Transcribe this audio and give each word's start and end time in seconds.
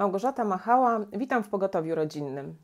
Małgorzata 0.00 0.44
Machała, 0.44 1.00
witam 1.12 1.42
w 1.42 1.48
Pogotowiu 1.48 1.94
Rodzinnym. 1.94 2.56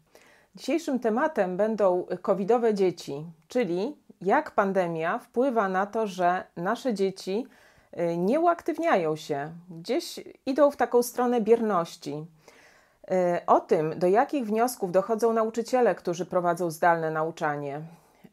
Dzisiejszym 0.55 1.01
tematem 1.01 1.57
będą 1.57 2.07
covidowe 2.23 2.75
dzieci, 2.75 3.27
czyli 3.49 3.97
jak 4.21 4.51
pandemia 4.51 5.19
wpływa 5.19 5.69
na 5.69 5.87
to, 5.87 6.07
że 6.07 6.45
nasze 6.57 6.95
dzieci 6.95 7.47
y, 7.99 8.17
nie 8.17 8.41
uaktywniają 8.41 9.17
się, 9.17 9.51
gdzieś 9.71 10.21
idą 10.47 10.71
w 10.71 10.77
taką 10.77 11.03
stronę 11.03 11.41
bierności. 11.41 12.27
Y, 13.11 13.47
o 13.47 13.61
tym, 13.61 13.99
do 13.99 14.07
jakich 14.07 14.47
wniosków 14.47 14.93
dochodzą 14.93 15.33
nauczyciele, 15.33 15.95
którzy 15.95 16.27
prowadzą 16.27 16.71
zdalne 16.71 17.11
nauczanie, 17.11 17.81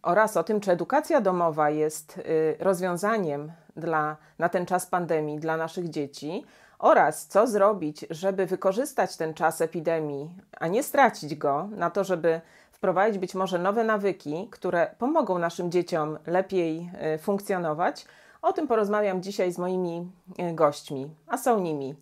oraz 0.02 0.38
o 0.38 0.44
tym, 0.44 0.60
czy 0.60 0.72
edukacja 0.72 1.22
domowa 1.22 1.70
jest 1.70 2.18
y, 2.18 2.56
rozwiązaniem 2.60 3.52
dla, 3.76 4.18
na 4.40 4.50
ten 4.50 4.66
czas 4.66 4.86
pandemii 4.86 5.40
dla 5.40 5.58
naszych 5.58 5.90
dzieci, 5.90 6.46
oraz 6.84 7.28
co 7.28 7.48
zrobić, 7.48 8.06
żeby 8.10 8.46
wykorzystać 8.46 9.18
ten 9.18 9.34
czas 9.34 9.62
epidemii, 9.62 10.30
a 10.60 10.68
nie 10.68 10.84
stracić 10.84 11.36
go 11.36 11.70
na 11.72 11.90
to, 11.90 12.04
żeby 12.04 12.42
wprowadzić 12.72 13.20
być 13.20 13.36
może 13.36 13.60
nowe 13.60 13.84
nawyki, 13.84 14.48
które 14.52 14.96
pomogą 14.98 15.40
naszym 15.40 15.72
dzieciom 15.72 16.18
lepiej 16.28 16.90
y, 17.16 17.18
funkcjonować. 17.18 18.06
O 18.42 18.54
tym 18.54 18.68
porozmawiam 18.68 19.22
dzisiaj 19.22 19.52
z 19.52 19.58
moimi 19.58 20.12
y, 20.40 20.54
gośćmi, 20.54 21.10
a 21.28 21.38
są 21.38 21.60
nimi 21.60 21.96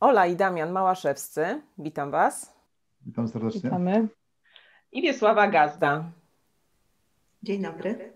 Ola 0.00 0.26
i 0.26 0.36
Damian 0.36 0.72
Małaszewscy. 0.72 1.62
Witam 1.78 2.10
Was. 2.10 2.52
Witam 3.06 3.28
serdecznie. 3.28 3.60
Witamy. 3.60 4.08
I 4.92 5.02
Wiesława 5.02 5.48
Gazda. 5.48 6.04
Dzień 7.42 7.62
dobry. 7.62 8.13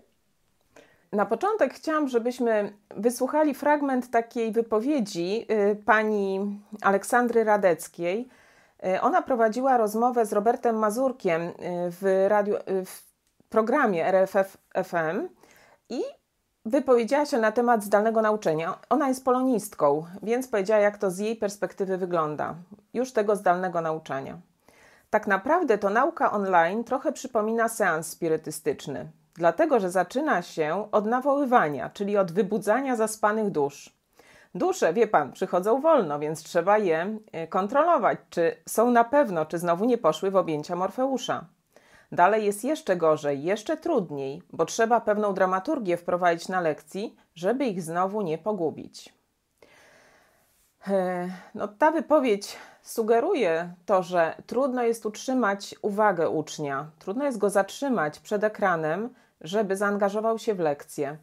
Na 1.11 1.25
początek 1.25 1.73
chciałam, 1.73 2.07
żebyśmy 2.07 2.73
wysłuchali 2.89 3.53
fragment 3.53 4.11
takiej 4.11 4.51
wypowiedzi 4.51 5.45
y, 5.51 5.75
pani 5.85 6.59
Aleksandry 6.81 7.43
Radeckiej. 7.43 8.29
Y, 8.85 9.01
ona 9.01 9.21
prowadziła 9.21 9.77
rozmowę 9.77 10.25
z 10.25 10.33
Robertem 10.33 10.75
Mazurkiem 10.75 11.41
y, 11.41 11.53
w, 11.91 12.25
radio, 12.27 12.57
w 12.85 13.01
programie 13.49 14.05
RFF 14.05 14.57
FM 14.83 15.29
i 15.89 16.01
wypowiedziała 16.65 17.25
się 17.25 17.37
na 17.37 17.51
temat 17.51 17.83
zdalnego 17.83 18.21
nauczania. 18.21 18.79
Ona 18.89 19.07
jest 19.07 19.25
polonistką, 19.25 20.05
więc 20.23 20.47
powiedziała, 20.47 20.79
jak 20.79 20.97
to 20.97 21.11
z 21.11 21.17
jej 21.17 21.35
perspektywy 21.35 21.97
wygląda, 21.97 22.55
już 22.93 23.11
tego 23.11 23.35
zdalnego 23.35 23.81
nauczania. 23.81 24.37
Tak 25.09 25.27
naprawdę 25.27 25.77
to 25.77 25.89
nauka 25.89 26.31
online 26.31 26.83
trochę 26.83 27.11
przypomina 27.11 27.67
seans 27.67 28.07
spirytystyczny 28.07 29.11
dlatego 29.39 29.79
że 29.79 29.91
zaczyna 29.91 30.41
się 30.41 30.87
od 30.91 31.05
nawoływania, 31.05 31.89
czyli 31.89 32.17
od 32.17 32.31
wybudzania 32.31 32.95
zaspanych 32.95 33.49
dusz. 33.49 33.93
Dusze, 34.55 34.93
wie 34.93 35.07
pan, 35.07 35.31
przychodzą 35.31 35.81
wolno, 35.81 36.19
więc 36.19 36.43
trzeba 36.43 36.77
je 36.77 37.17
e, 37.31 37.47
kontrolować, 37.47 38.19
czy 38.29 38.55
są 38.69 38.91
na 38.91 39.03
pewno, 39.03 39.45
czy 39.45 39.57
znowu 39.57 39.85
nie 39.85 39.97
poszły 39.97 40.31
w 40.31 40.35
objęcia 40.35 40.75
Morfeusza. 40.75 41.45
Dalej 42.11 42.45
jest 42.45 42.63
jeszcze 42.63 42.95
gorzej, 42.95 43.43
jeszcze 43.43 43.77
trudniej, 43.77 44.41
bo 44.53 44.65
trzeba 44.65 45.01
pewną 45.01 45.33
dramaturgię 45.33 45.97
wprowadzić 45.97 46.47
na 46.47 46.61
lekcji, 46.61 47.15
żeby 47.35 47.65
ich 47.65 47.81
znowu 47.81 48.21
nie 48.21 48.37
pogubić. 48.37 49.13
No, 51.55 51.67
ta 51.67 51.91
wypowiedź 51.91 52.57
sugeruje 52.81 53.73
to, 53.85 54.03
że 54.03 54.35
trudno 54.47 54.83
jest 54.83 55.05
utrzymać 55.05 55.75
uwagę 55.81 56.29
ucznia, 56.29 56.85
trudno 56.99 57.25
jest 57.25 57.37
go 57.37 57.49
zatrzymać 57.49 58.19
przed 58.19 58.43
ekranem, 58.43 59.09
żeby 59.41 59.75
zaangażował 59.75 60.39
się 60.39 60.53
w 60.53 60.59
lekcję. 60.59 61.17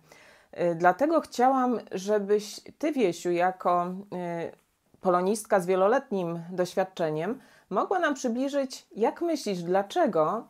Y, 0.61 0.75
dlatego 0.75 1.21
chciałam, 1.21 1.81
żebyś 1.93 2.61
ty, 2.79 2.93
Wiesiu, 2.93 3.31
jako 3.31 3.87
y, 3.87 4.57
polonistka 5.01 5.61
z 5.61 5.67
wieloletnim 5.67 6.43
doświadczeniem, 6.51 7.41
mogła 7.71 7.99
nam 7.99 8.15
przybliżyć, 8.15 8.87
jak 8.97 9.23
myślisz, 9.23 9.63
dlaczego 9.63 10.49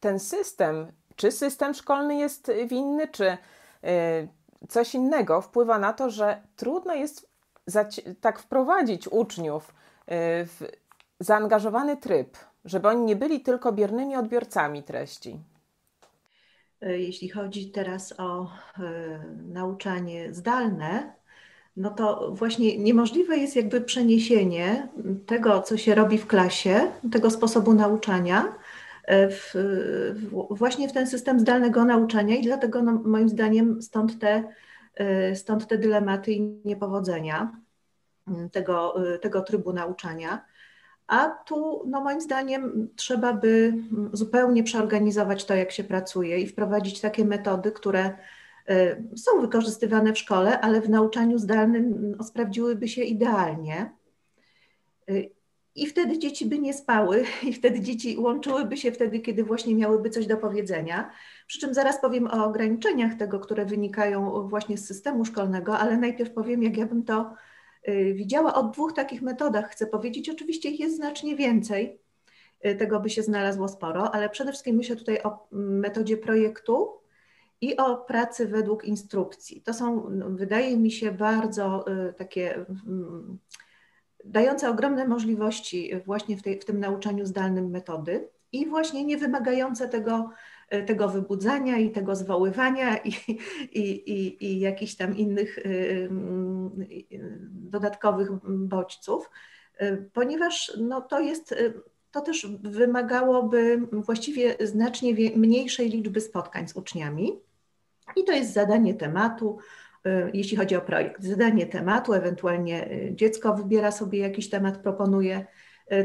ten 0.00 0.18
system, 0.18 0.92
czy 1.16 1.32
system 1.32 1.74
szkolny 1.74 2.16
jest 2.16 2.52
winny, 2.66 3.08
czy 3.08 3.26
y, 3.26 3.38
coś 4.68 4.94
innego 4.94 5.40
wpływa 5.40 5.78
na 5.78 5.92
to, 5.92 6.10
że 6.10 6.42
trudno 6.56 6.94
jest 6.94 7.36
tak 8.20 8.38
wprowadzić 8.38 9.08
uczniów 9.08 9.74
w 10.08 10.60
zaangażowany 11.20 11.96
tryb, 11.96 12.36
żeby 12.64 12.88
oni 12.88 13.04
nie 13.04 13.16
byli 13.16 13.40
tylko 13.40 13.72
biernymi 13.72 14.16
odbiorcami 14.16 14.82
treści. 14.82 15.40
E, 16.80 16.98
jeśli 16.98 17.28
chodzi 17.28 17.70
teraz 17.70 18.14
o 18.18 18.42
e, 18.44 18.48
nauczanie 19.48 20.34
zdalne, 20.34 21.12
no 21.76 21.90
to 21.90 22.30
właśnie 22.34 22.78
niemożliwe 22.78 23.36
jest 23.36 23.56
jakby 23.56 23.80
przeniesienie 23.80 24.88
tego, 25.26 25.62
co 25.62 25.76
się 25.76 25.94
robi 25.94 26.18
w 26.18 26.26
klasie, 26.26 26.80
tego 27.12 27.30
sposobu 27.30 27.74
nauczania, 27.74 28.56
e, 29.04 29.28
w, 29.28 29.50
w, 30.14 30.46
właśnie 30.50 30.88
w 30.88 30.92
ten 30.92 31.06
system 31.06 31.40
zdalnego 31.40 31.84
nauczania 31.84 32.36
i 32.36 32.42
dlatego 32.42 32.82
no, 32.82 32.92
moim 32.92 33.28
zdaniem 33.28 33.82
stąd 33.82 34.18
te, 34.18 34.44
stąd 35.34 35.66
te 35.66 35.78
dylematy 35.78 36.32
i 36.32 36.40
niepowodzenia 36.64 37.52
tego, 38.52 38.94
tego 39.20 39.40
trybu 39.40 39.72
nauczania. 39.72 40.44
A 41.06 41.28
tu, 41.28 41.82
no 41.86 42.00
moim 42.00 42.20
zdaniem, 42.20 42.88
trzeba 42.96 43.32
by 43.32 43.74
zupełnie 44.12 44.64
przeorganizować 44.64 45.44
to, 45.44 45.54
jak 45.54 45.72
się 45.72 45.84
pracuje 45.84 46.38
i 46.40 46.46
wprowadzić 46.46 47.00
takie 47.00 47.24
metody, 47.24 47.72
które 47.72 48.10
y, 48.70 49.02
są 49.16 49.40
wykorzystywane 49.40 50.12
w 50.12 50.18
szkole, 50.18 50.60
ale 50.60 50.80
w 50.80 50.90
nauczaniu 50.90 51.38
zdalnym 51.38 52.14
no, 52.18 52.24
sprawdziłyby 52.24 52.88
się 52.88 53.02
idealnie. 53.02 53.90
Y, 55.10 55.30
I 55.74 55.86
wtedy 55.86 56.18
dzieci 56.18 56.46
by 56.46 56.58
nie 56.58 56.74
spały, 56.74 57.24
i 57.48 57.52
wtedy 57.52 57.80
dzieci 57.80 58.16
łączyłyby 58.18 58.76
się 58.76 58.92
wtedy, 58.92 59.20
kiedy 59.20 59.44
właśnie 59.44 59.74
miałyby 59.74 60.10
coś 60.10 60.26
do 60.26 60.36
powiedzenia. 60.36 61.10
Przy 61.46 61.60
czym 61.60 61.74
zaraz 61.74 62.00
powiem 62.00 62.26
o 62.26 62.44
ograniczeniach 62.44 63.14
tego, 63.14 63.40
które 63.40 63.66
wynikają 63.66 64.48
właśnie 64.48 64.78
z 64.78 64.86
systemu 64.86 65.24
szkolnego, 65.24 65.78
ale 65.78 65.96
najpierw 65.96 66.30
powiem, 66.30 66.62
jak 66.62 66.76
ja 66.76 66.86
bym 66.86 67.04
to 67.04 67.34
widziała 68.14 68.54
o 68.54 68.62
dwóch 68.62 68.92
takich 68.92 69.22
metodach, 69.22 69.70
chcę 69.70 69.86
powiedzieć. 69.86 70.28
Oczywiście 70.28 70.70
ich 70.70 70.80
jest 70.80 70.96
znacznie 70.96 71.36
więcej, 71.36 72.00
y, 72.66 72.74
tego 72.74 73.00
by 73.00 73.10
się 73.10 73.22
znalazło 73.22 73.68
sporo, 73.68 74.14
ale 74.14 74.30
przede 74.30 74.52
wszystkim 74.52 74.76
myślę 74.76 74.96
tutaj 74.96 75.22
o 75.22 75.48
metodzie 75.52 76.16
projektu 76.16 76.88
i 77.60 77.76
o 77.76 77.96
pracy 77.96 78.46
według 78.46 78.84
instrukcji. 78.84 79.62
To 79.62 79.74
są, 79.74 80.10
no, 80.10 80.30
wydaje 80.30 80.76
mi 80.76 80.90
się, 80.90 81.12
bardzo 81.12 81.84
y, 82.08 82.12
takie 82.12 82.54
mm, 82.54 83.38
dające 84.24 84.70
ogromne 84.70 85.08
możliwości 85.08 85.90
właśnie 86.06 86.36
w, 86.36 86.42
tej, 86.42 86.60
w 86.60 86.64
tym 86.64 86.80
nauczaniu 86.80 87.26
zdalnym 87.26 87.70
metody 87.70 88.28
i 88.52 88.66
właśnie 88.66 89.04
nie 89.04 89.16
wymagające 89.16 89.88
tego 89.88 90.30
tego 90.86 91.08
wybudzania 91.08 91.78
i 91.78 91.90
tego 91.90 92.16
zwoływania 92.16 92.96
i, 92.96 93.12
i, 93.72 94.12
i, 94.12 94.44
i 94.44 94.60
jakichś 94.60 94.94
tam 94.94 95.16
innych 95.16 95.58
y, 95.58 95.62
y, 97.12 97.48
dodatkowych 97.50 98.28
bodźców, 98.44 99.30
e, 99.78 99.96
ponieważ 99.96 100.72
no, 100.80 101.00
to 101.00 101.20
jest, 101.20 101.52
e, 101.52 101.56
to 102.10 102.20
też 102.20 102.46
wymagałoby 102.62 103.80
właściwie 103.92 104.56
znacznie 104.60 105.14
mniejszej 105.36 105.90
liczby 105.90 106.20
spotkań 106.20 106.68
z 106.68 106.76
uczniami. 106.76 107.40
I 108.16 108.24
to 108.24 108.32
jest 108.32 108.52
zadanie 108.52 108.94
tematu, 108.94 109.58
jeśli 110.32 110.56
chodzi 110.56 110.76
o 110.76 110.80
projekt. 110.80 111.24
Zadanie 111.24 111.66
tematu, 111.66 112.12
ewentualnie 112.12 112.88
dziecko 113.12 113.54
wybiera 113.54 113.92
sobie 113.92 114.18
jakiś 114.18 114.50
temat, 114.50 114.78
proponuje 114.78 115.46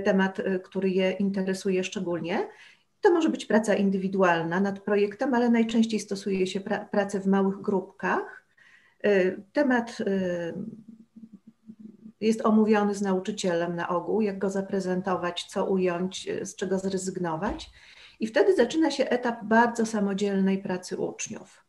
temat, 0.03 0.41
który 0.63 0.89
je 0.89 1.11
interesuje 1.11 1.83
szczególnie. 1.83 2.47
To 3.01 3.11
może 3.11 3.29
być 3.29 3.45
praca 3.45 3.75
indywidualna 3.75 4.59
nad 4.59 4.79
projektem, 4.79 5.33
ale 5.33 5.49
najczęściej 5.49 5.99
stosuje 5.99 6.47
się 6.47 6.59
pra 6.59 6.85
pracę 6.85 7.19
w 7.19 7.27
małych 7.27 7.61
grupkach. 7.61 8.45
Y, 9.05 9.43
temat 9.53 9.99
y, 9.99 10.53
jest 12.21 12.45
omówiony 12.45 12.95
z 12.95 13.01
nauczycielem 13.01 13.75
na 13.75 13.89
ogół, 13.89 14.21
jak 14.21 14.39
go 14.39 14.49
zaprezentować, 14.49 15.43
co 15.43 15.65
ująć, 15.65 16.27
y, 16.27 16.45
z 16.45 16.55
czego 16.55 16.79
zrezygnować. 16.79 17.71
I 18.19 18.27
wtedy 18.27 18.55
zaczyna 18.55 18.91
się 18.91 19.09
etap 19.09 19.43
bardzo 19.43 19.85
samodzielnej 19.85 20.57
pracy 20.57 20.97
uczniów. 20.97 21.65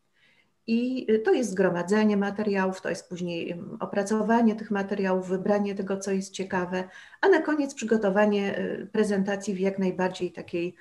I 0.66 1.06
to 1.24 1.32
jest 1.32 1.50
zgromadzenie 1.50 2.16
materiałów, 2.16 2.80
to 2.80 2.88
jest 2.88 3.08
później 3.08 3.60
opracowanie 3.80 4.54
tych 4.54 4.70
materiałów, 4.70 5.28
wybranie 5.28 5.74
tego, 5.74 5.96
co 5.96 6.12
jest 6.12 6.32
ciekawe, 6.32 6.84
a 7.20 7.28
na 7.28 7.42
koniec 7.42 7.74
przygotowanie 7.74 8.58
prezentacji 8.92 9.54
w 9.54 9.60
jak 9.60 9.78
najbardziej 9.78 10.32
takiej 10.32 10.76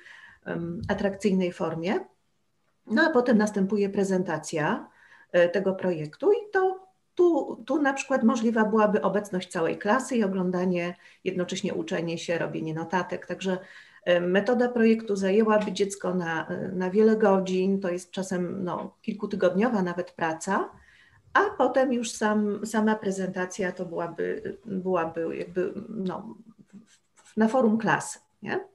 atrakcyjnej 0.88 1.52
formie. 1.52 2.00
No 2.86 3.02
a 3.02 3.10
potem 3.10 3.38
następuje 3.38 3.88
prezentacja 3.88 4.88
e, 5.32 5.48
tego 5.48 5.74
projektu 5.74 6.32
i 6.32 6.50
to 6.52 6.86
tu, 7.14 7.62
tu 7.66 7.82
na 7.82 7.92
przykład 7.92 8.22
możliwa 8.22 8.64
byłaby 8.64 9.02
obecność 9.02 9.48
całej 9.48 9.78
klasy 9.78 10.16
i 10.16 10.24
oglądanie, 10.24 10.94
jednocześnie 11.24 11.74
uczenie 11.74 12.18
się, 12.18 12.38
robienie 12.38 12.74
notatek. 12.74 13.26
Także 13.26 13.58
metoda 14.20 14.68
projektu 14.68 15.16
zajęłaby 15.16 15.72
dziecko 15.72 16.14
na, 16.14 16.48
na 16.72 16.90
wiele 16.90 17.16
godzin, 17.16 17.80
to 17.80 17.90
jest 17.90 18.10
czasem 18.10 18.64
no, 18.64 18.96
kilkutygodniowa 19.02 19.82
nawet 19.82 20.10
praca, 20.10 20.70
a 21.32 21.40
potem 21.58 21.92
już 21.92 22.10
sam, 22.10 22.66
sama 22.66 22.94
prezentacja 22.94 23.72
to 23.72 23.84
byłaby, 23.84 24.58
byłaby 24.64 25.36
jakby 25.36 25.72
no, 25.88 26.34
na 27.36 27.48
forum 27.48 27.78
klasy. 27.78 28.18
Nie? 28.42 28.71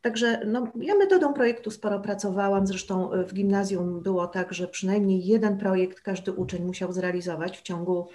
Także 0.00 0.40
no, 0.46 0.72
ja 0.80 0.94
metodą 0.94 1.32
projektu 1.32 1.70
sporo 1.70 2.00
pracowałam, 2.00 2.66
zresztą 2.66 3.10
w 3.26 3.34
gimnazjum 3.34 4.02
było 4.02 4.26
tak, 4.26 4.54
że 4.54 4.68
przynajmniej 4.68 5.26
jeden 5.26 5.58
projekt 5.58 6.00
każdy 6.00 6.32
uczeń 6.32 6.64
musiał 6.64 6.92
zrealizować 6.92 7.58
w 7.58 7.62
ciągu, 7.62 8.08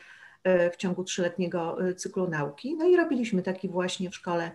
w 0.74 0.76
ciągu 0.78 1.04
trzyletniego 1.04 1.78
cyklu 1.98 2.30
nauki. 2.30 2.76
No 2.76 2.86
i 2.86 2.96
robiliśmy 2.96 3.42
taki 3.42 3.70
właśnie 3.70 4.10
w 4.10 4.16
szkole 4.16 4.52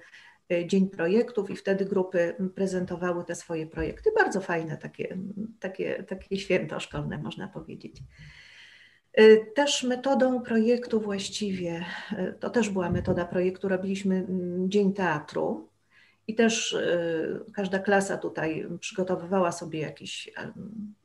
Dzień 0.67 0.91
Projektów 0.91 1.51
i 1.51 1.57
wtedy 1.57 1.85
grupy 1.85 2.35
prezentowały 2.55 3.25
te 3.25 3.35
swoje 3.35 3.67
projekty. 3.67 4.11
Bardzo 4.17 4.41
fajne 4.41 4.77
takie, 4.77 5.19
takie, 5.61 6.05
takie 6.05 6.37
święto 6.37 6.81
szkolne, 6.81 7.19
można 7.19 7.49
powiedzieć. 7.49 8.03
Też 9.55 9.83
metodą 9.83 10.43
projektu 10.43 11.01
właściwie, 11.01 11.85
to 12.41 12.51
też 12.51 12.71
była 12.71 12.91
metoda 12.91 13.25
projektu, 13.25 13.69
robiliśmy 13.69 14.27
Dzień 14.67 14.93
Teatru 14.93 15.68
i 16.29 16.35
też 16.35 16.73
y, 16.73 17.45
każda 17.53 17.79
klasa 17.79 18.19
tutaj 18.19 18.67
przygotowywała 18.81 19.53
sobie 19.53 19.81
jakiś, 19.81 20.31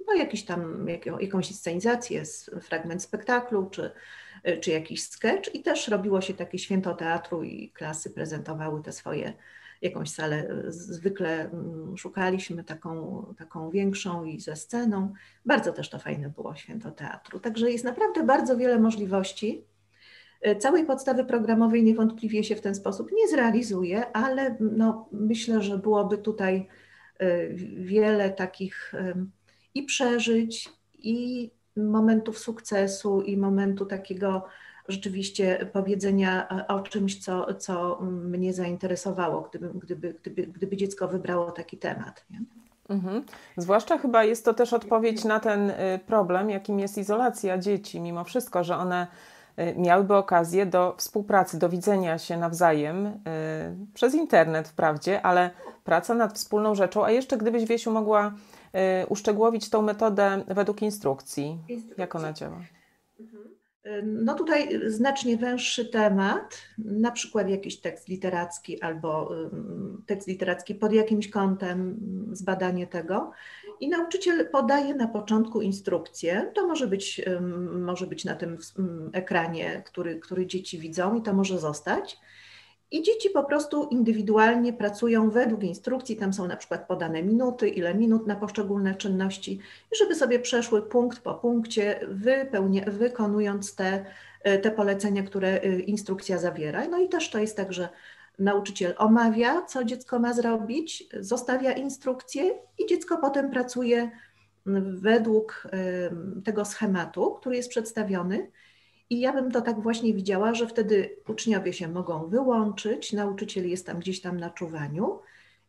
no 0.07 0.13
jakiś 0.13 0.45
tam, 0.45 0.87
jakąś 1.19 1.55
scenizację, 1.55 2.23
fragment 2.61 3.03
spektaklu 3.03 3.69
czy, 3.69 3.91
czy 4.61 4.71
jakiś 4.71 5.03
sketch 5.03 5.55
i 5.55 5.61
też 5.61 5.87
robiło 5.87 6.21
się 6.21 6.33
takie 6.33 6.59
święto 6.59 6.93
teatru 6.95 7.43
i 7.43 7.71
klasy 7.71 8.09
prezentowały 8.09 8.83
te 8.83 8.91
swoje 8.91 9.33
jakąś 9.81 10.09
salę 10.09 10.63
zwykle 10.67 11.49
mm, 11.49 11.97
szukaliśmy 11.97 12.63
taką, 12.63 13.25
taką 13.37 13.69
większą 13.69 14.23
i 14.23 14.39
ze 14.39 14.55
sceną. 14.55 15.13
Bardzo 15.45 15.73
też 15.73 15.89
to 15.89 15.99
fajne 15.99 16.29
było 16.29 16.55
święto 16.55 16.91
teatru. 16.91 17.39
Także 17.39 17.71
jest 17.71 17.85
naprawdę 17.85 18.23
bardzo 18.23 18.57
wiele 18.57 18.79
możliwości. 18.79 19.65
E, 20.43 20.55
całej 20.55 20.85
podstawy 20.85 21.25
programowej 21.25 21.83
niewątpliwie 21.83 22.43
się 22.43 22.55
w 22.55 22.61
ten 22.61 22.75
sposób 22.75 23.09
nie 23.11 23.27
zrealizuje, 23.27 24.11
ale 24.13 24.55
no, 24.59 25.09
myślę, 25.11 25.61
że 25.61 25.77
byłoby 25.77 26.17
tutaj 26.17 26.67
e, 27.19 27.49
wiele 27.75 28.29
takich 28.29 28.93
i 29.75 29.83
przeżyć, 29.83 30.69
i 30.99 31.49
momentów 31.77 32.39
sukcesu, 32.39 33.21
i 33.21 33.37
momentu 33.37 33.85
takiego 33.85 34.45
rzeczywiście 34.87 35.69
powiedzenia 35.73 36.47
e, 36.49 36.67
o 36.67 36.79
czymś, 36.79 37.23
co, 37.23 37.53
co 37.53 38.01
mnie 38.01 38.53
zainteresowało, 38.53 39.41
gdyby, 39.41 39.69
gdyby, 39.79 40.15
gdyby, 40.21 40.47
gdyby 40.47 40.77
dziecko 40.77 41.07
wybrało 41.07 41.51
taki 41.51 41.77
temat. 41.77 42.25
Nie? 42.29 42.41
Mhm. 42.89 43.23
Zwłaszcza 43.57 43.97
chyba 43.97 44.23
jest 44.23 44.45
to 44.45 44.53
też 44.53 44.73
odpowiedź 44.73 45.23
na 45.23 45.39
ten 45.39 45.69
y, 45.69 45.99
problem, 46.07 46.49
jakim 46.49 46.79
jest 46.79 46.97
izolacja 46.97 47.57
dzieci, 47.57 47.99
mimo 47.99 48.23
wszystko, 48.23 48.63
że 48.63 48.77
one 48.77 49.07
miałyby 49.75 50.15
okazję 50.15 50.65
do 50.65 50.95
współpracy, 50.97 51.59
do 51.59 51.69
widzenia 51.69 52.17
się 52.17 52.37
nawzajem 52.37 53.05
y, 53.05 53.11
przez 53.93 54.15
internet 54.15 54.67
wprawdzie, 54.67 55.21
ale 55.21 55.51
praca 55.83 56.13
nad 56.13 56.33
wspólną 56.33 56.75
rzeczą, 56.75 57.05
a 57.05 57.11
jeszcze 57.11 57.37
gdybyś 57.37 57.65
Wiesiu 57.65 57.91
mogła 57.91 58.33
uszczegółowić 59.09 59.69
tą 59.69 59.81
metodę 59.81 60.43
według 60.47 60.81
instrukcji, 60.81 61.57
instrukcji. 61.67 62.01
jak 62.01 62.15
ona 62.15 62.33
działa. 62.33 62.57
No 64.03 64.33
tutaj 64.33 64.79
znacznie 64.87 65.37
węższy 65.37 65.85
temat, 65.85 66.57
na 66.77 67.11
przykład 67.11 67.49
jakiś 67.49 67.79
tekst 67.79 68.07
literacki 68.07 68.81
albo 68.81 69.31
tekst 70.05 70.27
literacki 70.27 70.75
pod 70.75 70.93
jakimś 70.93 71.29
kątem, 71.29 71.99
zbadanie 72.31 72.87
tego. 72.87 73.31
I 73.79 73.89
nauczyciel 73.89 74.49
podaje 74.49 74.95
na 74.95 75.07
początku 75.07 75.61
instrukcję. 75.61 76.51
To 76.55 76.67
może 76.67 76.87
być, 76.87 77.21
może 77.71 78.07
być 78.07 78.25
na 78.25 78.35
tym 78.35 78.57
ekranie, 79.13 79.81
który, 79.85 80.19
który 80.19 80.47
dzieci 80.47 80.79
widzą 80.79 81.15
i 81.15 81.21
to 81.21 81.33
może 81.33 81.59
zostać. 81.59 82.17
I 82.91 83.03
dzieci 83.03 83.29
po 83.29 83.43
prostu 83.43 83.87
indywidualnie 83.91 84.73
pracują 84.73 85.29
według 85.29 85.63
instrukcji, 85.63 86.15
tam 86.15 86.33
są 86.33 86.47
na 86.47 86.57
przykład 86.57 86.87
podane 86.87 87.23
minuty, 87.23 87.69
ile 87.69 87.95
minut 87.95 88.27
na 88.27 88.35
poszczególne 88.35 88.95
czynności, 88.95 89.59
i 89.91 89.95
żeby 89.97 90.15
sobie 90.15 90.39
przeszły 90.39 90.81
punkt 90.81 91.19
po 91.19 91.33
punkcie, 91.33 91.99
wypełnia, 92.07 92.83
wykonując 92.87 93.75
te, 93.75 94.05
te 94.61 94.71
polecenia, 94.71 95.23
które 95.23 95.63
y, 95.63 95.79
instrukcja 95.79 96.37
zawiera. 96.37 96.87
No 96.87 96.99
i 96.99 97.09
też 97.09 97.29
to 97.29 97.39
jest 97.39 97.57
tak, 97.57 97.73
że 97.73 97.89
nauczyciel 98.39 98.93
omawia, 98.97 99.61
co 99.61 99.83
dziecko 99.83 100.19
ma 100.19 100.33
zrobić, 100.33 101.03
zostawia 101.19 101.71
instrukcję 101.71 102.43
i 102.79 102.85
dziecko 102.85 103.17
potem 103.17 103.51
pracuje 103.51 104.11
według 104.93 105.67
tego 106.43 106.65
schematu, 106.65 107.31
który 107.31 107.55
jest 107.55 107.69
przedstawiony. 107.69 108.51
I 109.09 109.19
ja 109.19 109.33
bym 109.33 109.51
to 109.51 109.61
tak 109.61 109.81
właśnie 109.81 110.13
widziała, 110.13 110.53
że 110.53 110.67
wtedy 110.67 111.15
uczniowie 111.27 111.73
się 111.73 111.87
mogą 111.87 112.29
wyłączyć, 112.29 113.13
nauczyciel 113.13 113.69
jest 113.69 113.85
tam 113.85 113.99
gdzieś 113.99 114.21
tam 114.21 114.39
na 114.39 114.49
czuwaniu 114.49 115.19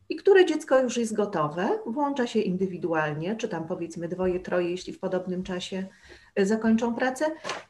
i 0.09 0.15
które 0.15 0.45
dziecko 0.45 0.81
już 0.81 0.97
jest 0.97 1.15
gotowe, 1.15 1.79
włącza 1.85 2.27
się 2.27 2.39
indywidualnie, 2.39 3.35
czy 3.35 3.49
tam 3.49 3.67
powiedzmy 3.67 4.07
dwoje, 4.07 4.39
troje, 4.39 4.69
jeśli 4.69 4.93
w 4.93 4.99
podobnym 4.99 5.43
czasie 5.43 5.85
y, 6.39 6.45
zakończą 6.45 6.95
pracę 6.95 7.25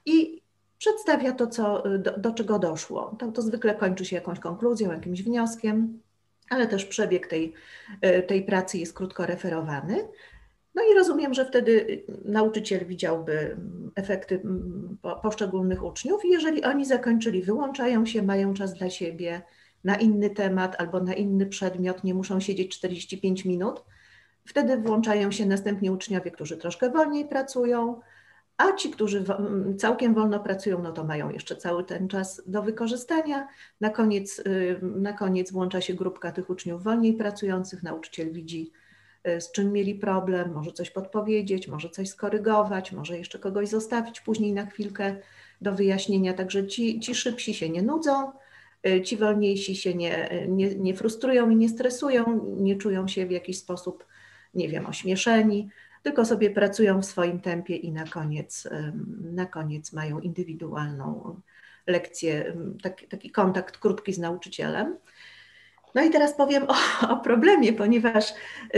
i 0.06 0.42
przedstawia 0.78 1.32
to, 1.32 1.48
co, 1.48 1.84
do, 2.00 2.18
do 2.18 2.32
czego 2.32 2.60
doszło. 2.60 3.16
To, 3.20 3.32
to 3.32 3.42
zwykle 3.42 3.76
kończy 3.76 4.06
się 4.06 4.16
jakąś 4.16 4.40
konkluzją, 4.40 4.92
jakimś 4.92 5.24
wnioskiem, 5.24 6.00
ale 6.50 6.68
też 6.68 6.86
przebieg 6.86 7.28
tej, 7.28 7.54
y, 8.06 8.24
tej 8.24 8.44
pracy 8.46 8.78
jest 8.78 8.94
krótko 8.94 9.26
referowany. 9.26 10.08
No 10.76 10.84
i 10.92 10.96
rozumiem, 10.96 11.34
że 11.34 11.46
wtedy 11.46 12.04
nauczyciel 12.26 12.86
widziałby 12.86 13.58
efekty 13.96 14.42
poszczególnych 15.22 15.84
uczniów 15.84 16.26
i 16.26 16.30
jeżeli 16.30 16.64
oni 16.64 16.86
zakończyli, 16.86 17.42
wyłączają 17.42 18.06
się, 18.06 18.24
mają 18.24 18.54
czas 18.54 18.74
dla 18.74 18.90
siebie 18.90 19.42
na 19.84 19.96
inny 19.96 20.30
temat 20.30 20.76
albo 20.82 21.00
na 21.00 21.14
inny 21.14 21.46
przedmiot, 21.46 22.04
nie 22.04 22.14
muszą 22.14 22.40
siedzieć 22.40 22.78
45 22.78 23.46
minut, 23.46 23.84
wtedy 24.46 24.78
włączają 24.78 25.32
się 25.32 25.46
następni 25.46 25.90
uczniowie, 25.90 26.32
którzy 26.32 26.58
troszkę 26.58 26.90
wolniej 26.90 27.26
pracują, 27.26 28.02
a 28.58 28.74
ci, 28.74 28.90
którzy 28.90 29.24
całkiem 29.78 30.14
wolno 30.14 30.40
pracują, 30.40 30.82
no 30.82 30.92
to 30.92 31.04
mają 31.04 31.30
jeszcze 31.30 31.56
cały 31.56 31.84
ten 31.84 32.08
czas 32.08 32.42
do 32.48 32.62
wykorzystania. 32.62 33.48
Na 33.82 33.90
koniec, 33.90 34.40
y, 34.40 34.80
na 34.82 35.14
koniec 35.14 35.52
włącza 35.52 35.82
się 35.82 35.94
grupka 35.94 36.32
tych 36.32 36.50
uczniów 36.50 36.84
wolniej 36.84 37.14
pracujących, 37.14 37.84
nauczyciel 37.84 38.34
widzi, 38.34 38.72
Y, 39.28 39.42
z 39.42 39.52
czym 39.52 39.72
mieli 39.72 39.96
problem, 39.96 40.54
może 40.54 40.72
coś 40.72 40.92
podpowiedzieć, 40.92 41.68
może 41.68 41.90
coś 41.90 42.10
skorygować, 42.10 42.92
może 42.92 43.18
jeszcze 43.18 43.40
kogoś 43.40 43.70
zostawić 43.70 44.22
później 44.22 44.54
na 44.54 44.66
chwilkę 44.66 45.16
do 45.62 45.74
wyjaśnienia. 45.74 46.34
Także 46.34 46.68
ci, 46.68 47.00
ci 47.00 47.16
szybsi 47.16 47.54
się 47.54 47.70
nie 47.70 47.82
nudzą, 47.82 48.32
y, 48.88 49.02
ci 49.02 49.18
wolniejsi 49.18 49.76
się 49.76 49.94
nie, 49.94 50.30
nie, 50.48 50.76
nie 50.76 50.94
frustrują 50.94 51.50
i 51.50 51.56
nie 51.56 51.70
stresują, 51.70 52.56
nie 52.58 52.76
czują 52.76 53.08
się 53.08 53.26
w 53.26 53.32
jakiś 53.32 53.58
sposób, 53.58 54.06
nie 54.54 54.70
wiem, 54.70 54.86
ośmieszeni, 54.86 55.70
tylko 56.06 56.26
sobie 56.26 56.50
pracują 56.50 57.02
w 57.02 57.06
swoim 57.06 57.40
tempie 57.40 57.76
i 57.76 57.92
na 57.92 58.06
koniec, 58.06 58.70
na 59.22 59.46
koniec 59.46 59.94
mają 59.94 60.20
indywidualną 60.20 61.42
lekcję, 61.88 62.58
taki, 62.84 63.08
taki 63.08 63.32
kontakt 63.32 63.78
krótki 63.78 64.14
z 64.14 64.20
nauczycielem. 64.20 64.98
No 65.96 66.04
i 66.04 66.10
teraz 66.10 66.34
powiem 66.34 66.64
o, 66.68 66.76
o, 67.14 67.18
problemie, 67.18 67.74
ponieważ 67.74 68.34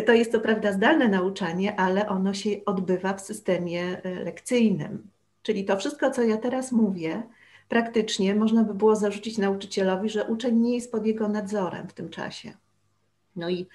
to 0.05 0.13
jest 0.13 0.31
co 0.31 0.39
prawda 0.39 0.72
zdalne 0.72 1.07
nauczanie, 1.07 1.79
ale 1.79 2.10
ono 2.10 2.34
się 2.34 2.50
odbywa 2.65 3.13
w 3.13 3.22
systemie 3.22 4.01
e, 4.03 4.24
lekcyjnym. 4.24 5.07
Czyli 5.41 5.65
to 5.65 5.77
wszystko, 5.77 6.12
co 6.12 6.24
ja 6.24 6.38
teraz 6.38 6.72
mówię, 6.72 7.24
praktycznie 7.69 8.36
można 8.36 8.63
by 8.63 8.74
było 8.74 8.96
zarzucić 8.96 9.38
nauczycielowi, 9.38 10.10
że 10.10 10.25
uczeń 10.25 10.55
nie 10.55 10.75
jest 10.75 10.91
pod 10.91 11.05
jego 11.05 11.27
nadzorem 11.27 11.88
w 11.88 11.93
tym 11.93 12.10
czasie. 12.10 12.53
No 13.36 13.50
i 13.50 13.67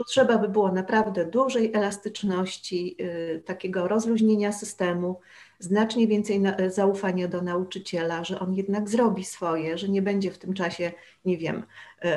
tu 0.00 0.04
trzeba 0.04 0.38
by 0.38 0.48
było 0.48 0.72
naprawdę 0.72 1.26
dużej 1.26 1.72
elastyczności, 1.74 2.96
yy, 2.98 3.42
takiego 3.44 3.88
rozluźnienia 3.88 4.52
systemu, 4.52 5.20
znacznie 5.58 6.06
więcej 6.06 6.40
na, 6.40 6.56
zaufania 6.68 7.28
do 7.28 7.42
nauczyciela, 7.42 8.24
że 8.24 8.40
on 8.40 8.54
jednak 8.54 8.88
zrobi 8.88 9.24
swoje, 9.24 9.78
że 9.78 9.88
nie 9.88 10.02
będzie 10.02 10.30
w 10.30 10.38
tym 10.38 10.54
czasie, 10.54 10.92
nie 11.24 11.38
wiem, 11.38 11.62
yy, 12.04 12.10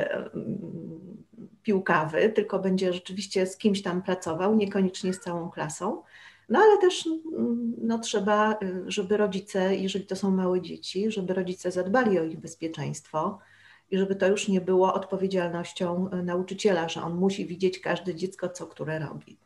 piłkawy, 1.63 2.29
tylko 2.29 2.59
będzie 2.59 2.93
rzeczywiście 2.93 3.47
z 3.47 3.57
kimś 3.57 3.81
tam 3.81 4.01
pracował, 4.01 4.55
niekoniecznie 4.55 5.13
z 5.13 5.19
całą 5.19 5.49
klasą. 5.49 6.03
No 6.49 6.59
ale 6.59 6.77
też 6.77 7.09
no, 7.77 7.99
trzeba, 7.99 8.53
y, 8.53 8.83
żeby 8.87 9.17
rodzice, 9.17 9.75
jeżeli 9.75 10.05
to 10.05 10.15
są 10.15 10.31
małe 10.31 10.61
dzieci, 10.61 11.11
żeby 11.11 11.33
rodzice 11.33 11.71
zadbali 11.71 12.19
o 12.19 12.23
ich 12.23 12.39
bezpieczeństwo, 12.39 13.39
i 13.93 13.97
żeby 13.97 14.15
to 14.15 14.27
już 14.27 14.47
nie 14.47 14.61
było 14.61 14.93
odpowiedzialnością 14.93 16.09
e, 16.09 16.23
nauczyciela, 16.23 16.89
że 16.89 17.01
on 17.01 17.15
musi 17.15 17.45
widzieć 17.45 17.79
każde 17.79 18.15
dziecko, 18.15 18.49
co 18.49 18.67
które 18.67 18.99
robi. 18.99 19.37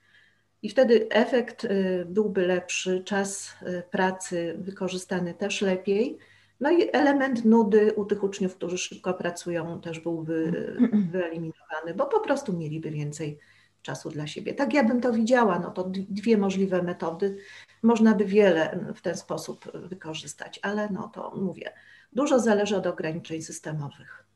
I 0.61 0.69
wtedy 0.69 1.07
efekt 1.09 1.65
e, 1.65 2.05
byłby 2.05 2.47
lepszy, 2.47 3.03
czas 3.03 3.53
e, 3.61 3.81
pracy 3.81 4.55
wykorzystany 4.59 5.33
też 5.33 5.61
lepiej. 5.61 6.17
No 6.59 6.71
i 6.71 6.89
element 6.93 7.45
nudy 7.45 7.93
u 7.93 8.05
tych 8.05 8.23
uczniów, 8.23 8.55
którzy 8.55 8.77
szybko 8.77 9.13
pracują, 9.13 9.81
też 9.81 9.99
byłby 9.99 10.51
wyeliminowany, 11.11 11.93
bo 11.95 12.05
po 12.05 12.19
prostu 12.19 12.53
mieliby 12.53 12.91
więcej 12.91 13.39
czasu 13.81 14.09
dla 14.09 14.27
siebie. 14.27 14.53
Tak 14.53 14.73
ja 14.73 14.83
bym 14.83 15.01
to 15.01 15.13
widziała, 15.13 15.59
no 15.59 15.71
to 15.71 15.89
dwie 15.89 16.37
możliwe 16.37 16.83
metody. 16.83 17.37
Można 17.83 18.15
by 18.15 18.25
wiele 18.25 18.79
w 18.95 19.01
ten 19.01 19.17
sposób 19.17 19.71
wykorzystać, 19.73 20.59
ale 20.61 20.89
no 20.89 21.11
to 21.13 21.33
mówię, 21.35 21.73
dużo 22.13 22.39
zależy 22.39 22.77
od 22.77 22.87
ograniczeń 22.87 23.41
systemowych. 23.41 24.26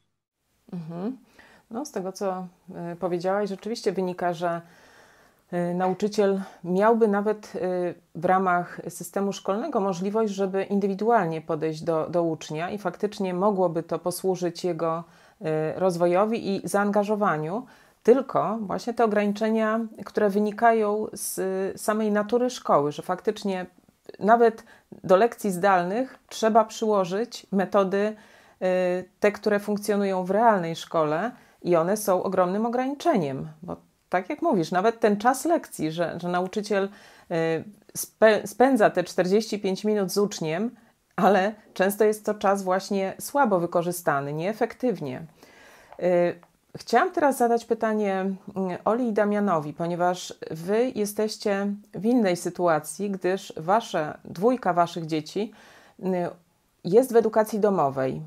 Mhm. 0.73 1.17
No, 1.71 1.85
z 1.85 1.91
tego, 1.91 2.11
co 2.11 2.47
y, 2.93 2.95
powiedziałaś, 2.95 3.49
rzeczywiście 3.49 3.91
wynika, 3.91 4.33
że 4.33 4.61
y, 5.53 5.73
nauczyciel 5.73 6.41
miałby 6.63 7.07
nawet 7.07 7.55
y, 7.55 7.59
w 8.15 8.25
ramach 8.25 8.81
systemu 8.89 9.33
szkolnego 9.33 9.79
możliwość, 9.79 10.33
żeby 10.33 10.63
indywidualnie 10.63 11.41
podejść 11.41 11.83
do, 11.83 12.09
do 12.09 12.23
ucznia 12.23 12.69
i 12.69 12.77
faktycznie 12.77 13.33
mogłoby 13.33 13.83
to 13.83 13.99
posłużyć 13.99 14.63
jego 14.63 15.03
rozwojowi 15.75 16.55
i 16.55 16.67
zaangażowaniu. 16.67 17.65
Tylko 18.03 18.57
właśnie 18.61 18.93
te 18.93 19.03
ograniczenia, 19.03 19.79
które 20.05 20.29
wynikają 20.29 21.07
z 21.13 21.81
samej 21.81 22.11
natury 22.11 22.49
szkoły, 22.49 22.91
że 22.91 23.01
faktycznie 23.01 23.65
nawet 24.19 24.63
do 25.03 25.15
lekcji 25.15 25.51
zdalnych 25.51 26.19
trzeba 26.29 26.65
przyłożyć 26.65 27.47
metody, 27.51 28.15
te, 29.19 29.31
które 29.31 29.59
funkcjonują 29.59 30.23
w 30.23 30.31
realnej 30.31 30.75
szkole, 30.75 31.31
i 31.61 31.75
one 31.75 31.97
są 31.97 32.23
ogromnym 32.23 32.65
ograniczeniem, 32.65 33.47
bo 33.63 33.75
tak 34.09 34.29
jak 34.29 34.41
mówisz, 34.41 34.71
nawet 34.71 34.99
ten 34.99 35.17
czas 35.17 35.45
lekcji, 35.45 35.91
że, 35.91 36.19
że 36.21 36.29
nauczyciel 36.29 36.89
y, 37.31 38.47
spędza 38.47 38.89
te 38.89 39.03
45 39.03 39.83
minut 39.83 40.11
z 40.11 40.17
uczniem, 40.17 40.75
ale 41.15 41.53
często 41.73 42.03
jest 42.03 42.25
to 42.25 42.33
czas 42.33 42.63
właśnie 42.63 43.13
słabo 43.19 43.59
wykorzystany, 43.59 44.33
nieefektywnie. 44.33 45.21
Y, 45.99 46.39
chciałam 46.77 47.11
teraz 47.11 47.37
zadać 47.37 47.65
pytanie 47.65 48.25
y, 48.71 48.83
Oli 48.85 49.07
i 49.07 49.13
Damianowi, 49.13 49.73
ponieważ 49.73 50.33
wy 50.51 50.91
jesteście 50.95 51.67
w 51.93 52.05
innej 52.05 52.37
sytuacji, 52.37 53.11
gdyż 53.11 53.53
wasze, 53.57 54.17
dwójka 54.25 54.73
waszych 54.73 55.05
dzieci 55.05 55.51
jest 56.83 57.13
w 57.13 57.15
edukacji 57.15 57.59
domowej. 57.59 58.21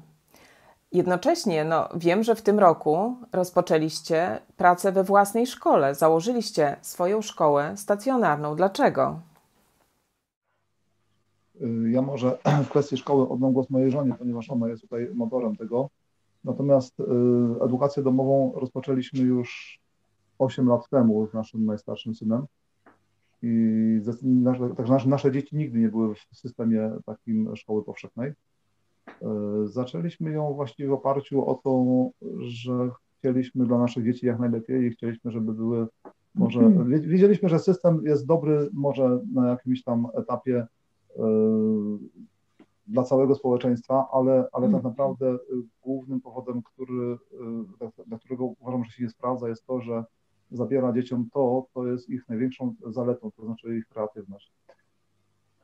Jednocześnie 0.95 1.65
no, 1.65 1.89
wiem, 1.97 2.23
że 2.23 2.35
w 2.35 2.43
tym 2.43 2.59
roku 2.59 3.17
rozpoczęliście 3.33 4.39
pracę 4.57 4.93
we 4.93 5.05
własnej 5.05 5.47
szkole, 5.47 5.95
założyliście 5.95 6.77
swoją 6.83 7.23
szkołę 7.23 7.77
stacjonarną. 7.77 8.57
Dlaczego? 8.57 9.21
Y, 11.61 11.91
ja 11.91 12.03
może 12.03 12.39
w 12.65 12.69
kwestii 12.69 12.97
szkoły 12.97 13.29
oddam 13.29 13.53
głos 13.53 13.71
mojej 13.71 13.91
żonie, 13.91 14.15
ponieważ 14.19 14.51
ona 14.51 14.69
jest 14.69 14.83
tutaj 14.83 15.11
motorem 15.15 15.57
tego. 15.57 15.91
Natomiast 16.45 17.01
y, 17.01 17.05
edukację 17.65 18.03
domową 18.03 18.53
rozpoczęliśmy 18.57 19.21
już 19.21 19.81
8 20.39 20.69
lat 20.69 20.89
temu 20.89 21.27
z 21.27 21.35
naszym 21.35 21.67
najstarszym 21.67 22.15
synem. 22.15 22.47
I 23.43 24.01
nasze, 24.23 25.09
nasze 25.09 25.33
dzieci 25.33 25.57
nigdy 25.57 25.79
nie 25.79 25.89
były 25.89 26.15
w 26.15 26.19
systemie 26.33 26.91
takim 27.07 27.57
szkoły 27.57 27.85
powszechnej. 27.85 28.33
E, 29.09 29.67
zaczęliśmy 29.67 30.33
ją 30.33 30.55
właściwie 30.55 30.89
w 30.89 30.93
oparciu 30.93 31.49
o 31.49 31.55
to, 31.55 31.85
że 32.39 32.91
chcieliśmy 33.19 33.67
dla 33.67 33.79
naszych 33.79 34.05
dzieci 34.05 34.27
jak 34.27 34.39
najlepiej 34.39 34.87
i 34.87 34.91
chcieliśmy, 34.91 35.31
żeby 35.31 35.53
były 35.53 35.87
może, 36.35 36.61
mhm. 36.61 37.01
wiedzieliśmy, 37.01 37.49
że 37.49 37.59
system 37.59 38.03
jest 38.05 38.27
dobry 38.27 38.69
może 38.73 39.21
na 39.33 39.49
jakimś 39.49 39.83
tam 39.83 40.07
etapie 40.15 40.67
e, 41.17 41.23
dla 42.87 43.03
całego 43.03 43.35
społeczeństwa, 43.35 44.09
ale, 44.13 44.33
ale 44.33 44.67
tak 44.67 44.75
mhm. 44.75 44.83
naprawdę 44.85 45.39
głównym 45.83 46.21
powodem, 46.21 46.63
który, 46.63 47.17
dla 48.07 48.19
którego 48.19 48.45
uważam, 48.45 48.85
że 48.85 48.91
się 48.91 49.03
nie 49.03 49.11
sprawdza, 49.11 49.49
jest 49.49 49.67
to, 49.67 49.81
że 49.81 50.05
zabiera 50.51 50.93
dzieciom 50.93 51.29
to, 51.33 51.67
co 51.75 51.87
jest 51.87 52.11
ich 52.11 52.29
największą 52.29 52.75
zaletą, 52.87 53.31
to 53.37 53.45
znaczy 53.45 53.77
ich 53.77 53.89
kreatywność. 53.89 54.53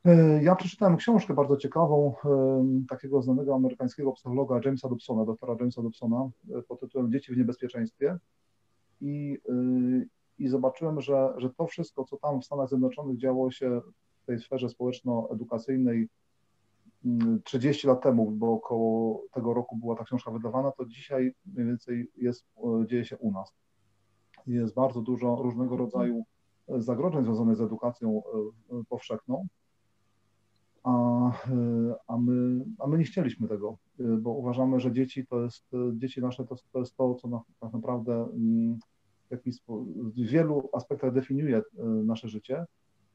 E, 0.05 0.43
ja 0.43 0.55
przeczytałem 0.57 0.97
książkę 0.97 1.35
bardzo 1.35 1.57
ciekawą 1.57 2.15
e, 2.25 2.85
takiego 2.89 3.23
znanego 3.23 3.55
amerykańskiego 3.55 4.13
psychologa 4.13 4.61
Jamesa 4.65 4.89
Dobsona, 4.89 5.25
doktora 5.25 5.57
Jamesa 5.61 5.83
Dobsona 5.83 6.31
e, 6.59 6.63
pod 6.63 6.81
tytułem 6.81 7.13
Dzieci 7.13 7.35
w 7.35 7.37
niebezpieczeństwie 7.37 8.19
i, 9.01 9.39
i 10.39 10.49
zobaczyłem, 10.49 11.01
że, 11.01 11.35
że 11.37 11.51
to 11.51 11.67
wszystko, 11.67 12.05
co 12.05 12.17
tam 12.17 12.41
w 12.41 12.45
Stanach 12.45 12.69
Zjednoczonych 12.69 13.19
działo 13.19 13.51
się 13.51 13.81
w 14.23 14.27
tej 14.27 14.39
sferze 14.41 14.69
społeczno-edukacyjnej 14.69 16.09
30 17.45 17.87
mm, 17.87 17.97
lat 17.97 18.05
temu, 18.05 18.31
bo 18.31 18.53
około 18.53 19.23
tego 19.33 19.55
roku 19.55 19.77
była 19.77 19.97
ta 19.97 20.05
książka 20.05 20.31
wydawana, 20.31 20.73
to 20.73 20.87
dzisiaj 20.87 21.35
mniej 21.47 21.67
więcej 21.67 22.11
jest, 22.17 22.45
dzieje 22.87 23.05
się 23.05 23.17
u 23.19 23.33
nas. 23.33 23.55
Jest 24.47 24.75
bardzo 24.75 25.01
dużo 25.01 25.37
różnego 25.43 25.77
rodzaju 25.77 26.25
zagrożeń 26.69 27.25
związanych 27.25 27.57
z 27.57 27.61
edukacją 27.61 28.23
powszechną 28.89 29.49
a, 30.83 30.93
a, 32.07 32.17
my, 32.19 32.65
a 32.79 32.87
my 32.87 32.99
nie 32.99 33.05
chcieliśmy 33.05 33.49
tego, 33.49 33.79
bo 33.99 34.31
uważamy, 34.31 34.81
że 34.81 34.93
dzieci 34.93 35.27
to 35.27 35.43
jest, 35.43 35.65
dzieci 35.93 36.21
nasze 36.21 36.45
to, 36.45 36.57
to 36.73 36.79
jest 36.79 36.97
to, 36.97 37.15
co 37.15 37.29
na, 37.29 37.41
tak 37.61 37.73
naprawdę 37.73 38.13
mm, 38.13 38.79
w, 39.29 39.31
jakiś, 39.31 39.57
w 39.69 40.15
wielu 40.15 40.71
aspektach 40.73 41.13
definiuje 41.13 41.57
e, 41.57 41.63
nasze 41.85 42.29
życie 42.29 42.65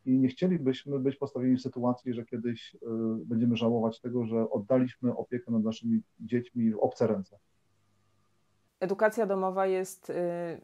i 0.05 0.19
nie 0.19 0.27
chcielibyśmy 0.27 1.00
być 1.00 1.15
postawieni 1.15 1.57
w 1.57 1.62
sytuacji, 1.62 2.13
że 2.13 2.25
kiedyś 2.25 2.75
e, 2.75 2.79
będziemy 3.25 3.57
żałować 3.57 4.01
tego, 4.01 4.25
że 4.25 4.50
oddaliśmy 4.50 5.15
opiekę 5.15 5.51
nad 5.51 5.63
naszymi 5.63 6.01
dziećmi 6.19 6.72
w 6.72 6.79
obce 6.79 7.07
ręce. 7.07 7.38
Edukacja 8.79 9.25
domowa 9.25 9.67
jest 9.67 10.12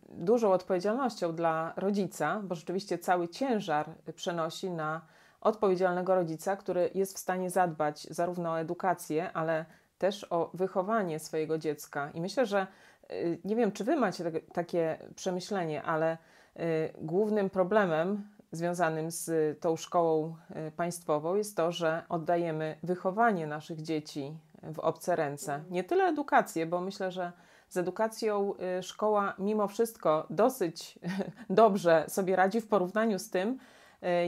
dużą 0.10 0.52
odpowiedzialnością 0.52 1.36
dla 1.36 1.74
rodzica, 1.78 2.44
bo 2.48 2.56
rzeczywiście 2.56 2.98
cały 2.98 3.28
ciężar 3.28 3.96
przenosi 4.16 4.72
na 4.72 5.02
odpowiedzialnego 5.42 6.16
rodzica, 6.16 6.56
który 6.56 6.90
jest 6.96 7.16
w 7.16 7.20
stanie 7.20 7.50
zadbać 7.50 8.08
zarówno 8.10 8.52
o 8.52 8.60
edukację, 8.60 9.34
ale 9.34 9.66
też 9.98 10.28
o 10.30 10.52
wychowanie 10.54 11.20
swojego 11.20 11.58
dziecka. 11.58 12.12
I 12.14 12.22
myślę, 12.22 12.46
że 12.46 12.68
y, 13.12 13.40
nie 13.46 13.56
wiem, 13.56 13.72
czy 13.72 13.84
wy 13.84 13.96
macie 13.96 14.32
takie 14.54 14.98
przemyślenie, 15.16 15.84
ale 15.84 16.18
y, 16.58 16.94
głównym 17.02 17.50
problemem 17.50 18.28
związanym 18.52 19.12
z 19.12 19.60
tą 19.60 19.76
szkołą 19.76 20.36
y, 20.68 20.72
państwową 20.72 21.36
jest 21.36 21.58
to, 21.58 21.72
że 21.72 22.04
oddajemy 22.10 22.78
wychowanie 22.84 23.48
naszych 23.48 23.82
dzieci 23.82 24.38
w 24.64 24.80
obce 24.80 25.16
ręce. 25.16 25.64
Nie 25.70 25.84
tyle 25.84 26.04
edukację, 26.04 26.66
bo 26.66 26.82
myślę, 26.82 27.12
że 27.12 27.32
z 27.70 27.78
edukacją 27.78 28.54
szkoła 28.82 29.34
mimo 29.40 29.68
wszystko 29.68 30.28
dosyć 30.30 31.00
dobrze 31.50 32.06
sobie 32.08 32.36
radzi 32.36 32.62
w 32.62 32.68
porównaniu 32.68 33.20
z 33.20 33.30
tym, 33.30 33.60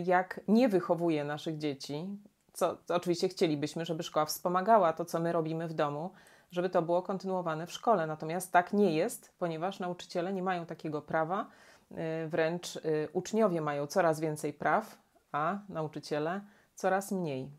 jak 0.03 0.39
nie 0.47 0.69
wychowuje 0.69 1.23
naszych 1.23 1.57
dzieci, 1.57 2.07
co, 2.53 2.77
co 2.85 2.95
oczywiście 2.95 3.29
chcielibyśmy, 3.29 3.85
żeby 3.85 4.03
szkoła 4.03 4.25
wspomagała 4.25 4.93
to, 4.93 5.05
co 5.05 5.19
my 5.19 5.31
robimy 5.31 5.67
w 5.67 5.73
domu, 5.73 6.11
żeby 6.51 6.69
to 6.69 6.81
było 6.81 7.01
kontynuowane 7.01 7.67
w 7.67 7.71
szkole. 7.71 8.07
Natomiast 8.07 8.51
tak 8.51 8.73
nie 8.73 8.95
jest, 8.95 9.33
ponieważ 9.39 9.79
nauczyciele 9.79 10.33
nie 10.33 10.43
mają 10.43 10.65
takiego 10.65 11.01
prawa, 11.01 11.45
e, 11.91 12.27
wręcz 12.27 12.77
e, 12.77 12.81
uczniowie 13.13 13.61
mają 13.61 13.87
coraz 13.87 14.19
więcej 14.19 14.53
praw, 14.53 14.97
a 15.31 15.57
nauczyciele 15.69 16.41
coraz 16.75 17.11
mniej. 17.11 17.49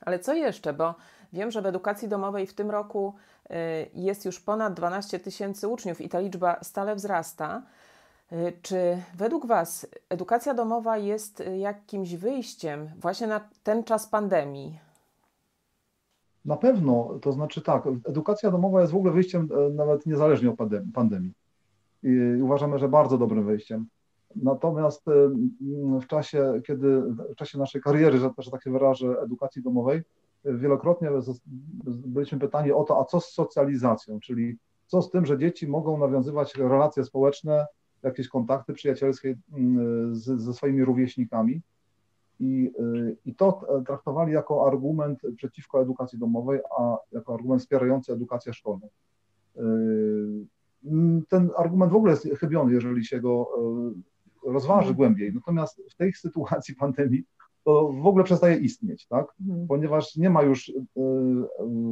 Ale 0.00 0.18
co 0.18 0.34
jeszcze? 0.34 0.72
Bo 0.72 0.94
wiem, 1.32 1.50
że 1.50 1.62
w 1.62 1.66
edukacji 1.66 2.08
domowej 2.08 2.46
w 2.46 2.54
tym 2.54 2.70
roku 2.70 3.14
jest 3.94 4.24
już 4.24 4.40
ponad 4.40 4.74
12 4.74 5.20
tysięcy 5.20 5.68
uczniów 5.68 6.00
i 6.00 6.08
ta 6.08 6.20
liczba 6.20 6.58
stale 6.62 6.94
wzrasta. 6.94 7.62
Y, 8.32 8.52
czy 8.62 9.02
według 9.16 9.46
Was 9.46 9.86
edukacja 10.08 10.54
domowa 10.54 10.98
jest 10.98 11.40
y, 11.40 11.56
jakimś 11.56 12.14
wyjściem 12.14 12.90
właśnie 13.00 13.26
na 13.26 13.48
ten 13.62 13.84
czas 13.84 14.08
pandemii? 14.08 14.78
Na 16.44 16.56
pewno, 16.56 17.18
to 17.22 17.32
znaczy 17.32 17.62
tak, 17.62 17.82
edukacja 18.04 18.50
domowa 18.50 18.80
jest 18.80 18.92
w 18.92 18.96
ogóle 18.96 19.12
wyjściem 19.12 19.48
e, 19.52 19.70
nawet 19.70 20.06
niezależnie 20.06 20.50
od 20.50 20.56
pandemii. 20.94 21.32
I 22.02 22.42
uważamy, 22.42 22.78
że 22.78 22.88
bardzo 22.88 23.18
dobrym 23.18 23.46
wyjściem. 23.46 23.86
Natomiast 24.36 25.08
e, 25.08 25.12
w 26.00 26.06
czasie, 26.06 26.52
kiedy 26.66 27.02
w 27.02 27.34
czasie 27.36 27.58
naszej 27.58 27.80
kariery, 27.80 28.18
że, 28.18 28.30
że 28.38 28.50
tak 28.50 28.62
się 28.62 28.70
wyrażę, 28.70 29.20
edukacji 29.22 29.62
domowej, 29.62 30.02
wielokrotnie 30.44 31.10
byliśmy 31.86 32.38
pytani 32.38 32.72
o 32.72 32.84
to, 32.84 33.00
a 33.00 33.04
co 33.04 33.20
z 33.20 33.32
socjalizacją, 33.32 34.20
czyli 34.20 34.56
co 34.86 35.02
z 35.02 35.10
tym, 35.10 35.26
że 35.26 35.38
dzieci 35.38 35.68
mogą 35.68 35.98
nawiązywać 35.98 36.54
relacje 36.54 37.04
społeczne 37.04 37.66
jakieś 38.06 38.28
kontakty 38.28 38.72
przyjacielskie 38.72 39.36
mm, 39.52 40.14
z, 40.16 40.40
ze 40.40 40.54
swoimi 40.54 40.84
rówieśnikami. 40.84 41.60
I, 42.40 42.72
y, 42.80 43.16
I 43.24 43.34
to 43.34 43.66
traktowali 43.86 44.32
jako 44.32 44.66
argument 44.66 45.18
przeciwko 45.36 45.82
edukacji 45.82 46.18
domowej, 46.18 46.60
a 46.78 46.96
jako 47.12 47.34
argument 47.34 47.62
wspierający 47.62 48.12
edukację 48.12 48.52
szkolną. 48.52 48.88
Y, 49.56 49.60
mm, 50.84 51.24
ten 51.28 51.50
argument 51.56 51.92
w 51.92 51.96
ogóle 51.96 52.12
jest 52.12 52.28
chybiony, 52.40 52.72
jeżeli 52.72 53.04
się 53.04 53.20
go 53.20 53.48
y, 54.46 54.50
rozważy 54.50 54.94
głębiej. 54.94 55.34
Natomiast 55.34 55.82
w 55.90 55.94
tej 55.94 56.12
sytuacji 56.12 56.74
pandemii 56.84 57.24
to 57.66 57.92
w 58.02 58.06
ogóle 58.06 58.24
przestaje 58.24 58.56
istnieć, 58.56 59.06
tak? 59.06 59.26
Mhm. 59.40 59.66
Ponieważ 59.68 60.16
nie 60.16 60.30
ma 60.30 60.42
już 60.42 60.72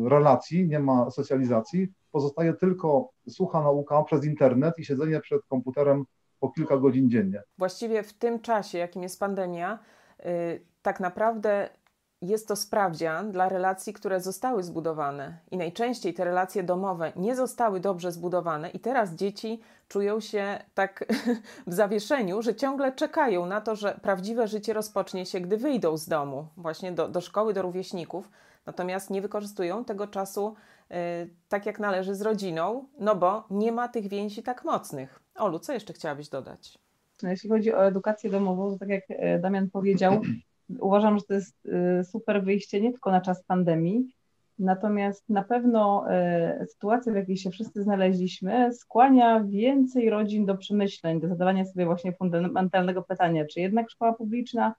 relacji, 0.09 0.69
nie 0.69 0.79
ma 0.79 1.11
socjalizacji, 1.11 1.89
pozostaje 2.13 2.55
tylko 2.55 3.09
sucha 3.29 3.63
nauka 3.63 4.03
przez 4.03 4.25
internet 4.25 4.79
i 4.79 4.85
siedzenie 4.85 5.21
przed 5.21 5.43
komputerem 5.49 6.05
po 6.41 6.51
kilka 6.51 6.77
godzin 6.77 7.11
dziennie. 7.11 7.43
Właściwie 7.59 8.03
w 8.03 8.13
tym 8.13 8.41
czasie, 8.41 8.79
jakim 8.79 9.03
jest 9.03 9.21
pandemia, 9.21 9.79
yy, 10.19 10.25
tak 10.83 11.01
naprawdę 11.01 11.69
jest 12.29 12.49
to 12.49 12.57
sprawdzian 12.57 13.33
dla 13.33 13.49
relacji, 13.49 13.93
które 13.93 14.21
zostały 14.21 14.63
zbudowane. 14.63 15.39
I 15.51 15.57
najczęściej 15.57 16.15
te 16.15 16.25
relacje 16.25 16.63
domowe 16.63 17.13
nie 17.17 17.37
zostały 17.37 17.81
dobrze 17.81 18.13
zbudowane, 18.13 18.71
i 18.71 18.81
teraz 18.81 19.15
dzieci 19.15 19.61
czują 19.89 20.21
się 20.21 20.59
tak 20.75 21.05
w 21.67 21.75
zawieszeniu, 21.75 22.43
że 22.43 22.55
ciągle 22.55 22.93
czekają 22.93 23.47
na 23.47 23.61
to, 23.61 23.77
że 23.77 23.99
prawdziwe 24.03 24.49
życie 24.49 24.73
rozpocznie 24.73 25.27
się, 25.27 25.41
gdy 25.41 25.57
wyjdą 25.57 25.97
z 25.97 26.09
domu, 26.09 26.47
właśnie 26.57 26.93
do, 26.93 27.09
do 27.09 27.21
szkoły, 27.21 27.53
do 27.53 27.63
rówieśników. 27.63 28.31
Natomiast 28.67 29.11
nie 29.11 29.23
wykorzystują 29.23 29.85
tego 29.85 30.07
czasu 30.07 30.55
y, 30.91 30.95
tak, 31.49 31.67
jak 31.67 31.79
należy 31.79 32.15
z 32.15 32.23
rodziną, 32.23 32.85
no 32.99 33.17
bo 33.17 33.45
nie 33.51 33.73
ma 33.73 33.89
tych 33.89 34.09
więzi 34.09 34.43
tak 34.43 34.65
mocnych. 34.65 35.21
Olu, 35.35 35.59
co 35.59 35.73
jeszcze 35.73 35.93
chciałabyś 35.93 36.29
dodać? 36.29 36.79
Jeśli 37.23 37.51
chodzi 37.51 37.75
o 37.75 37.87
edukację 37.87 38.31
domową, 38.31 38.71
to 38.71 38.79
tak 38.79 38.89
jak 38.89 39.05
e, 39.09 39.39
Damian 39.39 39.71
powiedział, 39.71 40.21
uważam, 40.79 41.19
że 41.19 41.25
to 41.25 41.35
jest 41.35 41.67
y, 41.67 42.05
super 42.05 42.45
wyjście 42.45 42.81
nie 42.81 42.91
tylko 42.91 43.11
na 43.11 43.21
czas 43.21 43.45
pandemii, 43.45 44.15
natomiast 44.59 45.29
na 45.29 45.43
pewno 45.43 46.05
y, 46.63 46.67
sytuacja, 46.67 47.13
w 47.13 47.17
jakiej 47.17 47.37
się 47.37 47.51
wszyscy 47.51 47.83
znaleźliśmy, 47.83 48.75
skłania 48.75 49.45
więcej 49.45 50.11
rodzin 50.11 50.47
do 50.47 50.57
przemyśleń, 50.57 51.21
do 51.21 51.29
zadawania 51.29 51.65
sobie 51.65 51.87
właśnie 51.87 52.13
fundamentalnego 52.13 53.03
pytania, 53.03 53.45
czy 53.47 53.61
jednak 53.61 53.91
szkoła 53.91 54.13
publiczna, 54.13 54.75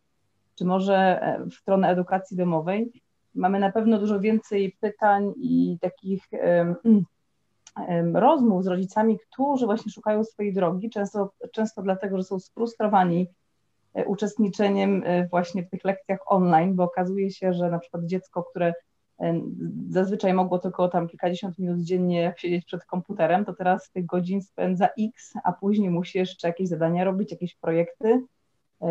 czy 0.56 0.65
może 0.65 1.22
e, 1.22 1.46
w 1.46 1.54
stronę 1.54 1.89
edukacji 1.89 2.38
domowej. 2.38 2.92
Mamy 3.36 3.60
na 3.60 3.72
pewno 3.72 4.00
dużo 4.00 4.20
więcej 4.20 4.77
pytań 4.82 5.34
i 5.38 5.77
takich 5.82 6.24
rozmów 8.13 8.63
z 8.63 8.68
rodzicami, 8.68 9.20
którzy 9.20 9.65
właśnie 9.65 9.92
szukają 9.92 10.24
swojej 10.24 10.54
drogi, 10.54 10.89
często, 10.89 11.34
często 11.51 11.82
dlatego, 11.82 12.18
że 12.18 12.24
są 12.24 12.39
sfrustrowani 12.39 13.27
uczestniczeniem 14.04 15.04
e, 15.06 15.28
właśnie 15.28 15.64
w 15.64 15.70
tych 15.70 15.84
lekcjach 15.84 16.20
online, 16.25 16.75
bo 16.75 16.84
okazuje 16.84 17.32
się, 17.32 17.54
że 17.54 17.70
na 17.70 17.80
przykład 17.80 18.06
dziecko, 18.06 18.44
które 18.44 18.74
e, 19.20 19.42
zazwyczaj 19.90 20.34
mogło 20.34 20.60
tylko 20.60 20.88
tam 20.88 21.08
kilkadziesiąt 21.08 21.60
minut 21.60 21.80
dziennie 21.80 22.34
siedzieć 22.38 22.66
przed 22.66 22.86
komputerem, 22.86 23.46
to 23.46 23.54
teraz 23.54 23.92
tych 23.92 24.06
godzin 24.06 24.42
spędza 24.42 24.90
x, 25.00 25.34
a 25.44 25.54
później 25.54 25.90
musi 25.90 26.18
jeszcze 26.18 26.48
jakieś 26.48 26.68
zadania 26.68 27.04
robić, 27.04 27.32
jakieś 27.32 27.56
projekty. 27.56 28.22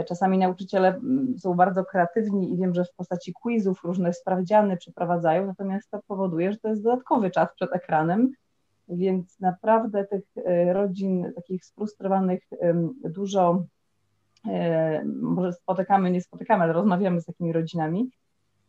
Czasami 0.09 0.39
nauczyciele 0.39 1.01
są 1.39 1.55
bardzo 1.55 1.85
kreatywni 1.85 2.53
i 2.53 2.57
wiem, 2.57 2.75
że 2.75 2.85
w 2.85 2.95
postaci 2.97 3.33
quizów 3.33 3.85
różne 3.85 4.13
sprawdziany 4.13 4.77
przeprowadzają, 4.77 5.47
natomiast 5.47 5.91
to 5.91 6.01
powoduje, 6.07 6.53
że 6.53 6.59
to 6.59 6.69
jest 6.69 6.83
dodatkowy 6.83 7.31
czas 7.31 7.49
przed 7.55 7.73
ekranem, 7.73 8.33
więc 8.89 9.41
naprawdę 9.41 10.05
tych 10.05 10.25
rodzin 10.73 11.33
takich 11.37 11.65
sfrustrowanych 11.65 12.43
dużo 13.05 13.65
E, 13.65 13.84
może 15.05 15.53
spotykamy, 15.53 16.11
nie 16.11 16.21
spotykamy, 16.21 16.65
ale 16.65 16.73
rozmawiamy 16.73 17.21
z 17.21 17.25
takimi 17.25 17.53
rodzinami. 17.53 18.11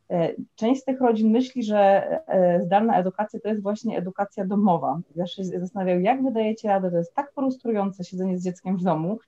E, 0.10 0.34
część 0.56 0.82
z 0.82 0.86
tych 0.86 1.02
rodzin 1.02 1.32
myśli, 1.32 1.64
że 1.64 1.80
e, 2.28 2.62
zdalna 2.62 3.00
edukacja 3.00 3.40
to 3.40 3.50
jest 3.50 3.62
właśnie 3.62 3.98
edukacja 3.98 4.46
domowa. 4.46 5.00
Zawsze 5.16 5.44
się 5.44 5.60
zastanawiają, 5.60 6.00
jak 6.00 6.24
wydajecie 6.24 6.68
radę, 6.68 6.92
to 6.92 6.98
jest 6.98 7.14
tak 7.14 7.34
frustrujące 7.34 8.04
siedzenie 8.04 8.38
z 8.38 8.44
dzieckiem 8.44 8.78
w 8.78 8.84
domu. 8.84 9.20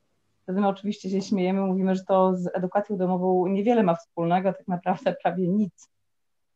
Wtedy 0.44 0.62
my 0.62 0.68
oczywiście 0.68 1.10
się 1.10 1.22
śmiejemy, 1.22 1.62
mówimy, 1.62 1.96
że 1.96 2.04
to 2.04 2.36
z 2.36 2.50
edukacją 2.54 2.98
domową 2.98 3.48
niewiele 3.48 3.84
ma 3.84 3.96
wspólnego, 3.96 4.54
tak 4.54 4.68
naprawdę 4.68 5.16
prawie 5.24 5.48
nic. 5.48 5.89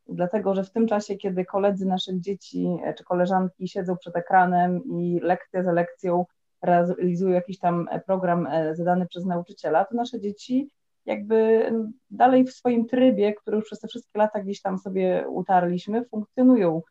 Dlatego, 0.07 0.55
że 0.55 0.63
w 0.63 0.71
tym 0.71 0.87
czasie, 0.87 1.15
kiedy 1.15 1.45
koledzy 1.45 1.85
naszych 1.85 2.19
dzieci 2.19 2.77
czy 2.97 3.03
koleżanki 3.03 3.67
siedzą 3.67 3.97
przed 3.97 4.15
ekranem 4.15 4.83
i 4.85 5.19
lekcja 5.23 5.63
za 5.63 5.71
lekcją 5.71 6.25
realizują 6.61 7.33
jakiś 7.33 7.59
tam 7.59 7.87
e, 7.91 7.99
program 7.99 8.47
e, 8.47 8.75
zadany 8.75 9.07
przez 9.07 9.25
nauczyciela, 9.25 9.85
to 9.85 9.95
nasze 9.95 10.19
dzieci 10.19 10.69
jakby 11.05 11.65
dalej 12.11 12.45
w 12.45 12.53
swoim 12.53 12.87
trybie, 12.87 13.33
który 13.33 13.57
już 13.57 13.65
przez 13.65 13.79
te 13.79 13.87
wszystkie 13.87 14.19
lata 14.19 14.41
gdzieś 14.41 14.61
tam 14.61 14.77
sobie 14.77 15.25
utarliśmy, 15.29 16.05
funkcjonują. 16.05 16.81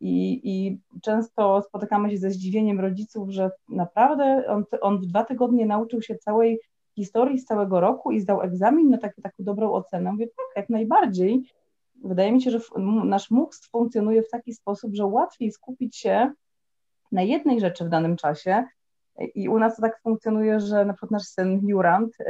I, 0.00 0.40
I 0.44 0.80
często 1.02 1.62
spotykamy 1.62 2.10
się 2.10 2.18
ze 2.18 2.30
zdziwieniem 2.30 2.80
rodziców, 2.80 3.30
że 3.30 3.50
naprawdę 3.68 4.44
on, 4.48 4.64
on 4.80 4.98
w 4.98 5.06
dwa 5.06 5.24
tygodnie 5.24 5.66
nauczył 5.66 6.02
się 6.02 6.14
całej 6.16 6.60
historii 6.94 7.38
z 7.38 7.44
całego 7.44 7.80
roku 7.80 8.12
i 8.12 8.20
zdał 8.20 8.42
egzamin 8.42 8.90
na 8.90 8.98
taki, 8.98 9.22
taką 9.22 9.44
dobrą 9.44 9.72
ocenę. 9.72 10.12
Mówię, 10.12 10.26
tak, 10.26 10.46
jak 10.56 10.68
najbardziej. 10.70 11.42
Wydaje 12.04 12.32
mi 12.32 12.42
się, 12.42 12.50
że 12.50 12.60
nasz 13.04 13.30
mózg 13.30 13.70
funkcjonuje 13.70 14.22
w 14.22 14.30
taki 14.30 14.54
sposób, 14.54 14.94
że 14.94 15.06
łatwiej 15.06 15.52
skupić 15.52 15.96
się 15.96 16.32
na 17.12 17.22
jednej 17.22 17.60
rzeczy 17.60 17.84
w 17.84 17.88
danym 17.88 18.16
czasie, 18.16 18.64
i 19.34 19.48
u 19.48 19.58
nas 19.58 19.76
to 19.76 19.82
tak 19.82 20.00
funkcjonuje, 20.02 20.60
że 20.60 20.84
na 20.84 20.92
przykład 20.92 21.10
nasz 21.10 21.22
syn 21.22 21.60
Jurand 21.68 22.20
y, 22.20 22.24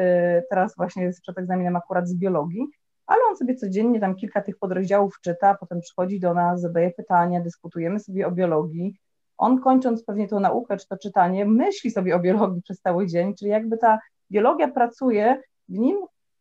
teraz 0.51 0.77
właśnie 0.77 1.03
jest 1.03 1.21
przed 1.23 1.39
egzaminem 1.39 1.77
akurat 1.77 2.09
z 2.09 2.15
biologii, 2.15 2.67
ale 3.07 3.21
on 3.31 3.37
sobie 3.37 3.55
codziennie 3.55 4.01
tam 4.01 4.15
kilka 4.15 4.43
tych 4.43 4.59
podrozdziałów 4.59 5.21
czyta, 5.21 5.55
potem 5.55 5.81
przychodzi 5.81 6.21
do 6.21 6.35
nas, 6.35 6.61
zadaje 6.61 6.91
pytania, 6.91 7.41
dyskutujemy 7.41 8.01
sobie 8.01 8.27
o 8.27 8.31
biologii. 8.31 8.95
On 9.39 9.61
kończąc 9.61 10.05
pewnie 10.05 10.29
tą 10.29 10.41
naukę 10.41 10.77
czy 10.77 10.89
to 10.89 10.99
czytanie, 10.99 11.47
myśli 11.47 11.91
sobie 11.91 12.17
o 12.17 12.21
biologii 12.21 12.63
przez 12.63 12.81
cały 12.81 13.07
dzień, 13.07 13.35
czyli 13.35 13.51
jakby 13.51 13.79
ta 13.79 13.99
biologia 14.31 14.69
pracuje 14.69 15.43
w 15.69 15.79
nim 15.79 15.97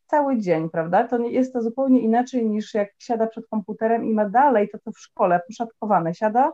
cały 0.07 0.37
dzień, 0.37 0.69
prawda? 0.69 1.07
To 1.07 1.17
nie, 1.17 1.31
jest 1.31 1.53
to 1.53 1.61
zupełnie 1.61 1.99
inaczej 1.99 2.45
niż 2.45 2.73
jak 2.73 2.89
siada 2.99 3.27
przed 3.27 3.47
komputerem 3.47 4.05
i 4.05 4.13
ma 4.13 4.29
dalej 4.29 4.69
to, 4.69 4.79
co 4.79 4.91
w 4.91 4.99
szkole, 4.99 5.41
poszatkowane. 5.47 6.13
Siada, 6.13 6.51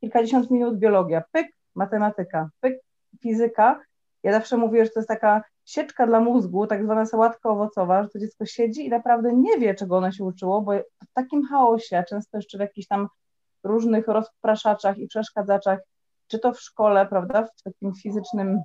kilkadziesiąt 0.00 0.50
minut 0.50 0.78
biologia, 0.78 1.22
pyk, 1.32 1.46
matematyka, 1.74 2.50
pyk, 2.60 2.80
fizyka, 3.20 3.80
ja 4.22 4.32
zawsze 4.32 4.56
mówię, 4.56 4.84
że 4.84 4.90
to 4.90 5.00
jest 5.00 5.08
taka 5.08 5.42
sieczka 5.64 6.06
dla 6.06 6.20
mózgu, 6.20 6.66
tak 6.66 6.84
zwana 6.84 7.06
sałatka 7.06 7.50
owocowa, 7.50 8.02
że 8.02 8.08
to 8.08 8.18
dziecko 8.18 8.46
siedzi 8.46 8.86
i 8.86 8.88
naprawdę 8.88 9.32
nie 9.32 9.58
wie, 9.58 9.74
czego 9.74 9.96
ono 9.96 10.12
się 10.12 10.24
uczyło, 10.24 10.62
bo 10.62 10.72
w 11.08 11.12
takim 11.14 11.44
chaosie, 11.46 11.98
a 11.98 12.02
często 12.02 12.38
jeszcze 12.38 12.58
w 12.58 12.60
jakichś 12.60 12.86
tam 12.88 13.08
różnych 13.64 14.08
rozpraszaczach 14.08 14.98
i 14.98 15.08
przeszkadzaczach, 15.08 15.78
czy 16.28 16.38
to 16.38 16.52
w 16.52 16.60
szkole, 16.60 17.06
prawda, 17.06 17.46
w 17.58 17.62
takim 17.62 17.94
fizycznym 17.94 18.60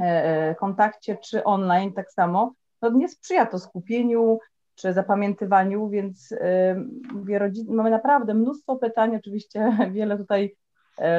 e, 0.00 0.02
e, 0.02 0.54
kontakcie, 0.54 1.16
czy 1.16 1.44
online 1.44 1.92
tak 1.92 2.12
samo, 2.12 2.52
to 2.80 2.90
nie 2.90 3.08
sprzyja 3.08 3.46
to 3.46 3.58
skupieniu 3.58 4.38
czy 4.74 4.92
zapamiętywaniu, 4.92 5.88
więc 5.88 6.32
e, 6.32 6.76
mówię, 7.12 7.52
mamy 7.68 7.90
naprawdę 7.90 8.34
mnóstwo 8.34 8.76
pytań, 8.76 9.16
oczywiście 9.16 9.76
wiele 9.94 10.18
tutaj 10.18 10.56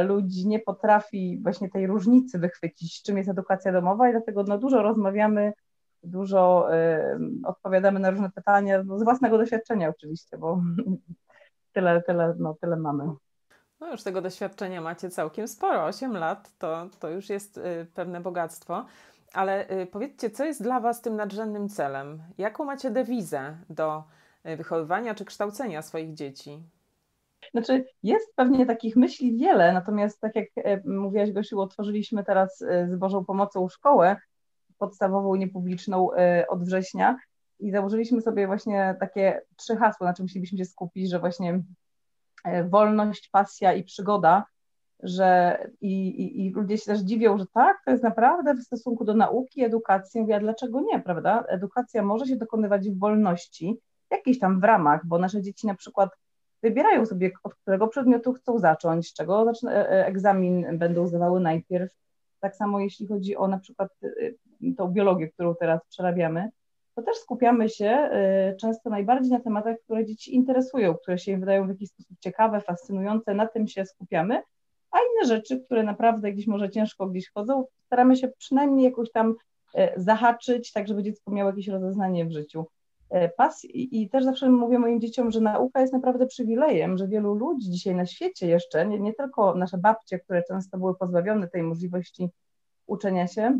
ludzi 0.03 0.47
nie 0.47 0.59
potrafi 0.59 1.39
właśnie 1.43 1.69
tej 1.69 1.87
różnicy 1.87 2.39
wychwycić, 2.39 3.03
czym 3.03 3.17
jest 3.17 3.29
edukacja 3.29 3.71
domowa 3.71 4.09
i 4.09 4.11
dlatego 4.11 4.43
no, 4.43 4.57
dużo 4.57 4.81
rozmawiamy, 4.81 5.53
dużo 6.03 6.73
y, 6.75 7.19
odpowiadamy 7.45 7.99
na 7.99 8.09
różne 8.09 8.31
pytania, 8.31 8.83
no, 8.83 8.99
z 8.99 9.03
własnego 9.03 9.37
doświadczenia 9.37 9.89
oczywiście, 9.89 10.37
bo 10.37 10.61
tyle, 11.73 12.01
tyle, 12.01 12.35
no, 12.39 12.53
tyle 12.61 12.75
mamy. 12.75 13.13
No 13.79 13.91
już 13.91 14.03
tego 14.03 14.21
doświadczenia 14.21 14.81
macie 14.81 15.09
całkiem 15.09 15.47
sporo, 15.47 15.85
8 15.85 16.13
lat 16.13 16.57
to, 16.57 16.89
to 16.99 17.09
już 17.09 17.29
jest 17.29 17.57
y, 17.57 17.87
pewne 17.93 18.21
bogactwo. 18.21 18.85
Ale 19.33 19.71
y, 19.71 19.85
powiedzcie, 19.85 20.29
co 20.29 20.45
jest 20.45 20.63
dla 20.63 20.79
Was 20.79 21.01
tym 21.01 21.15
nadrzędnym 21.15 21.69
celem? 21.69 22.23
Jaką 22.37 22.65
macie 22.65 22.91
dewizę 22.91 23.57
do 23.69 24.03
wychowywania 24.57 25.15
czy 25.15 25.25
kształcenia 25.25 25.81
swoich 25.81 26.13
dzieci? 26.13 26.63
Znaczy, 27.55 27.85
jest 28.03 28.35
pewnie 28.35 28.65
takich 28.65 28.95
myśli 28.95 29.37
wiele, 29.37 29.73
natomiast 29.73 30.21
tak 30.21 30.35
jak 30.35 30.45
e, 30.55 30.81
mówiłaś, 30.89 31.31
Gosiu, 31.31 31.61
otworzyliśmy 31.61 32.23
teraz 32.23 32.61
e, 32.61 32.87
z 32.87 32.95
Bożą 32.95 33.25
pomocą 33.25 33.69
szkołę 33.69 34.17
podstawową, 34.77 35.35
niepubliczną 35.35 36.13
e, 36.13 36.47
od 36.47 36.63
września 36.63 37.17
i 37.59 37.71
założyliśmy 37.71 38.21
sobie 38.21 38.47
właśnie 38.47 38.95
takie 38.99 39.41
trzy 39.55 39.75
hasła, 39.75 40.07
na 40.07 40.13
czym 40.13 40.23
musielibyśmy 40.23 40.57
się 40.57 40.65
skupić, 40.65 41.09
że 41.09 41.19
właśnie 41.19 41.63
wolność, 42.69 43.29
pasja 43.29 43.73
i 43.73 43.83
przygoda, 43.83 44.45
że 45.03 45.57
i, 45.81 46.07
i, 46.07 46.45
i, 46.45 46.49
ludzie 46.49 46.77
się 46.77 46.85
też 46.85 46.99
dziwią, 46.99 47.37
że 47.37 47.45
tak, 47.53 47.77
to 47.85 47.91
jest 47.91 48.03
naprawdę 48.03 48.55
w 48.55 48.63
stosunku 48.63 49.05
do 49.05 49.13
nauki, 49.13 49.63
edukacji. 49.63 50.21
Mówię, 50.21 50.35
a 50.35 50.39
dlaczego 50.39 50.81
nie, 50.81 50.99
prawda? 50.99 51.43
Edukacja 51.47 52.03
może 52.03 52.25
się 52.25 52.35
dokonywać 52.35 52.89
w 52.89 52.99
wolności, 52.99 53.77
jakiejś 54.11 54.39
tam 54.39 54.59
w 54.59 54.63
ramach, 54.63 55.05
bo 55.05 55.17
nasze 55.17 55.41
dzieci 55.41 55.67
na 55.67 55.75
przykład 55.75 56.09
wybierają 56.65 57.05
sobie, 57.05 57.31
od 57.43 57.55
którego 57.55 57.87
przedmiotu 57.87 58.33
chcą 58.33 58.59
zacząć, 58.59 59.13
czego 59.13 59.51
e, 59.51 59.69
e, 59.69 60.05
egzamin 60.05 60.77
będą 60.77 61.07
zdawały 61.07 61.39
najpierw. 61.39 61.91
Tak 62.39 62.55
samo 62.55 62.79
jeśli 62.79 63.07
chodzi 63.07 63.35
o 63.35 63.47
na 63.47 63.59
przykład 63.59 63.89
e, 64.03 64.73
tą 64.77 64.87
biologię, 64.87 65.27
którą 65.27 65.55
teraz 65.55 65.81
przerabiamy, 65.89 66.49
to 66.95 67.01
też 67.01 67.17
skupiamy 67.17 67.69
się 67.69 68.09
często 68.61 68.89
najbardziej 68.89 69.31
na 69.31 69.39
tematach, 69.39 69.77
które 69.83 70.05
dzieci 70.05 70.35
interesują, 70.35 70.93
które 70.93 71.17
się 71.17 71.37
wydają 71.37 71.65
w 71.65 71.69
jakiś 71.69 71.89
sposób 71.89 72.17
ciekawe, 72.19 72.61
fascynujące, 72.61 73.33
na 73.33 73.47
tym 73.47 73.67
się 73.67 73.85
skupiamy, 73.85 74.41
a 74.91 74.97
inne 74.97 75.35
rzeczy, 75.35 75.59
które 75.59 75.83
naprawdę 75.83 76.31
gdzieś 76.31 76.47
może 76.47 76.69
ciężko 76.69 77.07
gdzieś 77.07 77.31
chodzą, 77.31 77.65
staramy 77.85 78.15
się 78.15 78.27
przynajmniej 78.37 78.85
jakoś 78.85 79.11
tam 79.11 79.35
zahaczyć, 79.97 80.71
tak 80.71 80.87
żeby 80.87 81.03
dziecko 81.03 81.31
miało 81.31 81.49
jakieś 81.49 81.67
rozeznanie 81.67 82.25
w 82.25 82.31
życiu. 82.31 82.65
E, 83.15 83.29
pas 83.29 83.65
i 83.69 84.09
też 84.09 84.23
zawsze 84.23 84.49
mówię 84.49 84.79
moim 84.79 85.01
dzieciom, 85.01 85.31
że 85.31 85.41
nauka 85.41 85.81
jest 85.81 85.93
naprawdę 85.93 86.25
przywilejem, 86.25 86.97
że 86.97 87.07
wielu 87.07 87.33
ludzi 87.33 87.71
dzisiaj 87.71 87.95
na 87.95 88.05
świecie 88.05 88.47
jeszcze, 88.47 88.87
nie, 88.87 88.99
nie 88.99 89.13
tylko 89.13 89.55
nasze 89.55 89.77
babcie, 89.77 90.19
które 90.19 90.43
często 90.43 90.77
były 90.77 90.95
pozbawione 90.95 91.47
tej 91.47 91.63
możliwości 91.63 92.29
uczenia 92.87 93.27
się, 93.27 93.59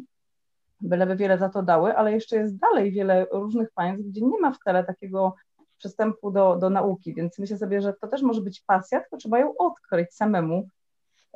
byleby 0.82 1.16
wiele 1.16 1.38
za 1.38 1.50
to 1.50 1.64
dały, 1.64 1.96
ale 1.96 2.14
jeszcze 2.14 2.36
jest 2.36 2.58
dalej 2.58 2.92
wiele 2.92 3.28
różnych 3.32 3.72
państw, 3.72 4.06
gdzie 4.06 4.22
nie 4.22 4.40
ma 4.40 4.52
wcale 4.54 4.84
takiego 4.84 5.36
przystępu 5.78 6.32
do, 6.32 6.56
do 6.56 6.70
nauki, 6.70 7.14
więc 7.14 7.40
myślę 7.40 7.58
sobie, 7.58 7.82
że 7.82 7.94
to 7.94 8.08
też 8.08 8.22
może 8.22 8.42
być 8.42 8.62
pasja, 8.62 9.02
tylko 9.02 9.18
trzeba 9.18 9.40
ją 9.40 9.58
odkryć 9.58 10.14
samemu. 10.14 10.70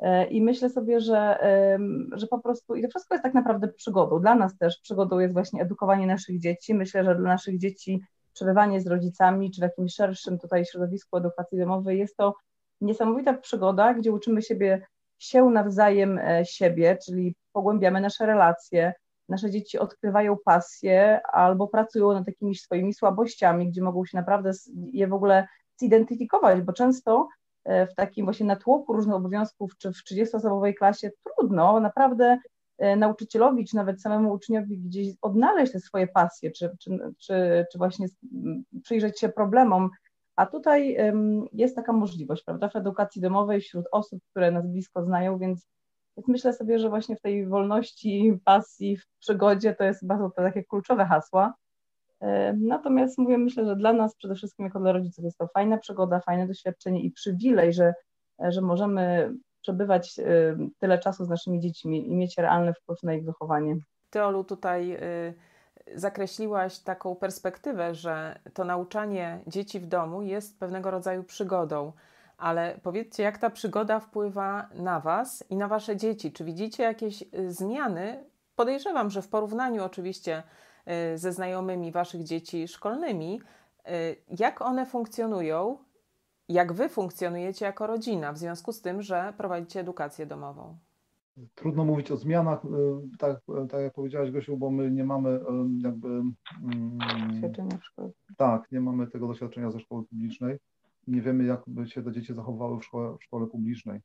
E, 0.00 0.26
I 0.26 0.42
myślę 0.42 0.70
sobie, 0.70 1.00
że, 1.00 1.38
że 2.12 2.26
po 2.26 2.38
prostu, 2.38 2.74
i 2.74 2.82
to 2.82 2.88
wszystko 2.88 3.14
jest 3.14 3.22
tak 3.22 3.34
naprawdę 3.34 3.68
przygodą. 3.68 4.20
Dla 4.20 4.34
nas 4.34 4.58
też 4.58 4.78
przygodą 4.80 5.18
jest 5.18 5.34
właśnie 5.34 5.62
edukowanie 5.62 6.06
naszych 6.06 6.40
dzieci. 6.40 6.74
Myślę, 6.74 7.04
że 7.04 7.14
dla 7.14 7.28
naszych 7.28 7.58
dzieci 7.58 8.00
przebywanie 8.32 8.80
z 8.80 8.86
rodzicami, 8.86 9.50
czy 9.50 9.60
w 9.60 9.62
jakimś 9.62 9.94
szerszym 9.94 10.38
tutaj 10.38 10.64
środowisku 10.64 11.16
edukacji 11.16 11.58
domowej 11.58 11.98
jest 11.98 12.16
to 12.16 12.34
niesamowita 12.80 13.34
przygoda, 13.34 13.94
gdzie 13.94 14.12
uczymy 14.12 14.42
siebie, 14.42 14.86
się 15.18 15.44
nawzajem 15.44 16.18
e, 16.18 16.44
siebie, 16.44 16.98
czyli 17.06 17.34
pogłębiamy 17.52 18.00
nasze 18.00 18.26
relacje, 18.26 18.92
nasze 19.28 19.50
dzieci 19.50 19.78
odkrywają 19.78 20.36
pasję 20.44 21.20
albo 21.32 21.68
pracują 21.68 22.12
nad 22.12 22.26
jakimiś 22.26 22.60
swoimi 22.60 22.94
słabościami, 22.94 23.68
gdzie 23.68 23.82
mogą 23.82 24.04
się 24.04 24.18
naprawdę 24.18 24.50
je 24.92 25.08
w 25.08 25.12
ogóle 25.12 25.48
zidentyfikować, 25.80 26.62
bo 26.62 26.72
często 26.72 27.28
w 27.66 27.94
takim 27.96 28.24
właśnie 28.26 28.46
natłoku 28.46 28.92
różnych 28.92 29.16
obowiązków, 29.16 29.76
czy 29.78 29.92
w 29.92 30.04
30-osobowej 30.10 30.74
klasie 30.74 31.10
trudno 31.24 31.80
naprawdę 31.80 32.38
e, 32.78 32.96
nauczycielowi, 32.96 33.64
czy 33.64 33.76
nawet 33.76 34.02
samemu 34.02 34.32
uczniowi 34.32 34.78
gdzieś 34.78 35.14
odnaleźć 35.22 35.72
te 35.72 35.80
swoje 35.80 36.06
pasje, 36.06 36.50
czy, 36.50 36.70
czy, 36.80 36.90
czy, 37.18 37.66
czy 37.72 37.78
właśnie 37.78 38.06
przyjrzeć 38.82 39.20
się 39.20 39.28
problemom. 39.28 39.90
A 40.36 40.46
tutaj 40.46 40.96
jest 41.52 41.76
taka 41.76 41.92
możliwość, 41.92 42.44
prawda, 42.44 42.68
w 42.68 42.76
edukacji 42.76 43.22
domowej 43.22 43.60
wśród 43.60 43.86
osób, 43.92 44.20
które 44.30 44.50
nas 44.50 44.66
blisko 44.66 45.04
znają, 45.04 45.38
więc 45.38 45.66
więc 46.16 46.28
myślę 46.28 46.52
sobie, 46.52 46.78
że 46.78 46.88
właśnie 46.88 47.16
w 47.16 47.20
tej 47.20 47.46
wolności, 47.46 48.40
pasji, 48.44 48.96
w 48.96 49.06
przygodzie 49.18 49.74
to 49.74 49.84
jest 49.84 50.06
bardzo 50.06 50.30
to 50.30 50.42
takie 50.42 50.64
kluczowe 50.64 51.04
hasła. 51.04 51.54
E, 52.20 52.52
natomiast 52.52 53.18
mówię, 53.18 53.38
myślę, 53.38 53.64
że 53.64 53.76
dla 53.76 53.92
nas 53.92 54.16
przede 54.16 54.34
wszystkim 54.34 54.66
jako 54.66 54.80
dla 54.80 54.92
rodziców 54.92 55.24
jest 55.24 55.38
to 55.38 55.48
fajna 55.48 55.78
przygoda, 55.78 56.20
fajne 56.20 56.46
doświadczenie 56.46 57.02
i 57.02 57.10
przywilej, 57.10 57.72
że, 57.72 57.94
że 58.38 58.60
możemy 58.60 59.32
przebywać 59.62 60.18
e, 60.18 60.22
tyle 60.78 60.98
czasu 60.98 61.24
z 61.24 61.28
naszymi 61.28 61.60
dziećmi 61.60 62.08
i 62.08 62.14
mieć 62.14 62.38
realny 62.38 62.74
wpływ 62.74 63.02
na 63.02 63.14
ich 63.14 63.24
wychowanie. 63.24 63.76
Teolu, 64.10 64.44
tutaj 64.44 64.92
y, 64.94 65.34
zakreśliłaś 65.94 66.78
taką 66.78 67.16
perspektywę, 67.16 67.94
że 67.94 68.38
to 68.54 68.64
nauczanie 68.64 69.40
dzieci 69.46 69.80
w 69.80 69.86
domu 69.86 70.22
jest 70.22 70.60
pewnego 70.60 70.90
rodzaju 70.90 71.24
przygodą 71.24 71.92
ale 72.40 72.78
powiedzcie, 72.82 73.22
jak 73.22 73.38
ta 73.38 73.50
przygoda 73.50 74.00
wpływa 74.00 74.68
na 74.74 75.00
Was 75.00 75.44
i 75.50 75.56
na 75.56 75.68
Wasze 75.68 75.96
dzieci? 75.96 76.32
Czy 76.32 76.44
widzicie 76.44 76.82
jakieś 76.82 77.22
y, 77.22 77.52
zmiany? 77.52 78.24
Podejrzewam, 78.56 79.10
że 79.10 79.22
w 79.22 79.28
porównaniu 79.28 79.84
oczywiście 79.84 80.42
ze 81.14 81.32
znajomymi 81.32 81.92
Waszych 81.92 82.22
dzieci 82.22 82.68
szkolnymi, 82.68 83.40
y, 83.88 84.16
jak 84.38 84.62
one 84.62 84.86
funkcjonują, 84.86 85.78
jak 86.48 86.72
Wy 86.72 86.88
funkcjonujecie 86.88 87.64
jako 87.64 87.86
rodzina 87.86 88.32
w 88.32 88.38
związku 88.38 88.72
z 88.72 88.80
tym, 88.80 89.02
że 89.02 89.34
prowadzicie 89.36 89.80
edukację 89.80 90.26
domową? 90.26 90.78
Trudno 91.54 91.84
mówić 91.84 92.10
o 92.10 92.16
zmianach, 92.16 92.62
tak, 93.18 93.40
tak 93.70 93.80
jak 93.80 93.92
powiedziałaś 93.92 94.30
Gosiu, 94.30 94.56
bo 94.56 94.70
my 94.70 94.90
nie 94.90 95.04
mamy 95.04 95.40
jakby... 95.82 96.08
Mm, 96.08 96.98
doświadczenia 97.30 97.78
w 97.78 97.84
szkole. 97.84 98.10
Tak, 98.36 98.72
nie 98.72 98.80
mamy 98.80 99.06
tego 99.06 99.28
doświadczenia 99.28 99.70
ze 99.70 99.80
szkoły 99.80 100.04
publicznej 100.04 100.58
nie 101.06 101.22
wiemy, 101.22 101.44
jak 101.44 101.62
by 101.66 101.86
się 101.86 102.02
te 102.02 102.12
dzieci 102.12 102.34
zachowały 102.34 102.80
w 102.80 102.84
szkole, 102.84 103.16
w 103.20 103.24
szkole 103.24 103.46
publicznej. 103.46 104.00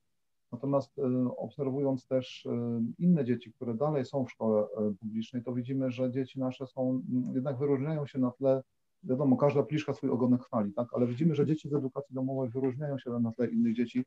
Natomiast 0.55 0.99
e, 0.99 1.35
obserwując 1.37 2.07
też 2.07 2.45
e, 2.45 2.81
inne 2.99 3.25
dzieci, 3.25 3.51
które 3.53 3.73
dalej 3.73 4.05
są 4.05 4.25
w 4.25 4.31
szkole 4.31 4.61
e, 4.61 4.93
publicznej, 4.99 5.43
to 5.43 5.53
widzimy, 5.53 5.91
że 5.91 6.11
dzieci 6.11 6.39
nasze 6.39 6.67
są, 6.67 7.01
jednak 7.33 7.57
wyróżniają 7.57 8.05
się 8.05 8.19
na 8.19 8.31
tle, 8.31 8.63
wiadomo, 9.03 9.37
każda 9.37 9.63
pliszka 9.63 9.93
swój 9.93 10.09
ogonek 10.09 10.43
chwali, 10.43 10.73
tak? 10.73 10.87
ale 10.93 11.07
widzimy, 11.07 11.35
że 11.35 11.45
dzieci 11.45 11.69
z 11.69 11.73
edukacji 11.73 12.15
domowej 12.15 12.49
wyróżniają 12.49 12.97
się 12.99 13.09
na 13.09 13.31
tle 13.31 13.47
innych 13.47 13.75
dzieci, 13.75 14.05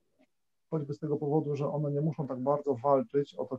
choćby 0.70 0.94
z 0.94 0.98
tego 0.98 1.16
powodu, 1.16 1.56
że 1.56 1.68
one 1.68 1.90
nie 1.90 2.00
muszą 2.00 2.26
tak 2.26 2.40
bardzo 2.40 2.74
walczyć 2.74 3.34
o, 3.34 3.44
to, 3.44 3.58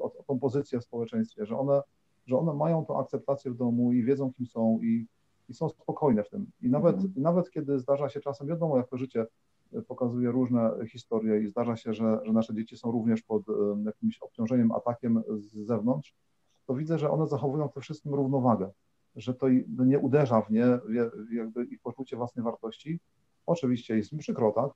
o, 0.00 0.04
o 0.04 0.22
tą 0.26 0.38
pozycję 0.38 0.80
w 0.80 0.84
społeczeństwie, 0.84 1.46
że 1.46 1.58
one, 1.58 1.80
że 2.26 2.38
one 2.38 2.54
mają 2.54 2.84
tą 2.84 3.00
akceptację 3.00 3.50
w 3.50 3.56
domu 3.56 3.92
i 3.92 4.02
wiedzą, 4.02 4.32
kim 4.32 4.46
są 4.46 4.78
i 4.82 5.06
i 5.48 5.54
są 5.54 5.68
spokojne 5.68 6.24
w 6.24 6.30
tym. 6.30 6.46
I 6.62 6.70
nawet, 6.70 6.96
mhm. 6.96 7.12
nawet 7.16 7.50
kiedy 7.50 7.78
zdarza 7.78 8.08
się 8.08 8.20
czasem, 8.20 8.46
wiadomo, 8.46 8.76
jak 8.76 8.88
to 8.88 8.96
życie 8.96 9.26
pokazuje 9.88 10.30
różne 10.30 10.70
historie 10.92 11.40
i 11.40 11.46
zdarza 11.46 11.76
się, 11.76 11.94
że, 11.94 12.20
że 12.24 12.32
nasze 12.32 12.54
dzieci 12.54 12.76
są 12.76 12.90
również 12.90 13.22
pod 13.22 13.48
e, 13.48 13.52
jakimś 13.84 14.18
obciążeniem, 14.18 14.72
atakiem 14.72 15.22
z 15.38 15.66
zewnątrz, 15.66 16.14
to 16.66 16.74
widzę, 16.74 16.98
że 16.98 17.10
one 17.10 17.26
zachowują 17.26 17.68
przede 17.68 17.84
wszystkim 17.84 18.14
równowagę, 18.14 18.70
że 19.16 19.34
to 19.34 19.46
nie 19.68 19.98
uderza 19.98 20.42
w 20.42 20.50
nie 20.50 20.78
jakby 21.32 21.64
ich 21.64 21.80
poczucie 21.80 22.16
własnej 22.16 22.44
wartości. 22.44 23.00
Oczywiście 23.46 23.96
jest 23.96 24.12
mi 24.12 24.18
przykro, 24.18 24.52
tak? 24.52 24.70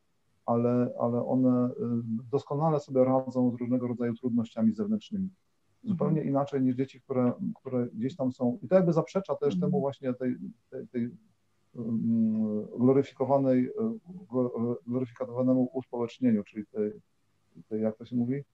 Ale, 0.47 0.93
ale 1.01 1.27
one 1.27 1.51
e, 1.51 1.71
doskonale 2.31 2.81
sobie 2.81 3.05
radzą 3.05 3.51
z 3.51 3.55
różnego 3.61 3.89
rodzaju 3.89 4.15
trudnościami 4.15 4.75
zewnętrznymi 4.75 5.31
zupełnie 5.85 6.23
inaczej 6.23 6.63
niż 6.63 6.77
dzieci, 6.77 7.01
które, 7.01 7.33
które 7.55 7.87
gdzieś 7.87 8.17
tam 8.17 8.33
są. 8.33 8.59
I 8.63 8.69
to 8.69 8.75
jakby 8.75 8.93
zaprzecza 8.93 9.35
też 9.35 9.55
temu 9.55 9.67
mhm. 9.67 9.81
właśnie 9.81 10.15
tej, 10.15 10.37
tej, 10.71 10.89
tej 10.89 11.11
gloryfikowanej, 12.79 13.71
gloryfikowanemu 14.87 15.71
uspołecznieniu, 15.73 16.45
czyli 16.45 16.67
tej, 16.67 16.93
tej, 17.69 17.83
jak 17.83 17.97
to 17.97 18.05
się 18.05 18.17
mówi? 18.17 18.45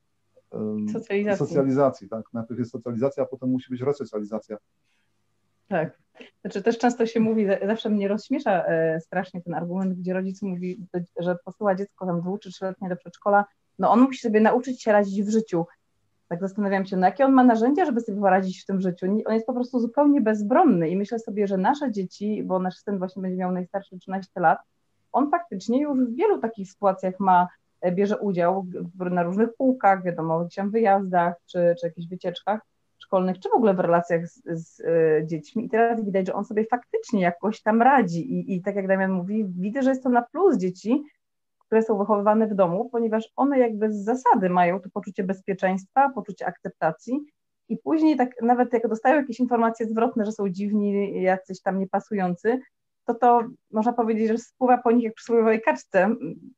Socjalizacji. 0.92 1.46
Socjalizacji, 1.46 2.09
tak. 2.09 2.24
Najpierw 2.33 2.59
jest 2.59 2.70
socjalizacja, 2.70 3.22
a 3.22 3.26
potem 3.26 3.48
musi 3.48 3.70
być 3.70 3.81
resocjalizacja. 3.81 4.57
Tak. 5.68 5.98
Znaczy 6.40 6.62
też 6.62 6.79
często 6.79 7.07
się 7.07 7.20
mówi, 7.20 7.46
zawsze 7.66 7.90
mnie 7.90 8.09
rozśmiesza 8.09 8.66
e, 8.66 9.00
strasznie 9.00 9.42
ten 9.42 9.55
argument, 9.55 9.94
gdzie 9.94 10.12
rodzic 10.12 10.42
mówi, 10.42 10.87
że 11.18 11.37
posyła 11.44 11.74
dziecko 11.74 12.07
tam 12.07 12.20
dwu 12.20 12.38
czy 12.38 12.50
trzyletnie 12.50 12.88
do 12.88 12.96
przedszkola, 12.96 13.44
no 13.79 13.90
on 13.90 14.00
musi 14.00 14.20
sobie 14.20 14.40
nauczyć 14.40 14.83
się 14.83 14.92
radzić 14.92 15.22
w 15.22 15.31
życiu 15.31 15.66
tak 16.28 16.40
zastanawiam 16.40 16.86
się, 16.86 16.96
no 16.96 17.06
jakie 17.06 17.24
on 17.24 17.32
ma 17.32 17.44
narzędzia, 17.44 17.84
żeby 17.84 18.00
sobie 18.00 18.20
poradzić 18.20 18.62
w 18.62 18.66
tym 18.66 18.80
życiu. 18.80 19.06
On 19.26 19.34
jest 19.34 19.46
po 19.46 19.54
prostu 19.54 19.80
zupełnie 19.80 20.20
bezbronny 20.20 20.88
i 20.88 20.96
myślę 20.96 21.18
sobie, 21.18 21.46
że 21.46 21.56
nasze 21.56 21.92
dzieci, 21.92 22.42
bo 22.44 22.58
nasz 22.58 22.76
syn 22.76 22.98
właśnie 22.98 23.22
będzie 23.22 23.38
miał 23.38 23.52
najstarszy 23.52 23.98
13 23.98 24.40
lat, 24.40 24.58
on 25.12 25.30
faktycznie 25.30 25.82
już 25.82 25.98
w 25.98 26.14
wielu 26.14 26.38
takich 26.38 26.70
sytuacjach 26.70 27.20
ma, 27.20 27.48
e, 27.80 27.92
bierze 27.92 28.18
udział 28.18 28.66
na 28.94 29.22
różnych 29.22 29.54
półkach, 29.54 30.02
wiadomo, 30.02 30.40
gdzieś 30.40 30.54
tam 30.54 30.70
wyjazdach, 30.70 31.34
czy, 31.46 31.74
czy 31.80 31.86
jakichś 31.86 32.08
wycieczkach 32.08 32.60
szkolnych, 32.98 33.38
czy 33.38 33.48
w 33.48 33.54
ogóle 33.54 33.74
w 33.74 33.80
relacjach 33.80 34.28
z, 34.28 34.42
z 34.44 34.80
y, 34.80 35.26
dziećmi. 35.26 35.64
I 35.64 35.68
teraz 35.68 36.04
widać, 36.04 36.26
że 36.26 36.34
on 36.34 36.44
sobie 36.44 36.64
faktycznie 36.64 37.20
jakoś 37.20 37.62
tam 37.62 37.82
radzi. 37.82 38.32
I, 38.32 38.54
I 38.56 38.62
tak 38.62 38.76
jak 38.76 38.88
Damian 38.88 39.12
mówi, 39.12 39.44
widzę, 39.44 39.82
że 39.82 39.90
jest 39.90 40.02
to 40.02 40.08
na 40.08 40.22
plus 40.22 40.56
dzieci, 40.56 41.02
które 41.66 41.83
są 41.83 41.98
wychowywane 41.98 42.46
w 42.46 42.55
domu, 42.55 42.88
ponieważ 42.92 43.29
one 43.37 43.59
jakby 43.59 43.92
z 43.92 44.05
zasady 44.05 44.50
mają 44.50 44.81
to 44.81 44.90
poczucie 44.90 45.24
bezpieczeństwa, 45.24 46.11
poczucie 46.14 46.46
akceptacji 46.46 47.20
i 47.68 47.76
później 47.76 48.16
tak 48.16 48.31
nawet 48.42 48.72
jak 48.72 48.88
dostają 48.88 49.16
jakieś 49.16 49.40
informacje 49.40 49.87
zwrotne, 49.87 50.24
że 50.24 50.33
są 50.33 50.48
dziwni, 50.48 51.22
jacyś 51.22 51.62
tam 51.62 51.79
niepasujący, 51.79 52.61
to 53.05 53.14
to 53.14 53.42
można 53.70 53.92
powiedzieć, 53.92 54.29
że 54.29 54.38
spływa 54.38 54.79
po 54.79 54.92
nich 54.92 55.05
jak 55.05 55.14
przy 55.14 55.24
przysłowiowej 55.24 55.62
kaczce, 55.62 56.09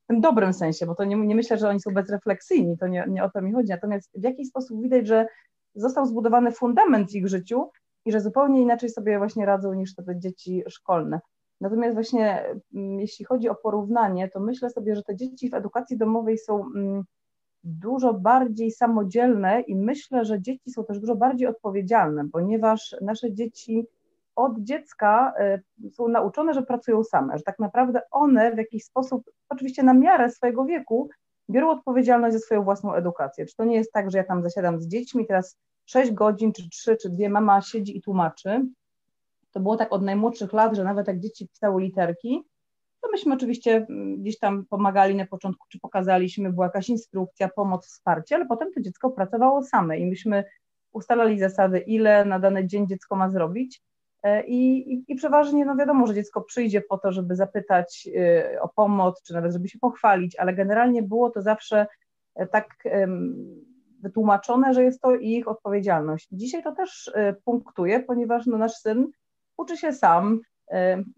w 0.04 0.06
tym 0.06 0.20
dobrym 0.20 0.52
sensie, 0.52 0.86
bo 0.86 0.94
to 0.94 1.04
nie, 1.04 1.16
nie 1.16 1.34
myślę, 1.34 1.58
że 1.58 1.68
oni 1.68 1.80
są 1.80 1.90
bezrefleksyjni, 1.90 2.78
to 2.78 2.86
nie, 2.86 3.04
nie 3.08 3.24
o 3.24 3.30
to 3.30 3.42
mi 3.42 3.52
chodzi, 3.52 3.68
natomiast 3.68 4.10
w 4.14 4.22
jakiś 4.22 4.48
sposób 4.48 4.82
widać, 4.82 5.06
że 5.06 5.26
został 5.74 6.06
zbudowany 6.06 6.52
fundament 6.52 7.10
w 7.10 7.14
ich 7.14 7.28
życiu 7.28 7.70
i 8.04 8.12
że 8.12 8.20
zupełnie 8.20 8.62
inaczej 8.62 8.90
sobie 8.90 9.18
właśnie 9.18 9.46
radzą 9.46 9.72
niż 9.74 9.94
te 9.94 10.18
dzieci 10.18 10.62
szkolne. 10.68 11.20
Natomiast 11.60 11.94
właśnie 11.94 12.44
mm, 12.74 13.00
jeśli 13.00 13.24
chodzi 13.24 13.48
o 13.48 13.54
porównanie, 13.54 14.28
to 14.28 14.40
myślę 14.40 14.70
sobie, 14.70 14.96
że 14.96 15.02
te 15.02 15.16
dzieci 15.16 15.50
w 15.50 15.54
edukacji 15.54 15.96
domowej 15.96 16.38
są 16.38 16.64
mm, 16.76 17.04
dużo 17.64 18.14
bardziej 18.14 18.70
samodzielne 18.70 19.60
i 19.60 19.76
myślę, 19.76 20.24
że 20.24 20.40
dzieci 20.40 20.70
są 20.70 20.84
też 20.84 20.98
dużo 20.98 21.16
bardziej 21.16 21.48
odpowiedzialne, 21.48 22.28
ponieważ 22.32 22.96
nasze 23.00 23.32
dzieci 23.32 23.86
od 24.36 24.58
dziecka 24.58 25.34
y, 25.84 25.90
są 25.90 26.08
nauczone, 26.08 26.54
że 26.54 26.62
pracują 26.62 27.04
same, 27.04 27.38
że 27.38 27.44
tak 27.44 27.58
naprawdę 27.58 28.00
one 28.10 28.54
w 28.54 28.58
jakiś 28.58 28.84
sposób, 28.84 29.30
oczywiście 29.48 29.82
na 29.82 29.94
miarę 29.94 30.30
swojego 30.30 30.64
wieku, 30.64 31.08
biorą 31.50 31.70
odpowiedzialność 31.70 32.34
za 32.36 32.40
swoją 32.40 32.62
własną 32.64 32.94
edukację. 32.94 33.46
Czy 33.46 33.56
to 33.56 33.64
nie 33.64 33.76
jest 33.76 33.92
tak, 33.92 34.10
że 34.10 34.18
ja 34.18 34.24
tam 34.24 34.42
zasiadam 34.42 34.80
z 34.80 34.88
dziećmi, 34.88 35.26
teraz 35.26 35.58
6 35.86 36.12
godzin, 36.12 36.52
czy 36.52 36.70
3, 36.70 36.96
czy 36.96 37.10
2, 37.10 37.28
mama 37.28 37.62
siedzi 37.62 37.96
i 37.96 38.02
tłumaczy, 38.02 38.66
to 39.58 39.62
było 39.62 39.76
tak 39.76 39.92
od 39.92 40.02
najmłodszych 40.02 40.52
lat, 40.52 40.76
że 40.76 40.84
nawet 40.84 41.08
jak 41.08 41.20
dzieci 41.20 41.48
pisały 41.48 41.82
literki, 41.82 42.44
to 43.00 43.10
myśmy 43.10 43.34
oczywiście 43.34 43.86
mm, 43.90 44.20
gdzieś 44.20 44.38
tam 44.38 44.66
pomagali 44.66 45.14
na 45.14 45.26
początku, 45.26 45.66
czy 45.68 45.80
pokazaliśmy, 45.80 46.52
była 46.52 46.66
jakaś 46.66 46.88
instrukcja, 46.88 47.48
pomoc, 47.48 47.86
wsparcie, 47.86 48.36
ale 48.36 48.46
potem 48.46 48.72
to 48.72 48.80
dziecko 48.80 49.10
pracowało 49.10 49.62
same 49.62 49.98
i 49.98 50.06
myśmy 50.06 50.44
ustalali 50.92 51.38
zasady, 51.38 51.78
ile 51.78 52.24
na 52.24 52.38
dany 52.38 52.66
dzień 52.66 52.86
dziecko 52.86 53.16
ma 53.16 53.30
zrobić. 53.30 53.82
E, 54.22 54.46
I, 54.46 54.92
i, 54.92 55.04
I, 55.08 55.14
przeważnie, 55.14 55.64
no 55.64 55.76
wiadomo, 55.76 56.06
że 56.06 56.14
dziecko 56.14 56.40
przyjdzie 56.40 56.80
po 56.80 56.98
to, 56.98 57.12
żeby 57.12 57.36
zapytać 57.36 58.08
y, 58.54 58.60
o 58.60 58.68
pomoc, 58.68 59.22
czy 59.22 59.34
nawet 59.34 59.52
żeby 59.52 59.68
się 59.68 59.78
pochwalić, 59.78 60.36
ale 60.36 60.54
generalnie 60.54 61.02
było 61.02 61.30
to 61.30 61.42
zawsze 61.42 61.86
e, 62.34 62.46
tak 62.46 62.84
wytłumaczone, 64.02 64.74
że 64.74 64.84
jest 64.84 65.00
to 65.00 65.14
ich 65.14 65.48
odpowiedzialność. 65.48 66.28
Dzisiaj 66.32 66.62
to 66.62 66.72
też 66.72 67.12
punktuje, 67.44 68.00
ponieważ 68.00 68.46
no, 68.46 68.58
nasz 68.58 68.72
syn 68.72 69.10
uczy 69.58 69.76
się 69.76 69.92
sam, 69.92 70.40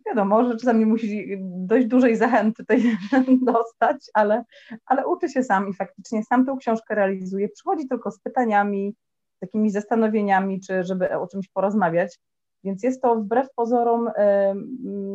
Wiadomo, 0.06 0.44
że 0.44 0.56
czasami 0.56 0.86
musi 0.86 1.36
dość 1.40 1.86
dużej 1.86 2.16
zachęty 2.16 2.62
tutaj 2.62 2.96
dostać, 3.52 4.10
ale, 4.14 4.44
ale 4.86 5.06
uczy 5.06 5.28
się 5.28 5.42
sam 5.42 5.68
i 5.68 5.74
faktycznie 5.74 6.24
sam 6.24 6.46
tę 6.46 6.56
książkę 6.60 6.94
realizuje. 6.94 7.48
Przychodzi 7.48 7.88
tylko 7.88 8.10
z 8.10 8.20
pytaniami, 8.20 8.94
takimi 9.40 9.70
zastanowieniami, 9.70 10.60
czy 10.60 10.84
żeby 10.84 11.18
o 11.18 11.26
czymś 11.26 11.48
porozmawiać. 11.48 12.18
Więc 12.64 12.82
jest 12.82 13.02
to 13.02 13.16
wbrew 13.16 13.48
pozorom 13.56 14.10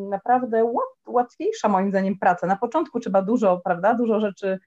naprawdę 0.10 0.74
łatwiejsza 1.08 1.70
moim 1.70 1.90
zdaniem 1.90 2.20
praca. 2.20 2.48
Na 2.48 2.56
początku 2.56 3.00
trzeba 3.00 3.22
dużo, 3.22 3.62
prawda, 3.64 3.94
dużo 3.94 4.20
rzeczy 4.20 4.48
e, 4.48 4.60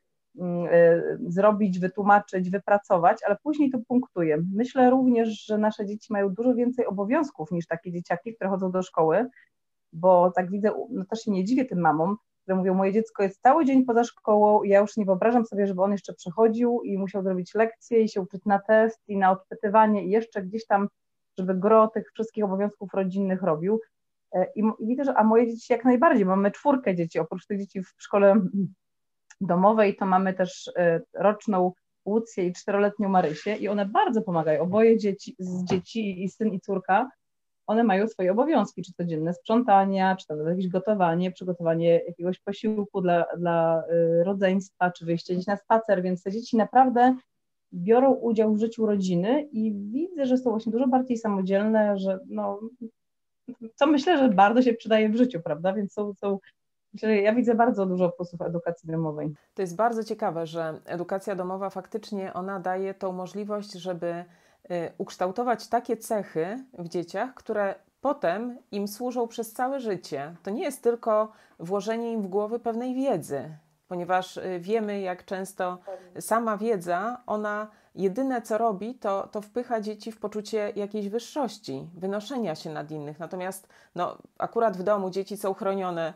zrobić, 1.26 1.78
wytłumaczyć, 1.78 2.50
wypracować, 2.50 3.18
ale 3.26 3.36
później 3.42 3.70
to 3.70 3.78
punktuje. 3.88 4.38
Myślę 4.54 4.90
również, 4.90 5.44
że 5.44 5.58
nasze 5.58 5.86
dzieci 5.86 6.12
mają 6.12 6.34
dużo 6.34 6.54
więcej 6.54 6.86
obowiązków 6.86 7.50
niż 7.50 7.66
takie 7.66 7.92
dzieciaki, 7.92 8.34
które 8.34 8.50
chodzą 8.50 8.70
do 8.70 8.82
szkoły, 8.82 9.26
bo 9.92 10.30
tak 10.30 10.50
widzę, 10.50 10.70
no 10.90 11.04
też 11.04 11.20
się 11.20 11.30
nie 11.30 11.44
dziwię 11.44 11.64
tym 11.64 11.80
mamom, 11.80 12.16
które 12.42 12.56
mówią, 12.56 12.74
moje 12.74 12.92
dziecko 12.92 13.22
jest 13.22 13.42
cały 13.42 13.64
dzień 13.64 13.84
poza 13.84 14.04
szkołą 14.04 14.62
i 14.62 14.68
ja 14.68 14.80
już 14.80 14.96
nie 14.96 15.04
wyobrażam 15.04 15.46
sobie, 15.46 15.66
żeby 15.66 15.82
on 15.82 15.92
jeszcze 15.92 16.14
przychodził 16.14 16.80
i 16.84 16.98
musiał 16.98 17.22
zrobić 17.22 17.54
lekcje 17.54 18.02
i 18.02 18.08
się 18.08 18.20
uczyć 18.20 18.44
na 18.44 18.58
test 18.58 19.08
i 19.08 19.16
na 19.16 19.30
odpytywanie 19.30 20.04
i 20.04 20.10
jeszcze 20.10 20.42
gdzieś 20.42 20.66
tam, 20.66 20.88
żeby 21.38 21.54
gro 21.54 21.88
tych 21.88 22.10
wszystkich 22.14 22.44
obowiązków 22.44 22.94
rodzinnych 22.94 23.42
robił. 23.42 23.80
E, 24.32 24.46
I, 24.56 24.62
i 24.78 24.86
widzę, 24.86 25.04
że 25.04 25.14
a 25.14 25.24
moje 25.24 25.46
dzieci 25.46 25.72
jak 25.72 25.84
najbardziej, 25.84 26.26
mamy 26.26 26.50
czwórkę 26.50 26.94
dzieci, 26.94 27.18
oprócz 27.18 27.46
tych 27.46 27.58
dzieci 27.58 27.82
w 27.82 27.94
szkole 27.98 28.34
domowej, 29.40 29.96
to 29.96 30.06
mamy 30.06 30.34
też 30.34 30.70
e, 30.76 31.00
roczną 31.14 31.72
Łucję 32.06 32.46
i 32.46 32.52
czteroletnią 32.52 33.08
Marysię 33.08 33.56
i 33.56 33.68
one 33.68 33.86
bardzo 33.86 34.22
pomagają. 34.22 34.62
Oboje 34.62 34.98
dzieci, 34.98 35.36
z 35.38 35.64
dzieci 35.64 36.24
i 36.24 36.28
syn 36.28 36.52
i 36.52 36.60
córka 36.60 37.08
one 37.66 37.84
mają 37.84 38.08
swoje 38.08 38.32
obowiązki, 38.32 38.82
czy 38.82 38.92
codzienne 38.92 39.34
sprzątania, 39.34 40.16
czy 40.16 40.26
tam 40.26 40.46
jakieś 40.46 40.68
gotowanie, 40.68 41.32
przygotowanie 41.32 42.00
jakiegoś 42.06 42.38
posiłku 42.38 43.00
dla, 43.00 43.24
dla 43.38 43.82
y, 43.92 44.24
rodzeństwa, 44.24 44.90
czy 44.90 45.04
wyjście 45.04 45.34
gdzieś 45.34 45.46
na 45.46 45.56
spacer, 45.56 46.02
więc 46.02 46.22
te 46.22 46.30
dzieci 46.30 46.56
naprawdę 46.56 47.16
biorą 47.72 48.12
udział 48.12 48.54
w 48.54 48.60
życiu 48.60 48.86
rodziny 48.86 49.48
i 49.52 49.74
widzę, 49.74 50.26
że 50.26 50.38
są 50.38 50.50
właśnie 50.50 50.72
dużo 50.72 50.88
bardziej 50.88 51.16
samodzielne, 51.16 51.98
że 51.98 52.18
no, 52.26 52.60
co 53.74 53.86
myślę, 53.86 54.18
że 54.18 54.28
bardzo 54.28 54.62
się 54.62 54.74
przydaje 54.74 55.08
w 55.08 55.16
życiu, 55.16 55.40
prawda, 55.40 55.72
więc 55.72 55.92
są, 55.92 56.14
są 56.14 56.38
Że 56.94 57.16
ja 57.16 57.34
widzę 57.34 57.54
bardzo 57.54 57.86
dużo 57.86 58.08
plusów 58.08 58.42
edukacji 58.42 58.90
domowej. 58.90 59.34
To 59.54 59.62
jest 59.62 59.76
bardzo 59.76 60.04
ciekawe, 60.04 60.46
że 60.46 60.80
edukacja 60.84 61.34
domowa 61.34 61.70
faktycznie 61.70 62.32
ona 62.32 62.60
daje 62.60 62.94
tą 62.94 63.12
możliwość, 63.12 63.72
żeby 63.72 64.24
Y, 64.70 64.92
ukształtować 64.98 65.68
takie 65.68 65.96
cechy 65.96 66.64
w 66.78 66.88
dzieciach, 66.88 67.34
które 67.34 67.74
potem 68.00 68.58
im 68.72 68.88
służą 68.88 69.28
przez 69.28 69.52
całe 69.52 69.80
życie. 69.80 70.34
To 70.42 70.50
nie 70.50 70.62
jest 70.62 70.82
tylko 70.82 71.32
włożenie 71.58 72.12
im 72.12 72.22
w 72.22 72.26
głowy 72.26 72.58
pewnej 72.58 72.94
wiedzy, 72.94 73.50
ponieważ 73.88 74.36
y, 74.36 74.60
wiemy, 74.60 75.00
jak 75.00 75.24
często 75.24 75.78
sama 76.20 76.56
wiedza, 76.56 77.22
ona 77.26 77.68
jedyne 77.94 78.42
co 78.42 78.58
robi, 78.58 78.94
to, 78.94 79.28
to 79.32 79.40
wpycha 79.40 79.80
dzieci 79.80 80.12
w 80.12 80.20
poczucie 80.20 80.72
jakiejś 80.76 81.08
wyższości, 81.08 81.88
wynoszenia 81.94 82.54
się 82.54 82.70
nad 82.70 82.90
innych. 82.90 83.18
Natomiast 83.18 83.68
no, 83.94 84.18
akurat 84.38 84.76
w 84.76 84.82
domu 84.82 85.10
dzieci 85.10 85.36
są 85.36 85.54
chronione 85.54 86.14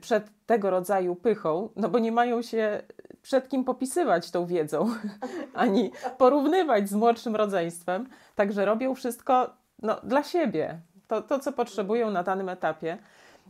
przed 0.00 0.24
tego 0.46 0.70
rodzaju 0.70 1.16
pychą, 1.16 1.68
no 1.76 1.88
bo 1.88 1.98
nie 1.98 2.12
mają 2.12 2.42
się 2.42 2.82
przed 3.22 3.48
kim 3.48 3.64
popisywać 3.64 4.30
tą 4.30 4.46
wiedzą, 4.46 4.88
ani 5.54 5.90
porównywać 6.18 6.88
z 6.88 6.94
młodszym 6.94 7.36
rodzeństwem. 7.36 8.08
Także 8.34 8.64
robią 8.64 8.94
wszystko 8.94 9.50
no, 9.82 10.00
dla 10.02 10.22
siebie, 10.22 10.80
to, 11.08 11.22
to 11.22 11.38
co 11.38 11.52
potrzebują 11.52 12.10
na 12.10 12.22
danym 12.22 12.48
etapie. 12.48 12.98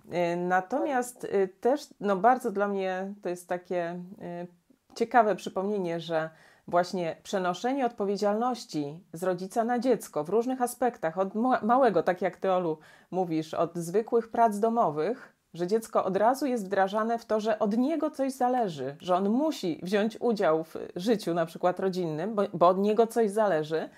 Y, 0.06 0.36
natomiast 0.36 1.24
y, 1.24 1.48
też 1.60 1.86
no, 2.00 2.16
bardzo 2.16 2.50
dla 2.50 2.68
mnie 2.68 3.14
to 3.22 3.28
jest 3.28 3.48
takie 3.48 4.00
y, 4.42 4.94
ciekawe 4.94 5.36
przypomnienie, 5.36 6.00
że 6.00 6.30
właśnie 6.68 7.16
przenoszenie 7.22 7.86
odpowiedzialności 7.86 9.00
z 9.12 9.22
rodzica 9.22 9.64
na 9.64 9.78
dziecko 9.78 10.24
w 10.24 10.28
różnych 10.28 10.62
aspektach, 10.62 11.18
od 11.18 11.34
małego, 11.62 12.02
tak 12.02 12.22
jak 12.22 12.36
ty, 12.36 12.52
Olu, 12.52 12.78
mówisz, 13.10 13.54
od 13.54 13.76
zwykłych 13.76 14.30
prac 14.30 14.58
domowych, 14.58 15.33
że 15.54 15.66
dziecko 15.66 16.04
od 16.04 16.16
razu 16.16 16.46
jest 16.46 16.66
wdrażane 16.66 17.18
w 17.18 17.24
to, 17.24 17.40
że 17.40 17.58
od 17.58 17.76
niego 17.76 18.10
coś 18.10 18.32
zależy, 18.32 18.96
że 19.00 19.16
on 19.16 19.28
musi 19.28 19.80
wziąć 19.82 20.20
udział 20.20 20.64
w 20.64 20.76
życiu 20.96 21.34
na 21.34 21.46
przykład 21.46 21.80
rodzinnym, 21.80 22.34
bo, 22.34 22.42
bo 22.52 22.68
od 22.68 22.78
niego 22.78 23.06
coś 23.06 23.30
zależy 23.30 23.88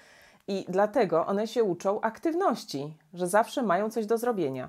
i 0.48 0.64
dlatego 0.68 1.26
one 1.26 1.46
się 1.46 1.64
uczą 1.64 2.00
aktywności, 2.00 2.94
że 3.14 3.26
zawsze 3.26 3.62
mają 3.62 3.90
coś 3.90 4.06
do 4.06 4.18
zrobienia. 4.18 4.68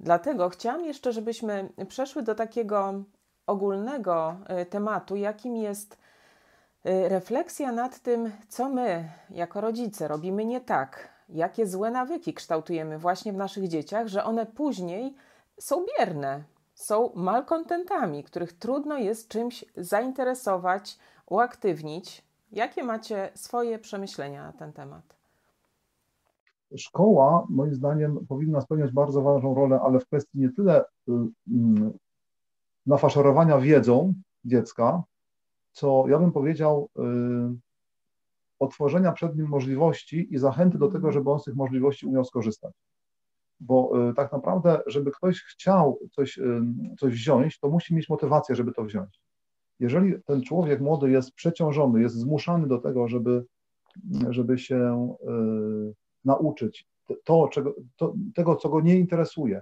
Dlatego 0.00 0.48
chciałam 0.48 0.84
jeszcze, 0.84 1.12
żebyśmy 1.12 1.68
przeszły 1.88 2.22
do 2.22 2.34
takiego 2.34 2.94
ogólnego 3.46 4.36
y, 4.62 4.66
tematu, 4.66 5.16
jakim 5.16 5.56
jest 5.56 5.98
y, 6.86 7.08
refleksja 7.08 7.72
nad 7.72 7.98
tym, 7.98 8.32
co 8.48 8.68
my 8.68 9.08
jako 9.30 9.60
rodzice 9.60 10.08
robimy 10.08 10.44
nie 10.44 10.60
tak, 10.60 11.08
jakie 11.28 11.66
złe 11.66 11.90
nawyki 11.90 12.34
kształtujemy 12.34 12.98
właśnie 12.98 13.32
w 13.32 13.36
naszych 13.36 13.68
dzieciach, 13.68 14.06
że 14.06 14.24
one 14.24 14.46
później 14.46 15.14
są 15.60 15.86
bierne, 15.98 16.44
są 16.74 17.12
malkontentami, 17.14 18.24
których 18.24 18.52
trudno 18.52 18.98
jest 18.98 19.28
czymś 19.28 19.64
zainteresować, 19.76 20.98
uaktywnić. 21.26 22.24
Jakie 22.52 22.84
macie 22.84 23.30
swoje 23.34 23.78
przemyślenia 23.78 24.42
na 24.46 24.52
ten 24.52 24.72
temat? 24.72 25.16
Szkoła, 26.76 27.46
moim 27.50 27.74
zdaniem, 27.74 28.26
powinna 28.28 28.60
spełniać 28.60 28.92
bardzo 28.92 29.22
ważną 29.22 29.54
rolę, 29.54 29.80
ale 29.82 30.00
w 30.00 30.06
kwestii 30.06 30.38
nie 30.38 30.52
tyle 30.52 30.84
y, 30.84 31.12
mm, 31.48 31.92
nafaszerowania 32.86 33.58
wiedzą 33.58 34.14
dziecka, 34.44 35.02
co 35.72 36.04
ja 36.08 36.18
bym 36.18 36.32
powiedział, 36.32 36.88
y, 36.98 37.02
otworzenia 38.58 39.12
przed 39.12 39.36
nim 39.36 39.48
możliwości 39.48 40.34
i 40.34 40.38
zachęty 40.38 40.78
do 40.78 40.88
tego, 40.88 41.12
żeby 41.12 41.30
on 41.30 41.40
z 41.40 41.44
tych 41.44 41.56
możliwości 41.56 42.06
umiał 42.06 42.24
skorzystać 42.24 42.72
bo 43.64 44.08
y, 44.10 44.14
tak 44.14 44.32
naprawdę, 44.32 44.80
żeby 44.86 45.10
ktoś 45.10 45.42
chciał 45.42 45.98
coś, 46.12 46.38
y, 46.38 46.62
coś 46.98 47.14
wziąć, 47.14 47.58
to 47.58 47.70
musi 47.70 47.94
mieć 47.94 48.08
motywację, 48.08 48.54
żeby 48.54 48.72
to 48.72 48.84
wziąć. 48.84 49.20
Jeżeli 49.80 50.14
ten 50.26 50.42
człowiek 50.42 50.80
młody 50.80 51.10
jest 51.10 51.32
przeciążony, 51.32 52.00
jest 52.02 52.14
zmuszany 52.14 52.66
do 52.66 52.78
tego, 52.78 53.08
żeby, 53.08 53.44
żeby 54.30 54.58
się 54.58 55.14
y, 55.90 55.94
nauczyć 56.24 56.86
to, 57.24 57.48
czego, 57.48 57.74
to, 57.96 58.14
tego, 58.34 58.56
co 58.56 58.68
go 58.68 58.80
nie 58.80 58.98
interesuje, 58.98 59.60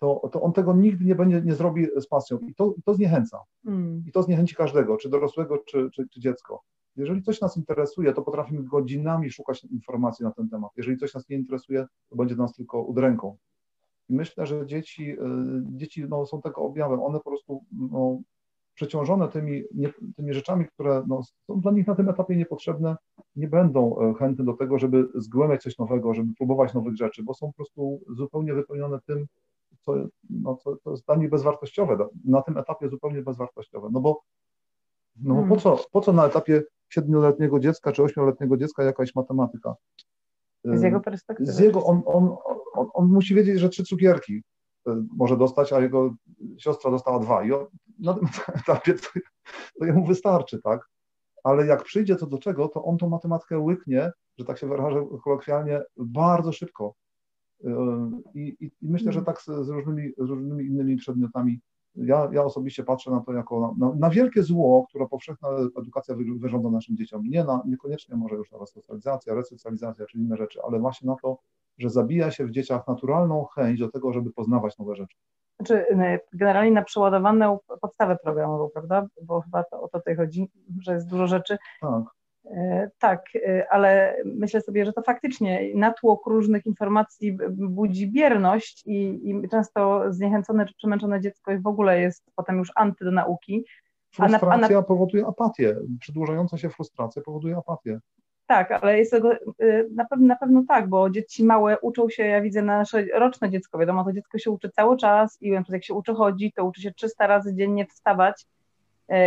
to, 0.00 0.28
to 0.32 0.42
on 0.42 0.52
tego 0.52 0.74
nigdy 0.74 1.04
nie 1.04 1.14
będzie, 1.14 1.42
nie 1.42 1.54
zrobi 1.54 1.86
z 1.96 2.06
pasją 2.06 2.38
i 2.38 2.54
to, 2.54 2.74
to 2.84 2.94
zniechęca. 2.94 3.40
Mm. 3.66 4.04
I 4.06 4.12
to 4.12 4.22
zniechęci 4.22 4.54
każdego, 4.54 4.96
czy 4.96 5.08
dorosłego, 5.08 5.58
czy, 5.58 5.90
czy, 5.90 6.08
czy 6.08 6.20
dziecko. 6.20 6.62
Jeżeli 6.96 7.22
coś 7.22 7.40
nas 7.40 7.56
interesuje, 7.56 8.12
to 8.12 8.22
potrafimy 8.22 8.62
godzinami 8.62 9.30
szukać 9.30 9.64
informacji 9.64 10.24
na 10.24 10.32
ten 10.32 10.48
temat. 10.48 10.70
Jeżeli 10.76 10.96
coś 10.96 11.14
nas 11.14 11.28
nie 11.28 11.36
interesuje, 11.36 11.86
to 12.10 12.16
będzie 12.16 12.36
nas 12.36 12.54
tylko 12.54 12.82
udręką. 12.82 13.36
I 14.08 14.14
myślę, 14.14 14.46
że 14.46 14.66
dzieci, 14.66 15.12
y, 15.12 15.16
dzieci 15.62 16.04
no, 16.08 16.26
są 16.26 16.42
tego 16.42 16.62
objawem. 16.62 17.02
One 17.02 17.18
po 17.18 17.30
prostu 17.30 17.64
no, 17.72 18.18
przeciążone 18.74 19.28
tymi, 19.28 19.62
nie, 19.74 19.92
tymi 20.16 20.34
rzeczami, 20.34 20.66
które 20.66 21.02
no, 21.06 21.22
są 21.22 21.60
dla 21.60 21.72
nich 21.72 21.86
na 21.86 21.94
tym 21.94 22.08
etapie 22.08 22.36
niepotrzebne, 22.36 22.96
nie 23.36 23.48
będą 23.48 24.00
e, 24.00 24.14
chętne 24.14 24.44
do 24.44 24.52
tego, 24.52 24.78
żeby 24.78 25.08
zgłębiać 25.14 25.62
coś 25.62 25.78
nowego, 25.78 26.14
żeby 26.14 26.34
próbować 26.34 26.74
nowych 26.74 26.96
rzeczy, 26.96 27.22
bo 27.22 27.34
są 27.34 27.46
po 27.46 27.52
prostu 27.52 28.00
zupełnie 28.08 28.54
wypełnione 28.54 28.98
tym, 29.06 29.26
co, 29.80 29.94
no, 30.30 30.56
co, 30.56 30.76
co 30.76 30.90
jest 30.90 31.06
dla 31.06 31.16
nich 31.16 31.30
bezwartościowe, 31.30 32.08
na 32.24 32.42
tym 32.42 32.58
etapie 32.58 32.88
zupełnie 32.88 33.22
bezwartościowe. 33.22 33.88
No 33.92 34.00
bo 34.00 34.20
no 35.16 35.34
hmm. 35.34 35.50
po, 35.50 35.56
co, 35.56 35.84
po 35.92 36.00
co 36.00 36.12
na 36.12 36.26
etapie 36.26 36.62
siedmioletniego 36.94 37.60
dziecka 37.60 37.92
czy 37.92 38.02
ośmioletniego 38.02 38.56
dziecka 38.56 38.82
jakaś 38.82 39.14
matematyka? 39.14 39.74
Z 40.64 40.82
jego 40.82 41.00
perspektywy. 41.00 41.52
Z 41.52 41.58
jego, 41.58 41.84
on, 41.84 42.02
on, 42.06 42.36
on, 42.74 42.86
on 42.94 43.08
musi 43.08 43.34
wiedzieć, 43.34 43.60
że 43.60 43.68
trzy 43.68 43.84
cukierki 43.84 44.42
e, 44.86 45.04
może 45.16 45.36
dostać, 45.36 45.72
a 45.72 45.80
jego 45.80 46.14
siostra 46.58 46.90
dostała 46.90 47.18
dwa. 47.18 47.44
I 47.44 47.52
on, 47.52 47.66
na 47.98 48.14
tym 48.14 48.28
etapie 48.62 48.94
to, 48.94 49.20
to 49.78 49.84
jemu 49.84 50.06
wystarczy, 50.06 50.60
tak? 50.62 50.88
Ale 51.44 51.66
jak 51.66 51.82
przyjdzie 51.82 52.16
to 52.16 52.26
do 52.26 52.38
czego, 52.38 52.68
to 52.68 52.84
on 52.84 52.98
tą 52.98 53.08
matematykę 53.08 53.58
łyknie, 53.58 54.12
że 54.38 54.44
tak 54.44 54.58
się 54.58 54.68
wyrażę 54.68 55.06
kolokwialnie, 55.24 55.82
bardzo 55.96 56.52
szybko. 56.52 56.94
E, 57.64 58.10
I, 58.34 58.56
i, 58.60 58.70
i 58.80 58.88
myślę, 58.88 59.12
że 59.12 59.20
hmm. 59.20 59.24
tak 59.24 59.42
z, 59.42 59.66
z, 59.66 59.68
różnymi, 59.68 60.12
z 60.18 60.30
różnymi 60.30 60.64
innymi 60.64 60.96
przedmiotami 60.96 61.60
ja, 61.96 62.28
ja 62.32 62.44
osobiście 62.44 62.84
patrzę 62.84 63.10
na 63.10 63.20
to 63.20 63.32
jako 63.32 63.74
na, 63.78 63.92
na, 63.94 64.10
wielkie 64.10 64.42
zło, 64.42 64.86
które 64.88 65.08
powszechna 65.08 65.48
edukacja 65.78 66.14
wyrządza 66.38 66.70
naszym 66.70 66.96
dzieciom. 66.96 67.22
Nie 67.24 67.44
na, 67.44 67.62
niekoniecznie 67.66 68.16
może 68.16 68.36
już 68.36 68.52
na 68.52 68.58
resocjalizacja, 68.58 69.34
resocjalizacja 69.34 70.06
czy 70.06 70.18
inne 70.18 70.36
rzeczy, 70.36 70.60
ale 70.62 70.78
właśnie 70.78 71.06
na 71.06 71.16
to, 71.22 71.38
że 71.78 71.90
zabija 71.90 72.30
się 72.30 72.46
w 72.46 72.50
dzieciach 72.50 72.88
naturalną 72.88 73.44
chęć 73.44 73.80
do 73.80 73.88
tego, 73.88 74.12
żeby 74.12 74.32
poznawać 74.32 74.78
nowe 74.78 74.96
rzeczy. 74.96 75.16
Znaczy, 75.56 75.74
y, 75.74 76.20
generalnie 76.32 76.70
na 76.70 76.82
przeładowaną 76.82 77.58
podstawę 77.80 78.16
programową, 78.22 78.68
prawda? 78.72 79.06
Bo 79.22 79.40
chyba 79.40 79.64
to, 79.64 79.82
o 79.82 79.88
to 79.88 79.98
tutaj 79.98 80.16
chodzi, 80.16 80.50
że 80.80 80.94
jest 80.94 81.08
dużo 81.08 81.26
rzeczy. 81.26 81.56
Tak. 81.80 82.04
E, 82.50 82.90
tak, 82.98 83.24
e, 83.36 83.66
ale 83.72 84.16
myślę 84.24 84.60
sobie, 84.60 84.84
że 84.84 84.92
to 84.92 85.02
faktycznie 85.02 85.74
natłok 85.74 86.26
różnych 86.26 86.66
informacji 86.66 87.38
budzi 87.50 88.12
bierność 88.12 88.82
i, 88.86 89.30
i 89.30 89.48
często 89.48 90.04
zniechęcone 90.12 90.66
czy 90.66 90.74
przemęczone 90.74 91.20
dziecko 91.20 91.52
w 91.60 91.66
ogóle 91.66 92.00
jest 92.00 92.30
potem 92.34 92.58
już 92.58 92.72
anty 92.74 93.04
do 93.04 93.10
nauki. 93.10 93.64
Frustracja 94.14 94.56
na, 94.56 94.68
na... 94.68 94.82
powoduje 94.82 95.26
apatię. 95.26 95.76
Przedłużająca 96.00 96.58
się 96.58 96.70
frustracja 96.70 97.22
powoduje 97.22 97.56
apatię. 97.56 97.98
Tak, 98.46 98.72
ale 98.72 98.98
jest 98.98 99.10
tego, 99.10 99.32
y, 99.32 99.88
na 99.94 100.04
pewno, 100.04 100.26
na 100.26 100.36
pewno 100.36 100.64
tak, 100.68 100.88
bo 100.88 101.10
dzieci 101.10 101.44
małe 101.44 101.78
uczą 101.80 102.08
się, 102.08 102.24
ja 102.24 102.40
widzę 102.40 102.62
nasze 102.62 103.04
roczne 103.14 103.50
dziecko, 103.50 103.78
wiadomo, 103.78 104.04
to 104.04 104.12
dziecko 104.12 104.38
się 104.38 104.50
uczy 104.50 104.70
cały 104.70 104.96
czas 104.96 105.42
i 105.42 105.48
jak 105.48 105.84
się 105.84 105.94
uczy 105.94 106.14
chodzić, 106.14 106.54
to 106.54 106.64
uczy 106.64 106.82
się 106.82 106.92
300 106.92 107.26
razy 107.26 107.54
dziennie 107.54 107.86
wstawać, 107.86 108.34
e, 108.42 108.46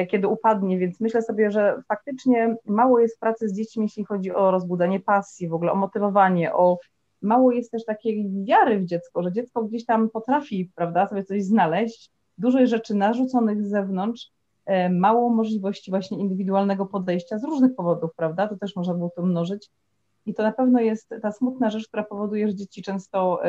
kiedy 0.09 0.27
upadnie, 0.27 0.77
więc 0.77 0.99
myślę 0.99 1.21
sobie, 1.21 1.51
że 1.51 1.81
faktycznie 1.87 2.55
mało 2.65 2.99
jest 2.99 3.19
pracy 3.19 3.49
z 3.49 3.53
dziećmi, 3.53 3.83
jeśli 3.83 4.05
chodzi 4.05 4.31
o 4.31 4.51
rozbudzanie 4.51 4.99
pasji, 4.99 5.47
w 5.47 5.53
ogóle 5.53 5.71
o 5.71 5.75
motywowanie, 5.75 6.53
o 6.53 6.77
mało 7.21 7.51
jest 7.51 7.71
też 7.71 7.85
takiej 7.85 8.29
wiary 8.43 8.79
w 8.79 8.85
dziecko, 8.85 9.23
że 9.23 9.31
dziecko 9.31 9.63
gdzieś 9.63 9.85
tam 9.85 10.09
potrafi, 10.09 10.71
prawda, 10.75 11.07
sobie 11.07 11.23
coś 11.23 11.43
znaleźć, 11.43 12.11
dużo 12.37 12.59
jest 12.59 12.71
rzeczy 12.71 12.95
narzuconych 12.95 13.63
z 13.63 13.69
zewnątrz, 13.69 14.31
E, 14.67 14.89
mało 14.89 15.29
możliwości 15.29 15.91
właśnie 15.91 16.17
indywidualnego 16.17 16.85
podejścia 16.85 17.39
z 17.39 17.43
różnych 17.43 17.75
powodów, 17.75 18.11
prawda? 18.15 18.47
To 18.47 18.57
też 18.57 18.75
można 18.75 18.93
było 18.93 19.09
to 19.15 19.21
mnożyć. 19.21 19.69
I 20.27 20.33
to 20.33 20.43
na 20.43 20.51
pewno 20.51 20.79
jest 20.79 21.09
ta 21.21 21.31
smutna 21.31 21.69
rzecz, 21.69 21.87
która 21.87 22.03
powoduje, 22.03 22.47
że 22.47 22.55
dzieci 22.55 22.81
często 22.81 23.41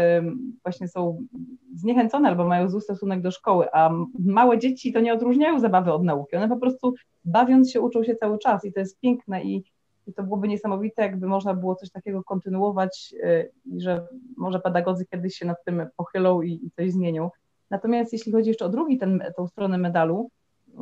właśnie 0.63 0.89
są 0.89 1.27
zniechęcone 1.75 2.29
albo 2.29 2.45
mają 2.45 2.69
zły 2.69 2.81
stosunek 2.81 3.21
do 3.21 3.31
szkoły, 3.31 3.69
a 3.73 3.91
małe 4.19 4.59
dzieci 4.59 4.93
to 4.93 5.01
nie 5.01 5.15
odróżniają 5.15 5.61
zabawy 5.61 5.93
od 5.93 6.05
nauki. 6.05 6.37
One 6.37 6.49
po 6.49 6.57
prostu 6.57 6.95
bawiąc 7.25 7.71
się 7.71 7.81
uczą 7.81 8.05
się 8.05 8.17
cały 8.17 8.39
czas 8.39 8.65
i 8.65 8.73
to 8.73 8.81
jest 8.81 9.01
piękne 9.01 9.45
i, 9.45 9.65
i 10.07 10.13
to 10.13 10.23
byłoby 10.23 10.49
niesamowite, 10.49 11.03
jakby 11.03 11.27
można 11.27 11.55
było 11.55 11.75
coś 11.75 11.91
takiego 11.91 12.25
kontynuować 12.25 13.15
e, 13.23 13.45
i 13.65 13.81
że 13.81 14.07
może 14.37 14.61
pedagodzy 14.61 15.07
kiedyś 15.07 15.37
się 15.37 15.47
nad 15.47 15.65
tym 15.65 15.87
pochylą 15.97 16.43
i, 16.43 16.53
i 16.67 16.71
coś 16.71 16.93
zmienią. 16.93 17.31
Natomiast 17.71 18.13
jeśli 18.13 18.33
chodzi 18.33 18.49
jeszcze 18.49 18.65
o 18.65 18.69
drugi 18.69 18.99
ten, 18.99 19.23
tą 19.37 19.47
stronę 19.47 19.79
medalu, 19.79 20.31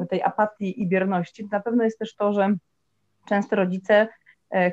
tej 0.09 0.22
apatii 0.22 0.82
i 0.82 0.88
bierności, 0.88 1.48
na 1.52 1.61
pewno 1.61 1.85
jest 1.85 1.98
też 1.98 2.14
to, 2.14 2.32
że 2.32 2.56
często 3.28 3.56
rodzice, 3.56 4.09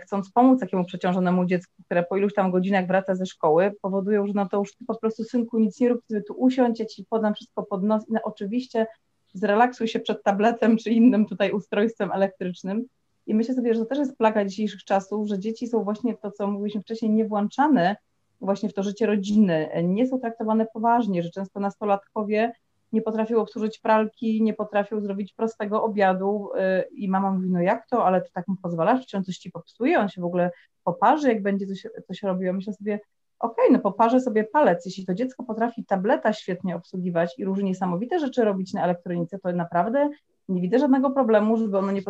chcąc 0.01 0.31
pomóc 0.31 0.59
takiemu 0.59 0.85
przeciążonemu 0.85 1.45
dziecku, 1.45 1.73
które 1.85 2.03
po 2.03 2.17
iluś 2.17 2.33
tam 2.33 2.51
godzinach 2.51 2.87
wraca 2.87 3.15
ze 3.15 3.25
szkoły, 3.25 3.71
powodują, 3.81 4.27
że 4.27 4.33
no 4.35 4.49
to 4.49 4.57
już 4.57 4.75
ty 4.75 4.85
po 4.85 4.95
prostu 4.95 5.23
synku 5.23 5.59
nic 5.59 5.79
nie 5.79 5.89
rób, 5.89 6.01
ty 6.07 6.21
tu 6.21 6.33
usiądź, 6.33 6.79
ja 6.79 6.85
ci 6.85 7.05
podam 7.09 7.33
wszystko 7.33 7.63
pod 7.63 7.83
nos 7.83 8.09
i 8.09 8.13
no, 8.13 8.19
oczywiście 8.23 8.87
zrelaksuj 9.33 9.87
się 9.87 9.99
przed 9.99 10.23
tabletem 10.23 10.77
czy 10.77 10.89
innym 10.89 11.25
tutaj 11.25 11.51
ustrojstwem 11.51 12.11
elektrycznym. 12.11 12.85
I 13.27 13.35
myślę 13.35 13.55
sobie, 13.55 13.73
że 13.73 13.79
to 13.79 13.85
też 13.85 13.97
jest 13.97 14.17
plaga 14.17 14.45
dzisiejszych 14.45 14.83
czasów, 14.83 15.27
że 15.27 15.39
dzieci 15.39 15.67
są 15.67 15.83
właśnie 15.83 16.17
to, 16.17 16.31
co 16.31 16.47
mówiliśmy 16.47 16.81
wcześniej, 16.81 17.11
niewłączane 17.11 17.95
właśnie 18.41 18.69
w 18.69 18.73
to 18.73 18.83
życie 18.83 19.05
rodziny, 19.05 19.69
nie 19.83 20.07
są 20.07 20.19
traktowane 20.19 20.65
poważnie, 20.73 21.23
że 21.23 21.29
często 21.29 21.59
nastolatkowie 21.59 22.53
nie 22.93 23.01
potrafił 23.01 23.39
obsłużyć 23.39 23.79
pralki, 23.79 24.43
nie 24.43 24.53
potrafił 24.53 25.01
zrobić 25.01 25.33
prostego 25.33 25.83
obiadu 25.83 26.49
y, 26.55 26.95
i 26.95 27.09
mama 27.09 27.31
mówi, 27.31 27.49
no 27.49 27.61
jak 27.61 27.87
to, 27.87 28.05
ale 28.05 28.21
ty 28.21 28.29
tak 28.33 28.47
mu 28.47 28.55
pozwalasz, 28.61 29.05
czy 29.05 29.17
on 29.17 29.23
coś 29.23 29.37
ci 29.37 29.51
popsuje, 29.51 29.99
on 29.99 30.09
się 30.09 30.21
w 30.21 30.25
ogóle 30.25 30.51
poparzy, 30.83 31.27
jak 31.27 31.41
będzie 31.41 31.67
coś, 31.67 31.87
coś 32.07 32.23
robił. 32.23 32.53
Myślę 32.53 32.73
sobie, 32.73 32.99
okej, 33.39 33.65
okay, 33.65 33.71
no 33.71 33.79
poparzę 33.79 34.19
sobie 34.19 34.43
palec, 34.43 34.85
jeśli 34.85 35.05
to 35.05 35.13
dziecko 35.13 35.43
potrafi 35.43 35.85
tableta 35.85 36.33
świetnie 36.33 36.75
obsługiwać 36.75 37.39
i 37.39 37.45
różne 37.45 37.63
niesamowite 37.63 38.19
rzeczy 38.19 38.43
robić 38.43 38.73
na 38.73 38.83
elektronice, 38.83 39.39
to 39.39 39.51
naprawdę 39.51 40.09
nie 40.49 40.61
widzę 40.61 40.79
żadnego 40.79 41.11
problemu, 41.11 41.57
żeby 41.57 41.77
ono 41.77 41.91
nie, 41.91 42.01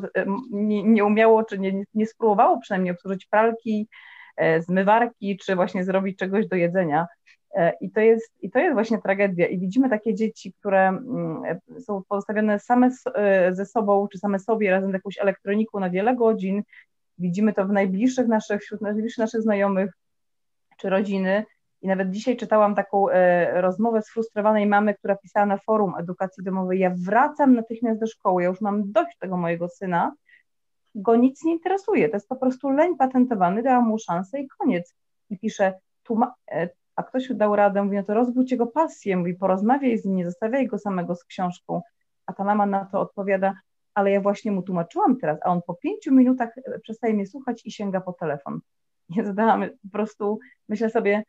nie, 0.52 0.84
nie 0.84 1.06
umiało, 1.06 1.43
czy 1.43 1.60
nie, 1.60 1.84
nie 1.93 2.08
spróbowało 2.08 2.60
przynajmniej 2.60 2.93
obsłużyć 2.93 3.26
pralki, 3.26 3.88
e, 4.38 4.62
zmywarki, 4.62 5.38
czy 5.38 5.56
właśnie 5.56 5.84
zrobić 5.84 6.17
czegoś 6.17 6.48
do 6.48 6.56
jedzenia. 6.56 7.08
E, 7.54 7.74
I 7.82 7.92
to, 7.92 8.00
jest, 8.00 8.34
I 8.42 8.52
to 8.52 8.60
jest 8.60 8.74
właśnie 8.74 9.02
tragedia. 9.02 9.48
I 9.48 9.60
widzimy 9.60 9.89
takie 9.89 10.13
dzieci, 10.13 10.54
które 10.54 10.88
mm, 10.88 11.60
są 11.80 12.02
pozostawione 12.10 12.60
same 12.60 12.89
e, 13.16 13.56
ze 13.56 13.66
sobą, 13.66 14.08
czy 14.08 14.18
same 14.18 14.39
sobie 14.39 14.72
razem 14.72 14.89
z 14.89 14.94
jakąś 14.94 15.18
elektroniką 15.18 15.80
na 15.80 15.89
wiele 15.89 16.16
godzin. 16.16 16.63
Widzimy 17.18 17.54
to 17.54 17.66
w 17.66 17.72
najbliższych 17.72 18.28
naszych, 18.28 18.62
wśród 18.62 18.82
najbliższych 18.82 19.18
naszych 19.18 19.42
znajomych 19.42 19.92
czy 20.78 20.89
rodziny. 20.89 21.46
I 21.82 21.88
nawet 21.88 22.12
dzisiaj 22.12 22.38
czytałam 22.38 22.76
taką 22.76 23.10
e, 23.10 23.62
rozmowę 23.62 24.02
sfrustrowanej 24.02 24.68
mamy, 24.68 24.94
która 24.94 25.16
pisała 25.16 25.46
na 25.46 25.58
forum 25.58 25.94
edukacji 26.00 26.44
domowej: 26.44 26.80
Ja 26.80 26.92
wracam 26.98 27.56
natychmiast 27.56 28.00
do 28.00 28.08
szkoły, 28.08 28.44
ja 28.44 28.50
już 28.50 28.62
mam 28.62 28.92
dość 28.92 29.18
tego 29.18 29.38
mojego 29.38 29.70
syna, 29.70 30.16
go 30.96 31.16
nic 31.16 31.44
nie 31.44 31.54
interesuje. 31.54 32.10
To 32.10 32.16
jest 32.16 32.30
po 32.30 32.36
prostu 32.36 32.70
leń 32.70 32.98
patentowany, 32.98 33.63
dałam 33.63 33.88
mu 33.88 34.00
szansę 34.00 34.39
i 34.39 34.48
koniec. 34.48 34.96
I 35.30 35.39
pisze, 35.39 35.74
a 36.96 37.04
ktoś 37.04 37.34
dał 37.34 37.56
radę, 37.56 37.84
mówi, 37.84 37.98
no 37.98 38.04
to 38.04 38.14
rozbudź 38.14 38.52
jego 38.52 38.68
pasję, 38.68 39.18
mówi, 39.18 39.34
porozmawiaj 39.34 39.98
z 39.98 40.06
nim, 40.06 40.16
nie 40.16 40.26
zostawiaj 40.26 40.68
go 40.68 40.80
samego 40.80 41.16
z 41.16 41.24
książką. 41.24 41.82
A 42.26 42.34
ta 42.34 42.44
mama 42.44 42.66
na 42.66 42.86
to 42.86 43.00
odpowiada, 43.00 43.54
ale 43.94 44.12
ja 44.12 44.22
właśnie 44.22 44.52
mu 44.52 44.62
tłumaczyłam 44.62 45.18
teraz, 45.18 45.40
a 45.44 45.50
on 45.50 45.62
po 45.68 45.74
pięciu 45.76 46.14
minutach 46.14 46.58
e, 46.58 46.80
przestaje 46.80 47.14
mnie 47.14 47.28
słuchać 47.28 47.66
i 47.66 47.72
sięga 47.72 48.02
po 48.02 48.14
telefon. 48.14 48.60
Ja 49.16 49.24
zadałam 49.24 49.64
po 49.84 49.90
prostu, 49.92 50.40
myślę 50.70 50.90
sobie, 50.90 51.24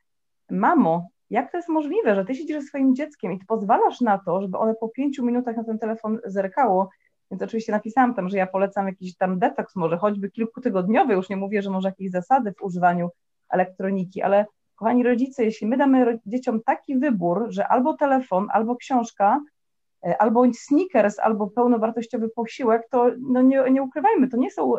mamo, 0.50 1.08
jak 1.30 1.50
to 1.50 1.56
jest 1.56 1.68
możliwe, 1.68 2.14
że 2.14 2.24
ty 2.24 2.34
siedzisz 2.34 2.60
ze 2.60 2.62
swoim 2.62 2.94
dzieckiem 2.94 3.32
i 3.32 3.38
ty 3.38 3.46
pozwalasz 3.46 4.00
na 4.00 4.18
to, 4.18 4.42
żeby 4.42 4.58
one 4.58 4.74
po 4.74 4.88
pięciu 4.88 5.24
minutach 5.24 5.56
na 5.56 5.64
ten 5.64 5.78
telefon 5.78 6.18
zerkało, 6.24 6.90
więc 7.30 7.42
oczywiście 7.42 7.72
napisałam 7.72 8.14
tam, 8.14 8.28
że 8.28 8.36
ja 8.36 8.46
polecam 8.46 8.86
jakiś 8.86 9.16
tam 9.16 9.38
detoks, 9.38 9.76
może 9.76 9.96
choćby 9.96 10.30
kilkutygodniowy, 10.30 11.14
już 11.14 11.28
nie 11.28 11.36
mówię, 11.36 11.62
że 11.62 11.70
może 11.70 11.88
jakieś 11.88 12.10
zasady 12.10 12.52
w 12.52 12.62
używaniu 12.62 13.08
elektroniki, 13.50 14.22
ale 14.22 14.46
Kochani 14.84 15.02
rodzice, 15.02 15.44
jeśli 15.44 15.66
my 15.66 15.76
damy 15.76 16.18
dzieciom 16.26 16.62
taki 16.62 16.98
wybór, 16.98 17.46
że 17.48 17.68
albo 17.68 17.94
telefon, 17.96 18.46
albo 18.52 18.76
książka, 18.76 19.40
e, 20.06 20.22
albo 20.22 20.44
sneakers, 20.52 21.18
albo 21.18 21.46
pełnowartościowy 21.46 22.28
posiłek, 22.28 22.82
to 22.90 23.10
no 23.20 23.42
nie, 23.42 23.62
nie 23.70 23.82
ukrywajmy, 23.82 24.28
to 24.28 24.36
nie 24.36 24.50
są 24.50 24.72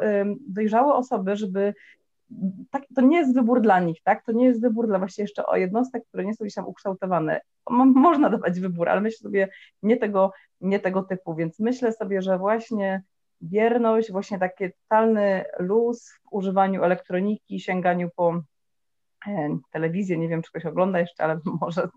dojrzałe 0.48 0.94
osoby, 0.94 1.36
żeby 1.36 1.74
tak, 2.72 2.84
to 2.96 3.02
nie 3.02 3.18
jest 3.18 3.34
wybór 3.34 3.62
dla 3.62 3.80
nich, 3.80 4.02
tak? 4.04 4.26
To 4.26 4.32
nie 4.32 4.46
jest 4.46 4.62
wybór 4.62 4.88
dla 4.88 5.00
właśnie 5.00 5.22
jeszcze 5.22 5.46
o 5.46 5.56
jednostek, 5.56 6.04
które 6.08 6.26
nie 6.26 6.34
są 6.34 6.46
gdzieś 6.46 6.56
tam 6.56 6.68
ukształtowane. 6.68 7.42
Można 7.96 8.30
dawać 8.30 8.60
wybór, 8.60 8.90
ale 8.90 9.02
myślę 9.02 9.18
sobie 9.18 9.50
nie 9.84 9.98
tego, 9.98 10.32
nie 10.62 10.80
tego 10.80 11.04
typu, 11.04 11.36
więc 11.36 11.60
myślę 11.60 11.92
sobie, 11.92 12.22
że 12.22 12.38
właśnie 12.38 13.04
bierność, 13.42 14.12
właśnie 14.12 14.40
taki 14.40 14.66
totalny 14.72 15.46
luz 15.60 16.10
w 16.10 16.34
używaniu 16.34 16.84
elektroniki, 16.84 17.60
sięganiu 17.60 18.10
po 18.16 18.42
telewizję, 19.72 20.18
nie 20.18 20.30
wiem, 20.30 20.42
czy 20.42 20.50
ktoś 20.50 20.66
ogląda 20.66 21.00
jeszcze, 21.00 21.24
ale 21.24 21.40
może, 21.62 21.88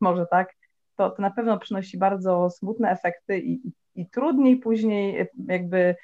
może 0.00 0.26
tak, 0.26 0.48
to, 0.96 1.10
to 1.10 1.22
na 1.22 1.30
pewno 1.30 1.58
przynosi 1.58 1.98
bardzo 1.98 2.50
smutne 2.50 2.90
efekty 2.90 3.38
i, 3.38 3.60
i 3.94 4.06
trudniej 4.06 4.56
później 4.56 5.28
jakby 5.48 5.96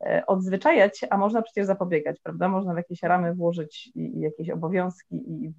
e, 0.00 0.26
odzwyczajać, 0.26 1.04
a 1.10 1.18
można 1.18 1.42
przecież 1.42 1.66
zapobiegać, 1.66 2.20
prawda? 2.22 2.48
Można 2.48 2.74
w 2.74 2.76
jakieś 2.76 3.02
ramy 3.02 3.34
włożyć 3.34 3.90
i, 3.94 4.16
i 4.16 4.20
jakieś 4.20 4.50
obowiązki 4.50 5.14
i 5.14 5.52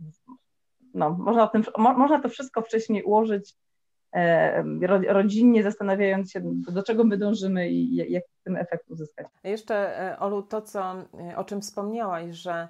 no, 0.94 1.10
można, 1.10 1.48
tym, 1.48 1.64
mo, 1.78 1.94
można 1.94 2.22
to 2.22 2.30
wszystko 2.30 2.62
wcześniej 2.62 3.04
ułożyć 3.04 3.54
e, 4.16 4.64
rodzinnie, 5.08 5.64
zastanawiając 5.64 6.32
się, 6.32 6.42
do 6.72 6.84
czego 6.84 7.04
my 7.04 7.18
dążymy 7.18 7.70
i 7.70 7.96
jak 8.12 8.24
ten 8.44 8.58
efekt 8.58 8.90
uzyskać. 8.90 9.28
Jeszcze, 9.44 10.16
Olu, 10.20 10.44
to, 10.44 10.62
co, 10.62 10.96
o 11.36 11.44
czym 11.44 11.62
wspomniałaś, 11.62 12.36
że 12.36 12.68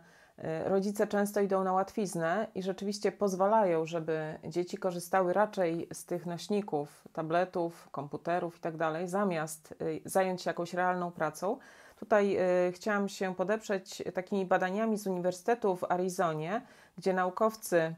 rodzice 0.65 1.07
często 1.07 1.41
idą 1.41 1.63
na 1.63 1.73
łatwiznę 1.73 2.47
i 2.55 2.63
rzeczywiście 2.63 3.11
pozwalają, 3.11 3.85
żeby 3.85 4.39
dzieci 4.43 4.77
korzystały 4.77 5.33
raczej 5.33 5.87
z 5.93 6.05
tych 6.05 6.25
nośników, 6.25 7.07
tabletów, 7.13 7.89
komputerów 7.91 8.55
itd., 8.55 8.77
tak 8.77 9.09
zamiast 9.09 9.73
y, 9.81 10.01
zająć 10.05 10.41
się 10.41 10.49
jakąś 10.49 10.73
realną 10.73 11.11
pracą. 11.11 11.57
Tutaj 11.99 12.37
y, 12.67 12.71
chciałam 12.71 13.09
się 13.09 13.35
podeprzeć 13.35 14.03
takimi 14.13 14.45
badaniami 14.45 14.97
z 14.97 15.07
Uniwersytetu 15.07 15.75
w 15.75 15.91
Arizonie, 15.91 16.61
gdzie 16.97 17.13
naukowcy 17.13 17.95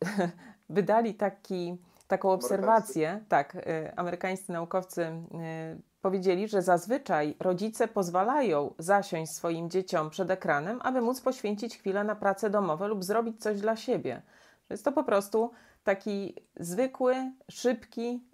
wydali 0.68 1.14
taki, 1.14 1.76
taką 2.08 2.30
obserwację. 2.30 3.24
Tak, 3.28 3.56
amerykańscy 3.96 4.52
naukowcy 4.52 5.12
powiedzieli, 6.04 6.48
że 6.48 6.62
zazwyczaj 6.62 7.36
rodzice 7.40 7.88
pozwalają 7.88 8.74
zasiąść 8.78 9.32
swoim 9.32 9.70
dzieciom 9.70 10.10
przed 10.10 10.30
ekranem, 10.30 10.80
aby 10.82 11.00
móc 11.00 11.20
poświęcić 11.20 11.78
chwilę 11.78 12.04
na 12.04 12.14
prace 12.14 12.50
domowe 12.50 12.88
lub 12.88 13.04
zrobić 13.04 13.42
coś 13.42 13.60
dla 13.60 13.76
siebie. 13.76 14.22
Jest 14.70 14.84
to 14.84 14.92
po 14.92 15.04
prostu 15.04 15.50
taki 15.84 16.34
zwykły, 16.60 17.32
szybki 17.50 18.24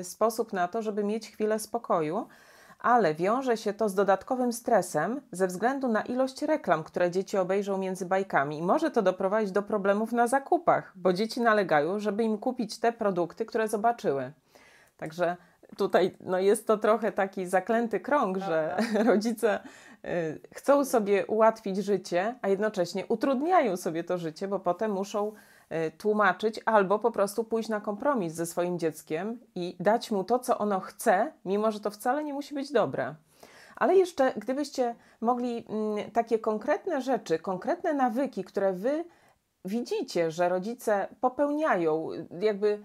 y, 0.00 0.04
sposób 0.04 0.52
na 0.52 0.68
to, 0.68 0.82
żeby 0.82 1.04
mieć 1.04 1.30
chwilę 1.30 1.58
spokoju, 1.58 2.26
ale 2.78 3.14
wiąże 3.14 3.56
się 3.56 3.74
to 3.74 3.88
z 3.88 3.94
dodatkowym 3.94 4.52
stresem 4.52 5.20
ze 5.32 5.46
względu 5.46 5.88
na 5.88 6.02
ilość 6.02 6.42
reklam, 6.42 6.84
które 6.84 7.10
dzieci 7.10 7.38
obejrzą 7.38 7.78
między 7.78 8.06
bajkami. 8.06 8.58
I 8.58 8.62
może 8.62 8.90
to 8.90 9.02
doprowadzić 9.02 9.52
do 9.52 9.62
problemów 9.62 10.12
na 10.12 10.26
zakupach, 10.26 10.92
bo 10.96 11.12
dzieci 11.12 11.40
nalegają, 11.40 11.98
żeby 11.98 12.24
im 12.24 12.38
kupić 12.38 12.78
te 12.78 12.92
produkty, 12.92 13.46
które 13.46 13.68
zobaczyły. 13.68 14.32
Także 14.96 15.36
tutaj 15.76 16.16
no 16.20 16.38
jest 16.38 16.66
to 16.66 16.78
trochę 16.78 17.12
taki 17.12 17.46
zaklęty 17.46 18.00
krąg, 18.00 18.38
że 18.38 18.76
rodzice 19.10 19.60
y, 20.04 20.40
chcą 20.54 20.84
sobie 20.84 21.26
ułatwić 21.26 21.76
życie, 21.76 22.34
a 22.42 22.48
jednocześnie 22.48 23.06
utrudniają 23.06 23.76
sobie 23.76 24.04
to 24.04 24.18
życie, 24.18 24.48
bo 24.48 24.60
potem 24.60 24.92
muszą 24.92 25.32
y, 25.32 25.90
tłumaczyć 25.90 26.60
albo 26.64 26.98
po 26.98 27.10
prostu 27.10 27.44
pójść 27.44 27.68
na 27.68 27.80
kompromis 27.80 28.32
ze 28.32 28.46
swoim 28.46 28.78
dzieckiem 28.78 29.38
i 29.54 29.76
dać 29.80 30.10
mu 30.10 30.24
to, 30.24 30.38
co 30.38 30.58
ono 30.58 30.80
chce, 30.80 31.32
mimo 31.44 31.72
że 31.72 31.80
to 31.80 31.90
wcale 31.90 32.24
nie 32.24 32.34
musi 32.34 32.54
być 32.54 32.72
dobre. 32.72 33.14
Ale 33.76 33.96
jeszcze, 33.96 34.32
gdybyście 34.36 34.94
mogli 35.20 35.64
mm, 35.68 36.10
takie 36.10 36.38
konkretne 36.38 37.02
rzeczy, 37.02 37.38
konkretne 37.38 37.94
nawyki, 37.94 38.44
które 38.44 38.72
wy 38.72 39.04
widzicie, 39.64 40.30
że 40.30 40.48
rodzice 40.48 41.08
popełniają, 41.20 42.08
jakby, 42.40 42.82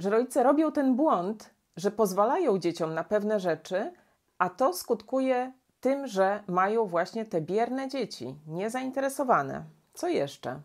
że 0.00 0.10
rodzice 0.10 0.42
robią 0.42 0.72
ten 0.72 0.96
błąd, 0.96 1.54
że 1.76 1.90
pozwalają 1.90 2.58
dzieciom 2.58 2.94
na 2.94 3.04
pewne 3.04 3.40
rzeczy, 3.40 3.92
a 4.38 4.50
to 4.50 4.72
skutkuje 4.72 5.52
tym, 5.80 6.06
że 6.06 6.42
mają 6.46 6.86
właśnie 6.86 7.24
te 7.24 7.40
bierne 7.40 7.88
dzieci, 7.88 8.34
niezainteresowane. 8.46 9.64
Co 9.94 10.08
jeszcze? 10.08 10.60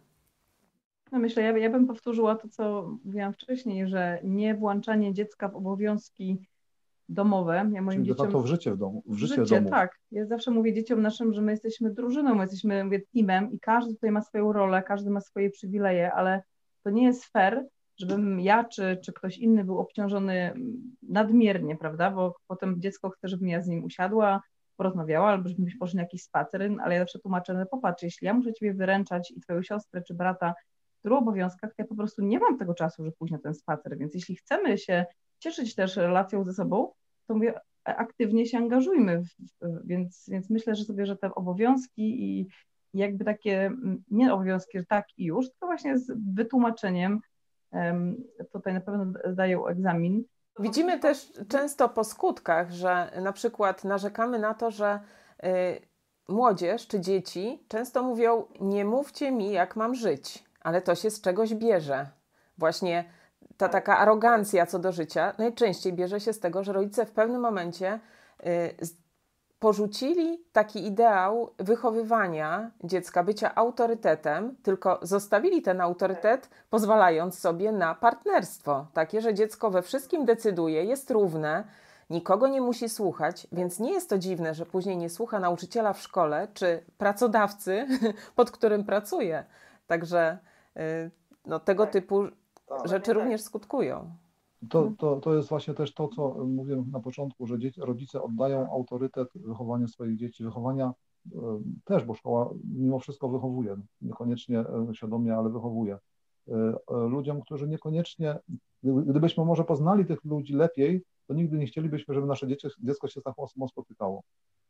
No 1.12 1.20
myślę, 1.20 1.44
ja, 1.44 1.58
ja 1.58 1.70
bym 1.70 1.88
powtórzyła 1.88 2.36
to, 2.36 2.48
co 2.48 2.90
mówiłam 3.06 3.34
wcześniej, 3.34 3.88
że 3.88 4.20
nie 4.24 4.56
włączanie 4.56 5.14
dziecka 5.14 5.48
w 5.48 5.56
obowiązki 5.56 6.38
domowe. 7.10 7.70
Ja 7.74 7.82
moim 7.82 8.00
Czyli 8.00 8.08
dzieciom... 8.08 8.32
to 8.32 8.42
w 8.42 8.46
życie 8.46 8.72
w 8.72 8.78
domu. 8.78 9.04
W 9.08 9.18
życie, 9.18 9.36
życie 9.36 9.56
domu. 9.56 9.70
tak. 9.70 10.00
Ja 10.12 10.26
zawsze 10.26 10.52
mówię 10.52 10.74
dzieciom 10.74 11.02
naszym, 11.02 11.34
że 11.34 11.42
my 11.42 11.52
jesteśmy 11.52 11.94
drużyną, 11.94 12.36
my 12.36 12.42
jesteśmy 12.42 12.84
mówię, 12.84 13.02
teamem 13.14 13.52
i 13.52 13.60
każdy 13.60 13.94
tutaj 13.94 14.12
ma 14.12 14.22
swoją 14.22 14.54
rolę, 14.54 14.84
każdy 14.84 15.10
ma 15.10 15.22
swoje 15.22 15.50
przywileje, 15.50 16.14
ale 16.14 16.44
to 16.84 16.90
nie 16.90 17.04
jest 17.04 17.26
fair, 17.26 17.66
żebym 17.98 18.40
ja 18.40 18.64
czy, 18.64 18.98
czy 19.04 19.14
ktoś 19.14 19.38
inny 19.38 19.64
był 19.64 19.80
obciążony 19.80 20.54
nadmiernie, 21.04 21.76
prawda? 21.76 22.12
Bo 22.12 22.36
potem 22.48 22.82
dziecko 22.82 23.10
chce, 23.10 23.28
żebym 23.28 23.48
ja 23.48 23.62
z 23.62 23.68
nim 23.68 23.84
usiadła, 23.84 24.42
porozmawiała, 24.76 25.30
albo 25.30 25.50
żebyśmy 25.50 25.80
poszli 25.80 25.96
na 25.96 26.04
jakiś 26.04 26.24
spacer, 26.24 26.72
ale 26.84 26.96
ja 26.96 27.02
zawsze 27.02 27.20
tłumaczę, 27.20 27.54
no 27.54 27.66
popatrz, 27.66 28.04
jeśli 28.04 28.26
ja 28.26 28.34
muszę 28.34 28.54
ciebie 28.54 28.74
wyręczać 28.74 29.32
i 29.32 29.42
twoją 29.42 29.64
siostrę 29.64 30.02
czy 30.08 30.14
brata 30.14 30.54
w 31.00 31.02
tylu 31.02 31.16
obowiązkach, 31.16 31.70
to 31.70 31.76
ja 31.78 31.86
po 31.86 31.96
prostu 31.96 32.22
nie 32.22 32.40
mam 32.40 32.58
tego 32.58 32.74
czasu, 32.74 33.04
żeby 33.04 33.16
pójść 33.18 33.32
na 33.32 33.40
ten 33.40 33.54
spacer, 33.54 33.98
więc 33.98 34.14
jeśli 34.14 34.36
chcemy 34.36 34.78
się 34.78 35.06
cieszyć 35.40 35.76
też 35.76 35.96
relacją 35.96 36.44
ze 36.44 36.54
sobą, 36.54 36.92
to 37.28 37.34
mówię, 37.34 37.54
aktywnie 37.84 38.46
się 38.46 38.58
angażujmy, 38.58 39.24
więc, 39.84 40.26
więc 40.28 40.50
myślę, 40.50 40.76
że 40.76 40.84
sobie, 40.84 41.06
że 41.06 41.18
te 41.18 41.36
obowiązki 41.36 42.24
i 42.24 42.48
jakby 42.94 43.26
takie, 43.26 43.72
nie 44.12 44.34
obowiązki, 44.34 44.78
że 44.78 44.86
tak 44.86 45.06
i 45.18 45.26
już, 45.26 45.50
tylko 45.50 45.66
właśnie 45.66 45.98
z 45.98 46.12
wytłumaczeniem 46.36 47.20
tutaj 48.52 48.74
na 48.74 48.82
pewno 48.82 49.06
zdają 49.32 49.68
egzamin. 49.68 50.24
Widzimy 50.60 51.00
też 51.00 51.34
często 51.50 51.90
po 51.90 52.04
skutkach, 52.04 52.72
że 52.72 53.12
na 53.22 53.34
przykład 53.34 53.84
narzekamy 53.84 54.40
na 54.40 54.54
to, 54.54 54.72
że 54.72 55.00
y, 55.44 55.48
młodzież 56.28 56.88
czy 56.88 57.00
dzieci 57.00 57.66
często 57.68 58.04
mówią: 58.04 58.46
Nie 58.62 58.86
mówcie 58.86 59.32
mi, 59.32 59.52
jak 59.52 59.76
mam 59.76 59.96
żyć, 59.96 60.44
ale 60.62 60.82
to 60.82 60.96
się 60.96 61.10
z 61.10 61.22
czegoś 61.22 61.54
bierze. 61.54 62.08
Właśnie 62.58 63.06
ta 63.58 63.70
taka 63.70 63.98
arogancja 63.98 64.66
co 64.66 64.80
do 64.80 64.92
życia 64.92 65.34
najczęściej 65.38 65.94
bierze 65.94 66.20
się 66.20 66.34
z 66.34 66.40
tego, 66.40 66.64
że 66.64 66.74
rodzice 66.74 67.06
w 67.06 67.12
pewnym 67.12 67.42
momencie 67.42 68.00
y, 68.46 68.76
porzucili 69.66 70.44
taki 70.54 70.86
ideał 70.88 71.52
wychowywania 71.58 72.72
dziecka, 72.84 73.24
bycia 73.24 73.56
autorytetem, 73.56 74.56
tylko 74.64 75.00
zostawili 75.02 75.62
ten 75.62 75.82
autorytet, 75.82 76.50
pozwalając 76.70 77.40
sobie 77.40 77.72
na 77.72 77.96
partnerstwo. 77.96 78.88
Takie, 78.94 79.22
że 79.22 79.34
dziecko 79.34 79.72
we 79.72 79.82
wszystkim 79.82 80.26
decyduje, 80.26 80.84
jest 80.84 81.12
równe, 81.12 81.64
nikogo 82.10 82.48
nie 82.48 82.62
musi 82.62 82.90
słuchać, 82.90 83.48
więc 83.52 83.80
nie 83.80 83.92
jest 83.92 84.10
to 84.10 84.18
dziwne, 84.18 84.54
że 84.54 84.66
później 84.66 84.98
nie 84.98 85.10
słucha 85.10 85.40
nauczyciela 85.40 85.94
w 85.94 86.02
szkole 86.02 86.48
czy 86.54 86.84
pracodawcy, 86.98 87.88
pod 88.36 88.52
którym 88.52 88.84
pracuje. 88.84 89.46
Także 89.88 90.38
y, 90.78 91.12
no, 91.46 91.60
tego 91.60 91.84
tak. 91.84 91.94
typu 91.94 92.24
tak. 92.68 92.88
rzeczy 92.88 93.14
również 93.14 93.42
skutkują. 93.42 94.10
To, 94.70 94.80
mhm. 94.80 94.96
to, 94.96 95.16
to 95.20 95.36
jest 95.36 95.50
właśnie 95.50 95.74
też 95.74 95.94
to, 95.94 96.08
co 96.08 96.46
mówiłem 96.48 96.92
na 96.92 97.00
początku, 97.00 97.48
że 97.48 97.60
dzieci, 97.60 97.82
rodzice 97.82 98.22
oddają 98.22 98.72
autorytet 98.72 99.30
wychowania 99.36 99.88
swoich 99.88 100.18
dzieci, 100.18 100.44
wychowania 100.44 100.94
e, 101.36 101.62
też, 101.84 102.04
bo 102.04 102.14
szkoła 102.14 102.54
mimo 102.64 103.00
wszystko 103.00 103.30
wychowuje, 103.30 103.78
niekoniecznie 104.02 104.60
e, 104.60 104.88
świadomie, 104.94 105.36
ale 105.36 105.50
wychowuje. 105.50 105.98
E, 106.48 106.74
ludziom, 106.88 107.42
którzy 107.42 107.68
niekoniecznie, 107.68 108.40
gdybyśmy 108.84 109.46
może 109.46 109.64
poznali 109.64 110.06
tych 110.06 110.26
ludzi 110.26 110.54
lepiej, 110.54 111.04
to 111.28 111.34
nigdy 111.34 111.58
nie 111.58 111.66
chcielibyśmy, 111.66 112.14
żeby 112.14 112.28
nasze 112.28 112.48
dzieci, 112.48 112.68
dziecko 112.80 113.08
się 113.08 113.22
z 113.22 113.24
taką 113.24 113.44
osobą 113.44 113.68
spotykało. 113.68 114.24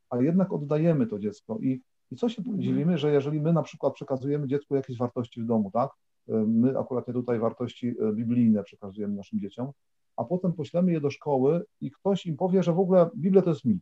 A 0.09 0.17
jednak 0.17 0.53
oddajemy 0.53 1.07
to 1.07 1.19
dziecko 1.19 1.57
i, 1.61 1.81
i 2.11 2.15
co 2.15 2.29
się 2.29 2.41
mhm. 2.41 2.61
dziwimy, 2.61 2.97
że 2.97 3.11
jeżeli 3.11 3.41
my 3.41 3.53
na 3.53 3.63
przykład 3.63 3.93
przekazujemy 3.93 4.47
dziecku 4.47 4.75
jakieś 4.75 4.97
wartości 4.97 5.41
w 5.41 5.45
domu, 5.45 5.71
tak, 5.71 5.91
My 6.27 6.79
akurat 6.79 7.07
nie 7.07 7.13
tutaj 7.13 7.39
wartości 7.39 7.87
e, 7.87 8.13
biblijne 8.13 8.63
przekazujemy 8.63 9.15
naszym 9.15 9.39
dzieciom, 9.39 9.71
a 10.15 10.23
potem 10.23 10.53
poślemy 10.53 10.91
je 10.91 11.01
do 11.01 11.09
szkoły 11.09 11.65
i 11.81 11.91
ktoś 11.91 12.25
im 12.25 12.37
powie, 12.37 12.63
że 12.63 12.73
w 12.73 12.79
ogóle 12.79 13.09
Biblia 13.15 13.41
to 13.41 13.49
jest 13.49 13.65
mi. 13.65 13.79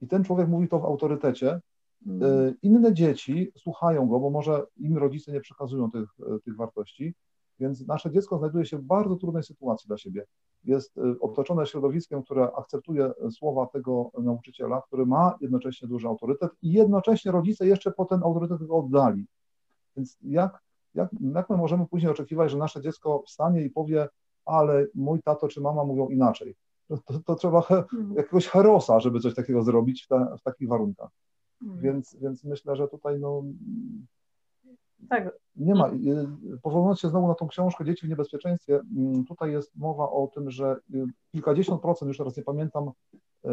I 0.00 0.08
ten 0.08 0.24
człowiek 0.24 0.48
mówi 0.48 0.68
to 0.68 0.78
w 0.78 0.84
autorytecie. 0.84 1.60
Mm. 2.06 2.54
Inne 2.62 2.94
dzieci 2.94 3.52
słuchają 3.56 4.08
go, 4.08 4.20
bo 4.20 4.30
może 4.30 4.66
im 4.76 4.98
rodzice 4.98 5.32
nie 5.32 5.40
przekazują 5.40 5.90
tych, 5.90 6.08
e, 6.20 6.38
tych 6.44 6.56
wartości, 6.56 7.14
więc 7.60 7.86
nasze 7.86 8.10
dziecko 8.10 8.38
znajduje 8.38 8.66
się 8.66 8.78
w 8.78 8.82
bardzo 8.82 9.16
trudnej 9.16 9.42
sytuacji 9.42 9.86
dla 9.86 9.98
siebie. 9.98 10.24
Jest 10.64 11.00
otoczone 11.20 11.66
środowiskiem, 11.66 12.22
które 12.22 12.50
akceptuje 12.56 13.10
słowa 13.30 13.66
tego 13.66 14.10
nauczyciela, 14.22 14.82
który 14.86 15.06
ma 15.06 15.36
jednocześnie 15.40 15.88
duży 15.88 16.08
autorytet 16.08 16.50
i 16.62 16.72
jednocześnie 16.72 17.32
rodzice 17.32 17.66
jeszcze 17.66 17.90
po 17.90 18.04
ten 18.04 18.22
autorytet 18.22 18.62
go 18.66 18.76
oddali. 18.76 19.26
Więc 19.96 20.18
jak 20.22 20.62
jak, 20.98 21.10
jak 21.34 21.50
my 21.50 21.56
możemy 21.56 21.86
później 21.86 22.12
oczekiwać, 22.12 22.50
że 22.50 22.56
nasze 22.56 22.80
dziecko 22.80 23.22
wstanie 23.26 23.62
i 23.62 23.70
powie, 23.70 24.08
ale 24.44 24.86
mój 24.94 25.22
tato 25.22 25.48
czy 25.48 25.60
mama 25.60 25.84
mówią 25.84 26.08
inaczej? 26.08 26.54
To, 26.88 27.20
to, 27.26 27.34
trzeba 27.34 27.60
he, 27.60 27.84
hmm. 27.90 28.14
jakiegoś 28.16 28.46
herosa, 28.46 29.00
żeby 29.00 29.20
coś 29.20 29.34
takiego 29.34 29.62
zrobić 29.62 30.04
w, 30.04 30.08
te, 30.08 30.36
w 30.38 30.42
takich 30.42 30.68
warunkach. 30.68 31.10
Hmm. 31.60 31.80
Więc, 31.80 32.16
więc 32.20 32.44
myślę, 32.44 32.76
że 32.76 32.88
tutaj 32.88 33.18
no, 33.20 33.42
tak. 35.08 35.38
nie 35.56 35.74
ma. 35.74 35.90
Powołując 36.62 37.00
się 37.00 37.08
znowu 37.08 37.28
na 37.28 37.34
tą 37.34 37.48
książkę 37.48 37.84
Dzieci 37.84 38.06
w 38.06 38.10
niebezpieczeństwie, 38.10 38.80
mm, 38.96 39.24
tutaj 39.24 39.52
jest 39.52 39.76
mowa 39.76 40.10
o 40.10 40.26
tym, 40.34 40.50
że 40.50 40.76
y, 40.94 41.04
kilkadziesiąt 41.32 41.82
procent, 41.82 42.08
już 42.08 42.18
teraz 42.18 42.36
nie 42.36 42.42
pamiętam 42.42 42.90
y, 43.44 43.48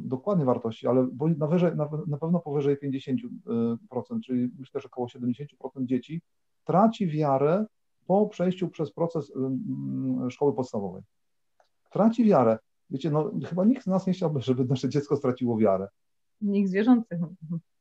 dokładnie 0.00 0.44
wartości, 0.44 0.86
ale 0.86 1.06
na, 1.38 1.46
wyżej, 1.46 1.76
na, 1.76 1.88
na 2.06 2.18
pewno 2.18 2.40
powyżej 2.40 2.76
50%, 2.76 4.16
y, 4.16 4.20
czyli 4.20 4.50
myślę, 4.58 4.80
że 4.80 4.86
około 4.86 5.06
70% 5.06 5.44
dzieci 5.84 6.22
traci 6.64 7.06
wiarę 7.06 7.66
po 8.06 8.26
przejściu 8.26 8.68
przez 8.68 8.92
proces 8.92 9.32
szkoły 10.30 10.54
podstawowej. 10.54 11.02
Traci 11.90 12.24
wiarę. 12.24 12.58
Wiecie, 12.90 13.10
no 13.10 13.30
chyba 13.48 13.64
nikt 13.64 13.82
z 13.82 13.86
nas 13.86 14.06
nie 14.06 14.12
chciałby, 14.12 14.40
żeby 14.40 14.64
nasze 14.64 14.88
dziecko 14.88 15.16
straciło 15.16 15.58
wiarę. 15.58 15.88
Nikt 16.40 16.70
zwierzących. 16.70 17.18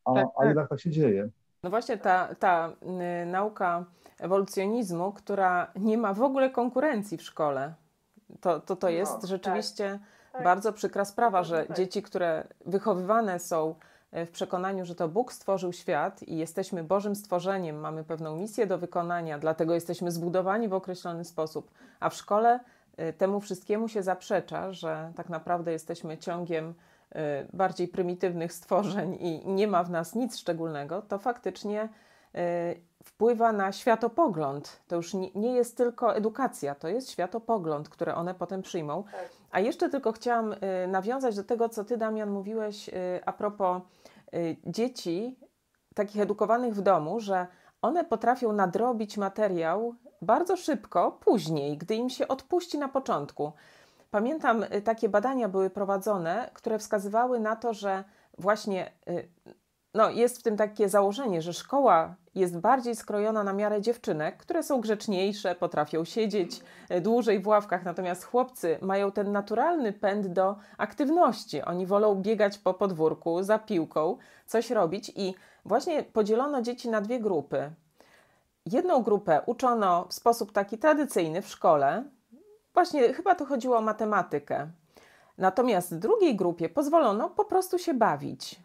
A, 0.06 0.14
tak, 0.14 0.28
a 0.36 0.40
tak. 0.40 0.48
jednak 0.48 0.70
tak 0.70 0.80
się 0.80 0.92
dzieje. 0.92 1.30
No 1.64 1.70
właśnie 1.70 1.98
ta, 1.98 2.36
ta 2.36 2.76
y, 3.24 3.26
nauka 3.26 3.86
ewolucjonizmu, 4.20 5.12
która 5.12 5.72
nie 5.76 5.98
ma 5.98 6.14
w 6.14 6.22
ogóle 6.22 6.50
konkurencji 6.50 7.18
w 7.18 7.22
szkole, 7.22 7.74
to, 8.42 8.60
to, 8.60 8.76
to 8.76 8.88
no, 8.88 8.92
jest 8.92 9.22
no, 9.22 9.28
rzeczywiście 9.28 9.90
tak, 9.92 10.02
bardzo 10.44 10.74
przykra 10.74 11.06
sprawa, 11.06 11.44
że 11.44 11.66
tak. 11.66 11.78
dzieci, 11.78 12.02
które 12.02 12.48
wychowywane 12.66 13.40
są 13.40 13.76
w 14.14 14.30
przekonaniu, 14.32 14.86
że 14.86 14.96
to 14.96 15.08
Bóg 15.08 15.34
stworzył 15.34 15.74
świat 15.74 16.24
i 16.24 16.38
jesteśmy 16.38 16.84
Bożym 16.84 17.16
stworzeniem, 17.16 17.80
mamy 17.80 18.04
pewną 18.04 18.36
misję 18.36 18.68
do 18.68 18.78
wykonania, 18.78 19.40
dlatego 19.40 19.74
jesteśmy 19.74 20.12
zbudowani 20.12 20.68
w 20.68 20.74
określony 20.74 21.26
sposób, 21.26 21.72
a 22.00 22.10
w 22.10 22.14
szkole 22.14 22.60
y, 23.00 23.14
temu 23.14 23.40
wszystkiemu 23.40 23.88
się 23.88 24.04
zaprzecza, 24.04 24.72
że 24.72 25.12
tak 25.16 25.30
naprawdę 25.30 25.72
jesteśmy 25.72 26.18
ciągiem 26.18 26.70
y, 26.70 27.20
bardziej 27.54 27.88
prymitywnych 27.88 28.54
stworzeń 28.54 29.18
i 29.20 29.48
nie 29.48 29.68
ma 29.68 29.84
w 29.84 29.90
nas 29.90 30.16
nic 30.16 30.38
szczególnego, 30.38 31.02
to 31.02 31.20
faktycznie 31.20 31.90
wpływa 33.04 33.52
na 33.52 33.72
światopogląd. 33.72 34.82
To 34.88 34.96
już 34.96 35.14
nie, 35.36 35.54
jest 35.54 35.78
tylko 35.78 36.16
edukacja, 36.16 36.76
to 36.76 36.88
jest 36.88 37.12
światopogląd, 37.12 37.90
który 37.90 38.14
one 38.14 38.34
potem 38.36 38.62
przyjmą. 38.62 39.04
Tak. 39.04 39.30
A 39.52 39.60
jeszcze 39.60 39.90
tylko 39.90 40.12
chciałam 40.12 40.56
nawiązać 40.88 41.36
do 41.36 41.44
tego, 41.44 41.70
co 41.70 41.84
ty, 41.84 41.98
Damian, 41.98 42.30
mówiłeś 42.30 42.90
a 43.26 43.34
propos 43.34 43.82
Y, 44.36 44.58
dzieci, 44.66 45.40
takich 45.96 46.22
edukowanych 46.22 46.76
w 46.76 46.82
domu, 46.82 47.20
że 47.20 47.48
one 47.82 48.04
potrafią 48.04 48.54
nadrobić 48.54 49.18
materiał 49.18 49.96
bardzo 50.22 50.58
szybko, 50.58 51.12
później, 51.12 51.78
gdy 51.78 51.96
im 51.96 52.10
się 52.10 52.28
odpuści 52.28 52.78
na 52.78 52.88
początku. 52.88 53.52
Pamiętam, 54.12 54.64
y, 54.64 54.82
takie 54.82 55.10
badania 55.10 55.50
były 55.50 55.70
prowadzone, 55.70 56.50
które 56.54 56.80
wskazywały 56.80 57.40
na 57.40 57.56
to, 57.56 57.74
że 57.74 58.04
właśnie 58.38 58.92
y, 59.08 59.30
no, 59.94 60.10
jest 60.10 60.40
w 60.40 60.44
tym 60.44 60.58
takie 60.58 60.90
założenie, 60.90 61.42
że 61.42 61.54
szkoła 61.54 62.16
jest 62.36 62.60
bardziej 62.60 62.96
skrojona 62.96 63.44
na 63.44 63.54
miarę 63.54 63.82
dziewczynek, 63.82 64.38
które 64.38 64.64
są 64.64 64.82
grzeczniejsze, 64.82 65.56
potrafią 65.56 66.06
siedzieć 66.06 66.62
e, 66.90 67.02
dłużej 67.02 67.40
w 67.40 67.48
ławkach, 67.48 67.86
natomiast 67.86 68.24
chłopcy 68.24 68.78
mają 68.82 69.12
ten 69.12 69.32
naturalny 69.32 69.94
pęd 69.94 70.28
do 70.28 70.56
aktywności. 70.78 71.62
Oni 71.62 71.86
wolą 71.86 72.16
biegać 72.16 72.58
po 72.58 72.74
podwórku 72.74 73.44
za 73.44 73.60
piłką, 73.60 74.18
coś 74.46 74.70
robić 74.70 75.12
i 75.16 75.36
właśnie 75.66 76.04
podzielono 76.04 76.62
dzieci 76.62 76.90
na 76.90 77.02
dwie 77.02 77.20
grupy. 77.20 77.72
Jedną 78.66 79.04
grupę 79.04 79.42
uczono 79.46 80.06
w 80.10 80.14
sposób 80.14 80.52
taki 80.52 80.78
tradycyjny 80.78 81.42
w 81.42 81.48
szkole, 81.48 82.04
właśnie 82.74 83.14
chyba 83.14 83.36
to 83.36 83.46
chodziło 83.46 83.78
o 83.78 83.82
matematykę. 83.82 84.68
Natomiast 85.38 86.00
drugiej 86.00 86.36
grupie 86.36 86.70
pozwolono 86.70 87.30
po 87.30 87.46
prostu 87.46 87.80
się 87.80 87.94
bawić. 87.94 88.60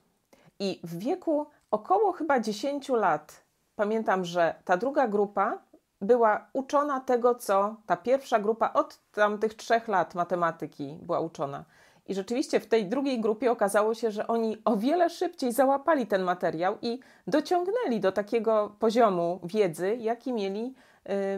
I 0.61 0.81
w 0.85 0.99
wieku 0.99 1.47
około 1.71 2.13
chyba 2.13 2.41
10 2.41 2.89
lat 2.89 3.45
pamiętam, 3.77 4.25
że 4.25 4.55
ta 4.65 4.77
druga 4.77 5.09
grupa 5.09 5.59
była 6.01 6.51
uczona 6.53 7.01
tego, 7.01 7.35
co 7.35 7.77
ta 7.87 7.97
pierwsza 7.97 8.39
grupa 8.39 8.73
od 8.73 8.99
tamtych 9.13 9.55
trzech 9.55 9.89
lat 9.89 10.15
matematyki 10.15 10.99
była 11.03 11.21
uczona. 11.21 11.65
I 12.09 12.15
rzeczywiście 12.15 12.61
w 12.61 12.67
tej 12.67 12.87
drugiej 12.87 13.21
grupie 13.21 13.51
okazało 13.53 13.95
się, 13.95 14.11
że 14.11 14.27
oni 14.27 14.57
o 14.65 14.77
wiele 14.77 15.11
szybciej 15.11 15.53
załapali 15.53 16.07
ten 16.07 16.23
materiał 16.23 16.77
i 16.83 17.01
dociągnęli 17.27 18.01
do 18.01 18.13
takiego 18.13 18.77
poziomu 18.79 19.41
wiedzy, 19.45 19.97
jaki 19.97 20.33
mieli 20.33 20.75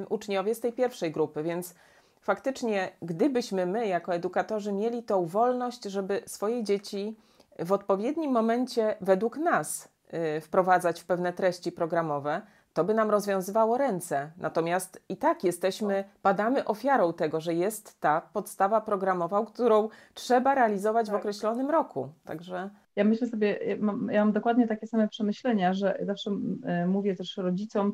y, 0.03 0.07
uczniowie 0.09 0.55
z 0.55 0.61
tej 0.61 0.73
pierwszej 0.73 1.13
grupy. 1.13 1.43
Więc 1.43 1.75
faktycznie, 2.21 2.93
gdybyśmy 3.03 3.67
my, 3.67 3.87
jako 3.87 4.15
edukatorzy, 4.15 4.73
mieli 4.73 5.03
tą 5.03 5.27
wolność, 5.27 5.85
żeby 5.85 6.23
swoje 6.27 6.65
dzieci 6.65 7.17
w 7.65 7.73
odpowiednim 7.73 8.31
momencie 8.31 8.97
według 9.01 9.37
nas 9.37 9.89
y, 10.37 10.41
wprowadzać 10.41 11.01
w 11.01 11.07
pewne 11.07 11.33
treści 11.33 11.73
programowe, 11.73 12.43
to 12.73 12.85
by 12.85 12.95
nam 12.95 13.11
rozwiązywało 13.11 13.79
ręce. 13.79 14.31
Natomiast 14.37 15.03
i 15.09 15.17
tak 15.17 15.45
jesteśmy, 15.45 16.05
padamy 16.23 16.65
ofiarą 16.65 17.13
tego, 17.13 17.41
że 17.41 17.55
jest 17.55 18.01
ta 18.01 18.21
podstawa 18.21 18.81
programowa, 18.81 19.47
którą 19.47 19.89
trzeba 20.15 20.55
realizować 20.55 21.07
w 21.07 21.11
tak. 21.11 21.21
określonym 21.21 21.71
roku. 21.71 22.09
Także. 22.25 22.71
Ja 22.97 23.05
myślę 23.05 23.27
sobie, 23.27 23.59
ja 23.67 23.77
mam, 23.81 24.09
ja 24.13 24.25
mam 24.25 24.33
dokładnie 24.33 24.69
takie 24.69 24.87
same 24.87 25.09
przemyślenia, 25.09 25.75
że 25.75 25.99
zawsze 26.03 26.31
y, 26.31 26.87
mówię 26.87 27.17
też 27.17 27.37
rodzicom, 27.37 27.93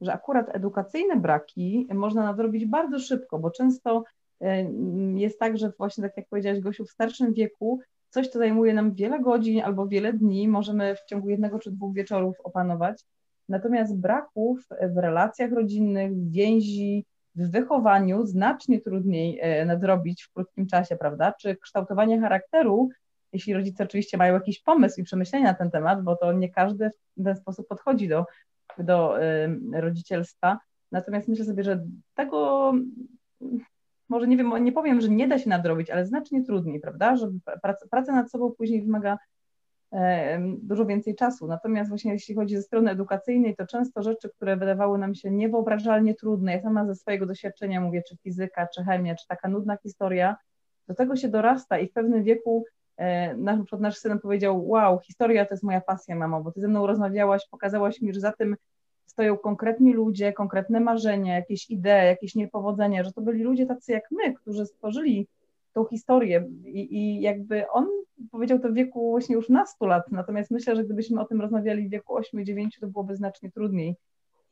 że 0.00 0.12
akurat 0.12 0.56
edukacyjne 0.56 1.16
braki 1.16 1.88
można 1.94 2.24
nadrobić 2.24 2.66
bardzo 2.66 2.98
szybko, 2.98 3.38
bo 3.38 3.50
często 3.50 4.04
y, 4.42 4.46
jest 5.14 5.38
tak, 5.38 5.58
że 5.58 5.72
właśnie 5.78 6.04
tak 6.04 6.16
jak 6.16 6.28
powiedziałaś 6.28 6.60
Gosiu, 6.60 6.84
w 6.84 6.90
starszym 6.90 7.32
wieku 7.32 7.80
coś, 8.10 8.28
co 8.28 8.38
zajmuje 8.38 8.74
nam 8.74 8.94
wiele 8.94 9.20
godzin 9.20 9.60
albo 9.60 9.88
wiele 9.88 10.12
dni, 10.12 10.48
możemy 10.48 10.96
w 10.96 11.04
ciągu 11.04 11.28
jednego 11.28 11.58
czy 11.58 11.70
dwóch 11.70 11.94
wieczorów 11.94 12.36
opanować. 12.44 13.04
Natomiast 13.48 13.96
braków 13.96 14.66
w 14.94 14.96
relacjach 14.96 15.52
rodzinnych, 15.52 16.12
w 16.12 16.30
więzi, 16.30 17.04
w 17.34 17.50
wychowaniu 17.50 18.26
znacznie 18.26 18.80
trudniej 18.80 19.38
e, 19.40 19.64
nadrobić 19.64 20.22
w 20.22 20.32
krótkim 20.32 20.66
czasie, 20.66 20.96
prawda? 20.96 21.32
Czy 21.40 21.56
kształtowanie 21.56 22.20
charakteru, 22.20 22.88
jeśli 23.32 23.54
rodzice 23.54 23.84
oczywiście 23.84 24.16
mają 24.16 24.34
jakiś 24.34 24.62
pomysł 24.62 25.00
i 25.00 25.04
przemyślenia 25.04 25.46
na 25.46 25.54
ten 25.54 25.70
temat, 25.70 26.02
bo 26.02 26.16
to 26.16 26.32
nie 26.32 26.50
każdy 26.50 26.90
w 27.16 27.24
ten 27.24 27.36
sposób 27.36 27.68
podchodzi 27.68 28.08
do, 28.08 28.24
do 28.78 29.14
rodzicielstwa. 29.72 30.58
Natomiast 30.92 31.28
myślę 31.28 31.44
sobie, 31.44 31.64
że 31.64 31.84
tego 32.14 32.72
może 34.08 34.26
nie 34.26 34.36
wiem, 34.36 34.64
nie 34.64 34.72
powiem, 34.72 35.00
że 35.00 35.08
nie 35.08 35.28
da 35.28 35.38
się 35.38 35.50
nadrobić, 35.50 35.90
ale 35.90 36.06
znacznie 36.06 36.44
trudniej, 36.44 36.80
prawda? 36.80 37.16
Że 37.16 37.30
praca, 37.62 37.86
praca 37.90 38.12
nad 38.12 38.30
sobą 38.30 38.52
później 38.58 38.82
wymaga 38.82 39.18
e, 39.92 40.38
dużo 40.62 40.86
więcej 40.86 41.14
czasu. 41.14 41.46
Natomiast 41.46 41.88
właśnie 41.88 42.12
jeśli 42.12 42.34
chodzi 42.34 42.56
ze 42.56 42.62
strony 42.62 42.90
edukacyjnej, 42.90 43.56
to 43.56 43.66
często 43.66 44.02
rzeczy, 44.02 44.28
które 44.28 44.56
wydawały 44.56 44.98
nam 44.98 45.14
się 45.14 45.30
niewyobrażalnie 45.30 46.14
trudne, 46.14 46.52
ja 46.52 46.62
sama 46.62 46.86
ze 46.86 46.94
swojego 46.94 47.26
doświadczenia 47.26 47.80
mówię, 47.80 48.02
czy 48.08 48.16
fizyka, 48.16 48.68
czy 48.74 48.84
chemia, 48.84 49.14
czy 49.14 49.26
taka 49.26 49.48
nudna 49.48 49.76
historia, 49.76 50.36
do 50.88 50.94
tego 50.94 51.16
się 51.16 51.28
dorasta 51.28 51.78
i 51.78 51.88
w 51.88 51.92
pewnym 51.92 52.22
wieku 52.22 52.64
e, 52.96 53.36
nasz, 53.36 53.60
nasz 53.78 53.96
syn 53.96 54.18
powiedział, 54.18 54.68
wow, 54.68 54.98
historia 54.98 55.44
to 55.44 55.54
jest 55.54 55.64
moja 55.64 55.80
pasja, 55.80 56.16
mamo, 56.16 56.42
bo 56.42 56.52
ty 56.52 56.60
ze 56.60 56.68
mną 56.68 56.86
rozmawiałaś, 56.86 57.48
pokazałaś 57.50 58.00
mi, 58.00 58.14
że 58.14 58.20
za 58.20 58.32
tym 58.32 58.56
stoją 59.18 59.38
konkretni 59.38 59.92
ludzie, 59.92 60.32
konkretne 60.32 60.80
marzenia, 60.80 61.34
jakieś 61.34 61.70
idee, 61.70 62.06
jakieś 62.06 62.34
niepowodzenia, 62.34 63.04
że 63.04 63.12
to 63.12 63.20
byli 63.20 63.42
ludzie 63.42 63.66
tacy 63.66 63.92
jak 63.92 64.04
my, 64.10 64.34
którzy 64.34 64.66
stworzyli 64.66 65.28
tą 65.72 65.84
historię 65.84 66.48
i, 66.64 66.96
i 66.96 67.20
jakby 67.20 67.70
on 67.70 67.86
powiedział 68.30 68.58
to 68.58 68.68
w 68.68 68.74
wieku 68.74 69.10
właśnie 69.10 69.34
już 69.34 69.48
nastu 69.48 69.86
lat, 69.86 70.12
natomiast 70.12 70.50
myślę, 70.50 70.76
że 70.76 70.84
gdybyśmy 70.84 71.20
o 71.20 71.24
tym 71.24 71.40
rozmawiali 71.40 71.88
w 71.88 71.90
wieku 71.90 72.18
8-9, 72.18 72.68
to 72.80 72.86
byłoby 72.86 73.16
znacznie 73.16 73.50
trudniej. 73.50 73.96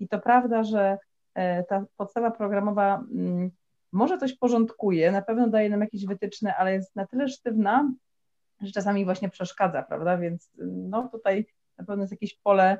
I 0.00 0.08
to 0.08 0.18
prawda, 0.18 0.64
że 0.64 0.98
e, 1.34 1.64
ta 1.64 1.84
podstawa 1.96 2.30
programowa 2.30 3.04
mm, 3.14 3.50
może 3.92 4.18
coś 4.18 4.34
porządkuje, 4.34 5.12
na 5.12 5.22
pewno 5.22 5.48
daje 5.48 5.70
nam 5.70 5.80
jakieś 5.80 6.06
wytyczne, 6.06 6.56
ale 6.56 6.72
jest 6.72 6.96
na 6.96 7.06
tyle 7.06 7.28
sztywna, 7.28 7.92
że 8.60 8.72
czasami 8.72 9.04
właśnie 9.04 9.28
przeszkadza, 9.28 9.82
prawda? 9.82 10.18
Więc 10.18 10.50
no 10.58 11.08
tutaj 11.08 11.46
na 11.78 11.84
pewno 11.84 12.02
jest 12.02 12.12
jakieś 12.12 12.34
pole 12.34 12.78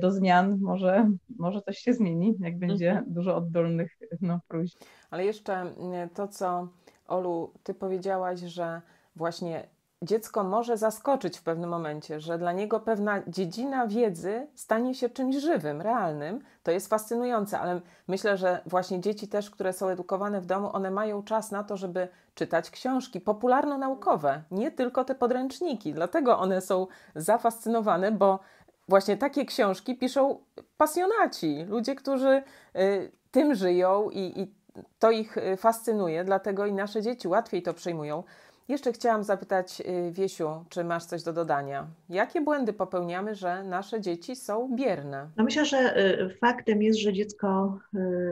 do 0.00 0.10
zmian, 0.10 0.58
może, 0.60 1.10
może 1.38 1.62
coś 1.62 1.78
się 1.78 1.92
zmieni, 1.92 2.36
jak 2.40 2.58
będzie 2.58 2.90
mhm. 2.90 3.12
dużo 3.14 3.36
oddolnych 3.36 3.98
no, 4.20 4.40
próśb. 4.48 4.78
Ale 5.10 5.24
jeszcze 5.24 5.54
mm, 5.54 6.08
to, 6.08 6.28
co 6.28 6.68
Olu, 7.06 7.52
ty 7.62 7.74
powiedziałaś, 7.74 8.40
że 8.40 8.82
właśnie 9.16 9.66
dziecko 10.02 10.44
może 10.44 10.76
zaskoczyć 10.76 11.38
w 11.38 11.42
pewnym 11.42 11.70
momencie, 11.70 12.20
że 12.20 12.38
dla 12.38 12.52
niego 12.52 12.80
pewna 12.80 13.22
dziedzina 13.28 13.86
wiedzy 13.86 14.46
stanie 14.54 14.94
się 14.94 15.10
czymś 15.10 15.36
żywym, 15.36 15.80
realnym. 15.80 16.40
To 16.62 16.70
jest 16.70 16.88
fascynujące, 16.88 17.58
ale 17.58 17.80
myślę, 18.08 18.36
że 18.36 18.60
właśnie 18.66 19.00
dzieci 19.00 19.28
też, 19.28 19.50
które 19.50 19.72
są 19.72 19.88
edukowane 19.88 20.40
w 20.40 20.46
domu, 20.46 20.70
one 20.72 20.90
mają 20.90 21.22
czas 21.22 21.50
na 21.50 21.64
to, 21.64 21.76
żeby 21.76 22.08
czytać 22.34 22.70
książki 22.70 23.20
popularno-naukowe, 23.20 24.42
nie 24.50 24.70
tylko 24.70 25.04
te 25.04 25.14
podręczniki. 25.14 25.94
Dlatego 25.94 26.38
one 26.38 26.60
są 26.60 26.86
zafascynowane, 27.14 28.12
bo 28.12 28.40
właśnie 28.88 29.16
takie 29.16 29.44
książki 29.44 29.98
piszą 29.98 30.38
pasjonaci, 30.76 31.64
ludzie, 31.68 31.94
którzy 31.94 32.42
y, 32.76 33.12
tym 33.30 33.54
żyją 33.54 34.10
i, 34.10 34.40
i 34.40 34.54
to 34.98 35.10
ich 35.10 35.36
y, 35.36 35.56
fascynuje, 35.56 36.24
dlatego 36.24 36.66
i 36.66 36.72
nasze 36.72 37.02
dzieci 37.02 37.28
łatwiej 37.28 37.62
to 37.62 37.74
przyjmują. 37.74 38.22
Jeszcze 38.68 38.92
chciałam 38.92 39.24
zapytać 39.24 39.80
y, 39.80 40.12
Wiesiu, 40.12 40.64
czy 40.68 40.84
masz 40.84 41.04
coś 41.04 41.22
do 41.22 41.32
dodania? 41.32 41.86
Jakie 42.08 42.40
błędy 42.40 42.72
popełniamy, 42.72 43.34
że 43.34 43.64
nasze 43.64 44.00
dzieci 44.00 44.36
są 44.36 44.76
bierne? 44.76 45.28
No 45.36 45.44
myślę, 45.44 45.64
że 45.64 45.94
faktem 46.40 46.82
jest, 46.82 46.98
że 46.98 47.12
dziecko 47.12 47.78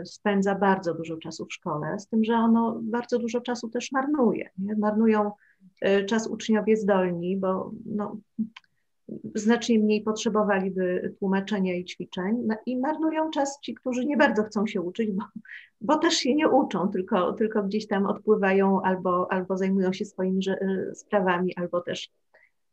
spędza 0.05 0.55
bardzo 0.55 0.95
dużo 0.95 1.17
czasu 1.17 1.47
w 1.47 1.53
szkole, 1.53 1.99
z 1.99 2.09
tym, 2.09 2.25
że 2.25 2.35
ono 2.35 2.79
bardzo 2.83 3.19
dużo 3.19 3.41
czasu 3.41 3.69
też 3.69 3.93
marnuje. 3.93 4.51
Nie? 4.59 4.77
Marnują 4.77 5.33
czas 6.09 6.27
uczniowie 6.27 6.77
zdolni, 6.77 7.37
bo 7.37 7.71
no, 7.87 8.17
znacznie 9.35 9.79
mniej 9.79 10.03
potrzebowaliby 10.03 11.15
tłumaczenia 11.19 11.75
i 11.75 11.85
ćwiczeń 11.85 12.43
no 12.47 12.57
i 12.67 12.77
marnują 12.77 13.31
czas 13.31 13.61
ci, 13.61 13.75
którzy 13.75 14.07
nie 14.07 14.17
bardzo 14.17 14.43
chcą 14.43 14.67
się 14.67 14.81
uczyć, 14.81 15.11
bo, 15.11 15.25
bo 15.81 15.97
też 15.97 16.15
się 16.15 16.35
nie 16.35 16.49
uczą, 16.49 16.89
tylko, 16.89 17.33
tylko 17.33 17.63
gdzieś 17.63 17.87
tam 17.87 18.07
odpływają 18.07 18.83
albo, 18.83 19.33
albo 19.33 19.57
zajmują 19.57 19.93
się 19.93 20.05
swoimi 20.05 20.41
e, 20.49 20.95
sprawami, 20.95 21.57
albo 21.57 21.81
też 21.81 22.11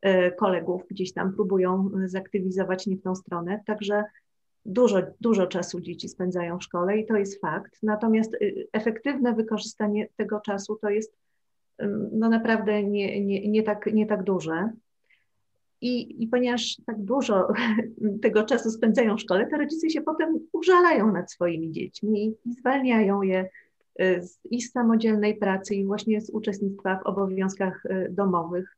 e, 0.01 0.31
kolegów 0.31 0.81
gdzieś 0.89 1.13
tam 1.13 1.33
próbują 1.33 1.89
zaktywizować 2.05 2.87
nie 2.87 2.97
w 2.97 3.01
tą 3.01 3.15
stronę. 3.15 3.63
Także 3.65 4.03
dużo, 4.65 5.01
dużo 5.21 5.47
czasu 5.47 5.81
dzieci 5.81 6.09
spędzają 6.09 6.59
w 6.59 6.63
szkole 6.63 6.97
i 6.97 7.05
to 7.05 7.15
jest 7.15 7.41
fakt. 7.41 7.77
Natomiast 7.83 8.33
y, 8.33 8.67
efektywne 8.73 9.33
wykorzystanie 9.33 10.07
tego 10.17 10.41
czasu 10.41 10.75
to 10.81 10.89
jest 10.89 11.13
no 12.11 12.29
naprawdę 12.29 12.83
nie, 12.83 13.25
nie, 13.25 13.47
nie, 13.47 13.63
tak, 13.63 13.85
nie 13.93 14.05
tak 14.05 14.23
duże. 14.23 14.69
I, 15.81 16.23
I 16.23 16.27
ponieważ 16.27 16.77
tak 16.85 17.03
dużo 17.03 17.47
tego 18.23 18.43
czasu 18.43 18.71
spędzają 18.71 19.17
w 19.17 19.21
szkole, 19.21 19.47
to 19.47 19.57
rodzice 19.57 19.89
się 19.89 20.01
potem 20.01 20.39
użalają 20.53 21.11
nad 21.11 21.31
swoimi 21.31 21.71
dziećmi 21.71 22.35
i 22.45 22.53
zwalniają 22.53 23.21
je 23.21 23.49
y, 24.01 24.21
z, 24.21 24.71
samodzielnej 24.71 25.35
pracy, 25.35 25.75
i 25.75 25.85
właśnie 25.85 26.21
z 26.21 26.29
uczestnictwa 26.29 26.99
w 27.03 27.07
obowiązkach 27.07 27.85
y, 27.85 28.07
domowych. 28.11 28.77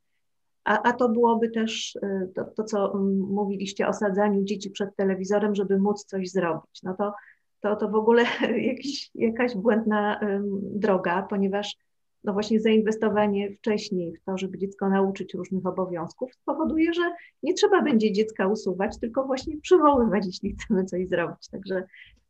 A, 0.63 0.81
a 0.81 0.93
to 0.93 1.09
byłoby 1.09 1.49
też 1.49 1.95
y, 1.95 2.31
to, 2.35 2.43
to, 2.43 2.63
co 2.63 2.97
mówiliście 3.29 3.87
o 3.87 3.93
sadzaniu 3.93 4.43
dzieci 4.43 4.69
przed 4.69 4.95
telewizorem, 4.95 5.55
żeby 5.55 5.79
móc 5.79 6.05
coś 6.05 6.31
zrobić. 6.31 6.83
No 6.83 6.95
to, 6.97 7.13
to, 7.61 7.75
to 7.75 7.89
w 7.89 7.95
ogóle 7.95 8.23
jakiś, 8.71 9.11
jakaś 9.15 9.55
błędna 9.55 10.19
droga, 10.61 11.21
ponieważ 11.29 11.77
no 12.23 12.33
właśnie 12.33 12.59
zainwestowanie 12.59 13.51
wcześniej 13.57 14.15
w 14.15 14.23
to, 14.23 14.37
żeby 14.37 14.57
dziecko 14.57 14.89
nauczyć 14.89 15.33
różnych 15.33 15.65
obowiązków, 15.65 16.33
spowoduje, 16.33 16.93
że 16.93 17.01
nie 17.43 17.53
trzeba 17.53 17.81
będzie 17.81 18.11
dziecka 18.11 18.47
usuwać, 18.47 18.99
tylko 18.99 19.25
właśnie 19.25 19.57
przywoływać, 19.61 20.25
jeśli 20.25 20.55
chcemy 20.55 20.85
coś 20.85 21.07
zrobić. 21.07 21.49
Także 21.51 21.83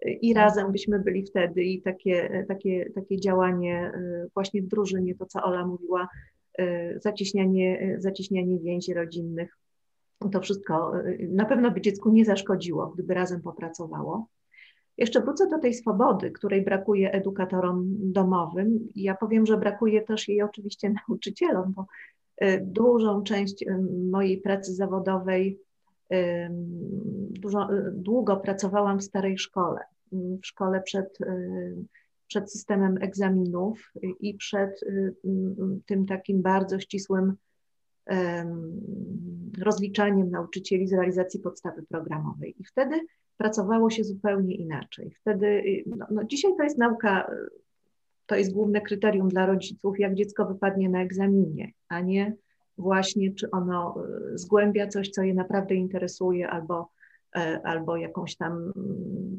y, 0.05 0.09
i 0.11 0.33
razem 0.33 0.71
byśmy 0.71 0.99
byli 0.99 1.25
wtedy 1.25 1.63
i 1.63 1.81
takie, 1.81 2.45
takie, 2.47 2.91
takie 2.95 3.19
działanie 3.19 3.91
y, 3.95 4.29
właśnie 4.33 4.61
w 4.61 4.67
drużynie, 4.67 5.15
to 5.15 5.25
co 5.25 5.43
Ola 5.43 5.65
mówiła, 5.65 6.07
y, 6.59 6.99
zacieśnianie, 7.01 7.95
zacieśnianie 7.99 8.59
więzi 8.59 8.93
rodzinnych 8.93 9.57
to 10.29 10.41
wszystko 10.41 10.93
na 11.29 11.45
pewno 11.45 11.71
by 11.71 11.81
dziecku 11.81 12.11
nie 12.11 12.25
zaszkodziło, 12.25 12.87
gdyby 12.87 13.13
razem 13.13 13.41
popracowało. 13.41 14.27
Jeszcze 14.97 15.21
wrócę 15.21 15.49
do 15.49 15.59
tej 15.59 15.73
swobody, 15.73 16.31
której 16.31 16.61
brakuje 16.61 17.11
edukatorom 17.11 17.85
domowym. 17.99 18.87
Ja 18.95 19.15
powiem, 19.15 19.45
że 19.45 19.57
brakuje 19.57 20.01
też 20.01 20.27
jej 20.27 20.41
oczywiście 20.41 20.93
nauczycielom, 21.07 21.73
bo 21.73 21.85
dużą 22.61 23.23
część 23.23 23.65
mojej 24.11 24.41
pracy 24.41 24.73
zawodowej 24.73 25.59
dużo, 27.29 27.69
długo 27.93 28.37
pracowałam 28.37 28.99
w 28.99 29.03
starej 29.03 29.37
szkole, 29.37 29.79
w 30.11 30.45
szkole 30.45 30.81
przed, 30.81 31.17
przed 32.27 32.51
systemem 32.51 32.97
egzaminów 33.01 33.91
i 34.19 34.33
przed 34.33 34.79
tym 35.85 36.05
takim 36.05 36.41
bardzo 36.41 36.79
ścisłym 36.79 37.35
rozliczaniem 39.61 40.31
nauczycieli 40.31 40.87
z 40.87 40.93
realizacji 40.93 41.39
podstawy 41.39 41.83
programowej. 41.83 42.55
I 42.59 42.63
wtedy 42.63 42.99
pracowało 43.41 43.89
się 43.89 44.03
zupełnie 44.03 44.55
inaczej. 44.55 45.15
Wtedy, 45.21 45.63
no, 45.85 46.05
no 46.11 46.23
dzisiaj 46.23 46.51
to 46.57 46.63
jest 46.63 46.77
nauka, 46.77 47.31
to 48.25 48.35
jest 48.35 48.53
główne 48.53 48.81
kryterium 48.81 49.29
dla 49.29 49.45
rodziców, 49.45 49.99
jak 49.99 50.15
dziecko 50.15 50.45
wypadnie 50.45 50.89
na 50.89 51.01
egzaminie, 51.01 51.71
a 51.87 52.01
nie 52.01 52.33
właśnie, 52.77 53.33
czy 53.33 53.51
ono 53.51 53.95
e, 53.95 54.37
zgłębia 54.37 54.87
coś, 54.87 55.09
co 55.09 55.21
je 55.23 55.33
naprawdę 55.33 55.75
interesuje, 55.75 56.49
albo, 56.49 56.89
albo 57.63 57.97
jakąś 57.97 58.35
tam 58.35 58.53
mm, 58.53 58.71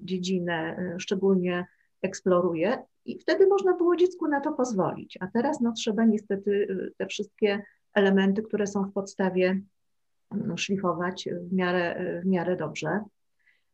dziedzinę 0.05 0.76
szczególnie 0.98 1.66
eksploruje. 2.03 2.78
I 3.05 3.18
wtedy 3.18 3.46
można 3.46 3.76
było 3.76 3.96
dziecku 3.96 4.28
na 4.28 4.40
to 4.40 4.53
pozwolić. 4.53 5.18
A 5.20 5.26
teraz 5.26 5.61
no, 5.61 5.72
trzeba 5.72 6.05
niestety 6.05 6.66
te 6.96 7.07
wszystkie 7.07 7.62
elementy, 7.94 8.42
które 8.42 8.66
są 8.66 8.84
w 8.84 8.92
podstawie, 8.92 9.61
mm, 10.30 10.59
szlifować 10.59 11.28
w 11.50 11.53
miarę, 11.53 12.20
w 12.24 12.26
miarę 12.26 12.57
dobrze. 12.57 13.00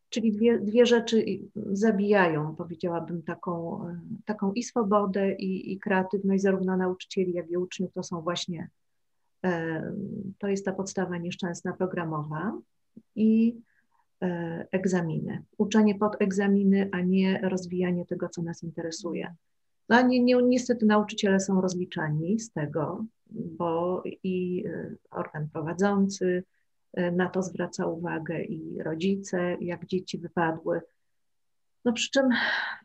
Czyli 0.08 0.32
dwie, 0.32 0.58
dwie 0.58 0.86
rzeczy 0.86 1.24
zabijają, 1.72 2.56
powiedziałabym, 2.56 3.22
taką, 3.22 3.84
taką 4.24 4.52
i 4.52 4.62
swobodę, 4.62 5.32
i, 5.32 5.72
i 5.72 5.78
kreatywność 5.78 6.42
zarówno 6.42 6.76
nauczycieli, 6.76 7.32
jak 7.32 7.50
i 7.50 7.56
uczniów. 7.56 7.92
To 7.92 8.02
są 8.02 8.20
właśnie 8.20 8.68
to 10.38 10.48
jest 10.48 10.64
ta 10.64 10.72
podstawa 10.72 11.16
nieszczęsna 11.16 11.72
programowa 11.72 12.58
i 13.16 13.60
e, 14.22 14.66
egzaminy. 14.72 15.42
Uczenie 15.58 15.94
pod 15.94 16.22
egzaminy, 16.22 16.88
a 16.92 17.00
nie 17.00 17.40
rozwijanie 17.42 18.06
tego, 18.06 18.28
co 18.28 18.42
nas 18.42 18.62
interesuje. 18.62 19.34
No 19.88 20.02
nie, 20.02 20.20
nie, 20.20 20.36
niestety 20.42 20.86
nauczyciele 20.86 21.40
są 21.40 21.60
rozliczani 21.60 22.40
z 22.40 22.52
tego, 22.52 23.04
bo 23.30 24.02
i 24.22 24.64
e, 24.66 24.94
organ 25.10 25.48
prowadzący 25.52 26.26
e, 26.26 26.57
na 26.96 27.28
to 27.28 27.42
zwraca 27.42 27.86
uwagę 27.86 28.42
i 28.42 28.82
rodzice, 28.82 29.56
jak 29.60 29.86
dzieci 29.86 30.18
wypadły. 30.18 30.80
No 31.84 31.92
przy 31.92 32.10
czym 32.10 32.28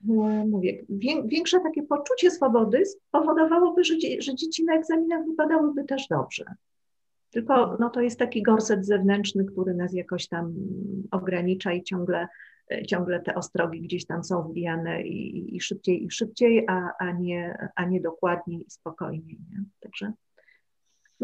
no, 0.03 0.45
mówię, 0.45 0.85
większe 1.25 1.59
takie 1.59 1.83
poczucie 1.83 2.31
swobody 2.31 2.85
spowodowałoby, 2.85 3.83
że, 3.83 3.95
że 4.19 4.35
dzieci 4.35 4.65
na 4.65 4.75
egzaminach 4.75 5.25
wypadałyby 5.25 5.83
też 5.83 6.07
dobrze. 6.07 6.45
Tylko 7.31 7.77
no, 7.79 7.89
to 7.89 8.01
jest 8.01 8.19
taki 8.19 8.41
gorset 8.41 8.85
zewnętrzny, 8.85 9.45
który 9.45 9.73
nas 9.73 9.93
jakoś 9.93 10.27
tam 10.27 10.53
ogranicza 11.11 11.73
i 11.73 11.83
ciągle, 11.83 12.27
ciągle 12.87 13.19
te 13.19 13.35
ostrogi 13.35 13.81
gdzieś 13.81 14.05
tam 14.05 14.23
są 14.23 14.41
wbijane 14.41 15.01
i, 15.01 15.55
i 15.55 15.61
szybciej 15.61 16.05
i 16.05 16.11
szybciej, 16.11 16.65
a, 16.67 16.89
a, 16.99 17.11
nie, 17.11 17.69
a 17.75 17.85
nie 17.85 18.01
dokładniej 18.01 18.65
i 18.67 18.71
spokojniej. 18.71 19.39
Nie? 19.51 19.63
Także 19.79 20.13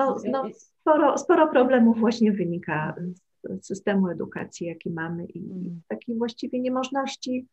no, 0.06 0.18
no, 0.32 0.50
sporo, 0.80 1.18
sporo 1.18 1.48
problemów 1.48 2.00
właśnie 2.00 2.32
wynika 2.32 2.96
z 3.44 3.68
systemu 3.68 4.10
edukacji, 4.10 4.68
jaki 4.68 4.90
mamy 4.90 5.26
i 5.26 5.40
mm. 5.40 5.82
takiej 5.88 6.16
właściwie 6.16 6.60
niemożności 6.60 7.48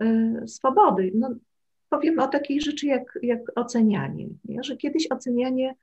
Y, 0.00 0.48
swobody. 0.48 1.12
No, 1.14 1.34
powiem 1.88 2.18
o 2.18 2.28
takiej 2.28 2.60
rzeczy 2.60 2.86
jak, 2.86 3.18
jak 3.22 3.40
ocenianie, 3.54 4.28
nie? 4.44 4.62
że 4.62 4.76
kiedyś 4.76 5.10
ocenianie 5.10 5.74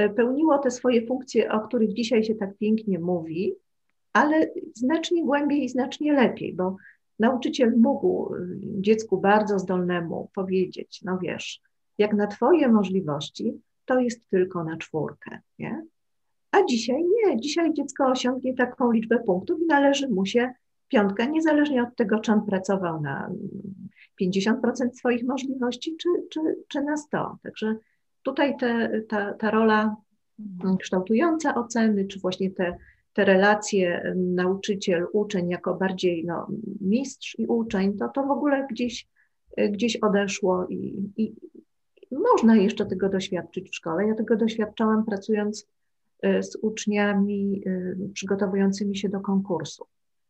y, 0.00 0.08
pełniło 0.10 0.58
te 0.58 0.70
swoje 0.70 1.06
funkcje, 1.06 1.52
o 1.52 1.60
których 1.60 1.92
dzisiaj 1.92 2.24
się 2.24 2.34
tak 2.34 2.58
pięknie 2.58 2.98
mówi, 2.98 3.54
ale 4.12 4.50
znacznie 4.74 5.24
głębiej 5.24 5.64
i 5.64 5.68
znacznie 5.68 6.12
lepiej, 6.12 6.54
bo 6.54 6.76
nauczyciel 7.18 7.76
mógł 7.76 8.34
y, 8.34 8.58
dziecku 8.60 9.20
bardzo 9.20 9.58
zdolnemu 9.58 10.30
powiedzieć, 10.34 11.00
no 11.04 11.18
wiesz, 11.18 11.60
jak 11.98 12.14
na 12.14 12.26
twoje 12.26 12.68
możliwości, 12.68 13.60
to 13.88 14.00
jest 14.00 14.28
tylko 14.28 14.64
na 14.64 14.76
czwórkę, 14.76 15.38
nie? 15.58 15.82
A 16.50 16.64
dzisiaj 16.64 17.04
nie, 17.04 17.40
dzisiaj 17.40 17.72
dziecko 17.72 18.06
osiągnie 18.06 18.54
taką 18.54 18.92
liczbę 18.92 19.18
punktów 19.18 19.60
i 19.60 19.66
należy 19.66 20.08
mu 20.08 20.26
się 20.26 20.52
piątka, 20.88 21.24
niezależnie 21.24 21.82
od 21.82 21.96
tego, 21.96 22.20
czy 22.20 22.32
on 22.32 22.46
pracował 22.46 23.00
na 23.00 23.30
50% 24.22 24.92
swoich 24.92 25.24
możliwości, 25.24 25.96
czy, 25.96 26.08
czy, 26.30 26.40
czy 26.68 26.82
na 26.82 26.96
100. 26.96 27.38
Także 27.42 27.76
tutaj 28.22 28.56
te, 28.56 29.00
ta, 29.08 29.34
ta 29.34 29.50
rola 29.50 29.96
kształtująca 30.80 31.54
oceny, 31.54 32.06
czy 32.06 32.20
właśnie 32.20 32.50
te, 32.50 32.76
te 33.12 33.24
relacje 33.24 34.14
nauczyciel-uczeń 34.16 35.48
jako 35.48 35.74
bardziej 35.74 36.24
no, 36.24 36.46
mistrz 36.80 37.38
i 37.38 37.46
uczeń, 37.46 37.98
to 37.98 38.08
to 38.08 38.22
w 38.22 38.30
ogóle 38.30 38.66
gdzieś, 38.70 39.08
gdzieś 39.70 39.96
odeszło 39.96 40.66
i, 40.68 41.10
i 41.16 41.34
można 42.10 42.56
jeszcze 42.56 42.86
tego 42.86 43.08
doświadczyć 43.08 43.70
w 43.70 43.74
szkole. 43.74 44.06
Ja 44.06 44.14
tego 44.14 44.36
doświadczałam 44.36 45.04
pracując 45.04 45.66
y, 46.26 46.42
z 46.42 46.56
uczniami 46.62 47.62
y, 47.66 48.10
przygotowującymi 48.14 48.96
się 48.96 49.08
do 49.08 49.20
konkursu 49.20 49.86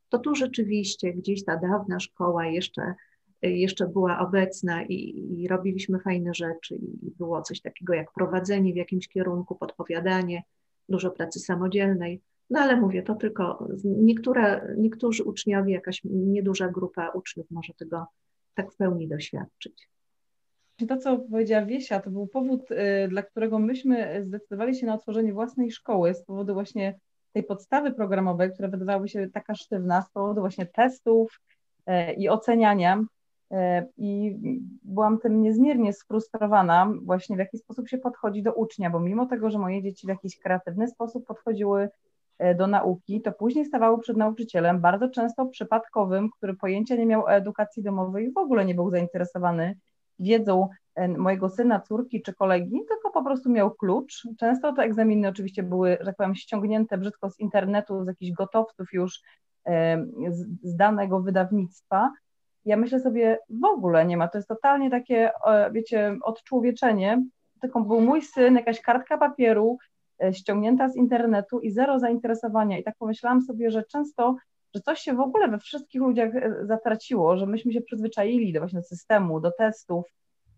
to 0.08 0.18
tu 0.18 0.34
rzeczywiście 0.34 1.12
gdzieś 1.12 1.44
ta 1.44 1.56
dawna 1.56 2.00
szkoła 2.00 2.46
jeszcze, 2.46 2.94
jeszcze 3.42 3.86
była 3.86 4.18
obecna 4.18 4.82
i, 4.84 5.26
i 5.38 5.48
robiliśmy 5.48 5.98
fajne 5.98 6.34
rzeczy 6.34 6.74
i 6.74 7.10
było 7.18 7.42
coś 7.42 7.60
takiego 7.60 7.94
jak 7.94 8.12
prowadzenie 8.12 8.72
w 8.72 8.76
jakimś 8.76 9.08
kierunku, 9.08 9.54
podpowiadanie, 9.54 10.42
dużo 10.88 11.10
pracy 11.10 11.40
samodzielnej. 11.40 12.20
No 12.50 12.60
ale 12.60 12.80
mówię, 12.80 13.02
to 13.02 13.14
tylko 13.14 13.68
niektóre, 13.84 14.74
niektórzy 14.78 15.24
uczniowie, 15.24 15.72
jakaś 15.72 16.00
nieduża 16.04 16.68
grupa 16.68 17.08
uczniów 17.08 17.50
może 17.50 17.74
tego 17.74 18.06
tak 18.54 18.72
w 18.72 18.76
pełni 18.76 19.08
doświadczyć. 19.08 19.88
To, 20.86 20.96
co 20.96 21.18
powiedziała 21.18 21.66
Wiesia, 21.66 22.00
to 22.00 22.10
był 22.10 22.26
powód, 22.26 22.70
y, 22.70 23.08
dla 23.08 23.22
którego 23.22 23.58
myśmy 23.58 24.24
zdecydowali 24.24 24.74
się 24.74 24.86
na 24.86 24.94
otworzenie 24.94 25.32
własnej 25.32 25.70
szkoły 25.70 26.14
z 26.14 26.24
powodu 26.24 26.54
właśnie 26.54 26.98
tej 27.32 27.44
podstawy 27.44 27.92
programowej, 27.92 28.52
która 28.52 28.68
wydawały 28.68 29.08
się 29.08 29.28
taka 29.30 29.54
sztywna 29.54 30.02
z 30.02 30.10
powodu 30.10 30.40
właśnie 30.40 30.66
testów 30.66 31.40
e, 31.86 32.12
i 32.12 32.28
oceniania. 32.28 33.04
E, 33.50 33.86
I 33.96 34.36
byłam 34.84 35.18
tym 35.18 35.42
niezmiernie 35.42 35.92
sfrustrowana, 35.92 36.92
właśnie 37.02 37.36
w 37.36 37.38
jaki 37.38 37.58
sposób 37.58 37.88
się 37.88 37.98
podchodzi 37.98 38.42
do 38.42 38.52
ucznia, 38.52 38.90
bo 38.90 39.00
mimo 39.00 39.26
tego, 39.26 39.50
że 39.50 39.58
moje 39.58 39.82
dzieci 39.82 40.06
w 40.06 40.10
jakiś 40.10 40.38
kreatywny 40.38 40.88
sposób 40.88 41.26
podchodziły 41.26 41.88
do 42.58 42.66
nauki, 42.66 43.22
to 43.22 43.32
później 43.32 43.64
stawały 43.64 43.98
przed 43.98 44.16
nauczycielem, 44.16 44.80
bardzo 44.80 45.08
często 45.08 45.46
przypadkowym, 45.46 46.30
który 46.30 46.54
pojęcia 46.54 46.96
nie 46.96 47.06
miał 47.06 47.24
o 47.24 47.32
edukacji 47.32 47.82
domowej 47.82 48.26
i 48.26 48.32
w 48.32 48.38
ogóle 48.38 48.64
nie 48.64 48.74
był 48.74 48.90
zainteresowany 48.90 49.76
wiedzą 50.18 50.68
mojego 51.18 51.48
syna, 51.48 51.80
córki 51.80 52.22
czy 52.22 52.34
kolegi, 52.34 52.80
tylko 52.88 53.10
po 53.10 53.24
prostu 53.24 53.50
miał 53.50 53.70
klucz. 53.70 54.28
Często 54.38 54.72
te 54.72 54.82
egzaminy 54.82 55.28
oczywiście 55.28 55.62
były, 55.62 55.96
że 56.00 56.06
tak 56.06 56.16
powiem, 56.16 56.34
ściągnięte 56.34 56.98
brzydko 56.98 57.30
z 57.30 57.40
internetu, 57.40 58.04
z 58.04 58.06
jakichś 58.06 58.32
gotowców 58.32 58.92
już 58.92 59.20
z 60.62 60.76
danego 60.76 61.20
wydawnictwa. 61.20 62.12
Ja 62.64 62.76
myślę 62.76 63.00
sobie, 63.00 63.38
w 63.50 63.64
ogóle 63.64 64.06
nie 64.06 64.16
ma, 64.16 64.28
to 64.28 64.38
jest 64.38 64.48
totalnie 64.48 64.90
takie, 64.90 65.30
wiecie, 65.72 66.16
odczłowieczenie. 66.22 67.24
Tylko 67.60 67.80
był 67.80 68.00
mój 68.00 68.22
syn, 68.22 68.54
jakaś 68.54 68.80
kartka 68.80 69.18
papieru 69.18 69.78
e, 70.22 70.34
ściągnięta 70.34 70.88
z 70.88 70.96
internetu 70.96 71.60
i 71.60 71.70
zero 71.70 71.98
zainteresowania. 71.98 72.78
I 72.78 72.84
tak 72.84 72.94
pomyślałam 72.98 73.42
sobie, 73.42 73.70
że 73.70 73.82
często 73.84 74.36
że 74.74 74.80
coś 74.80 75.00
się 75.00 75.14
w 75.14 75.20
ogóle 75.20 75.48
we 75.48 75.58
wszystkich 75.58 76.00
ludziach 76.00 76.36
e, 76.36 76.66
zatraciło, 76.66 77.36
że 77.36 77.46
myśmy 77.46 77.72
się 77.72 77.80
przyzwyczaili 77.80 78.52
do 78.52 78.60
właśnie 78.60 78.82
systemu, 78.82 79.40
do 79.40 79.52
testów, 79.52 80.04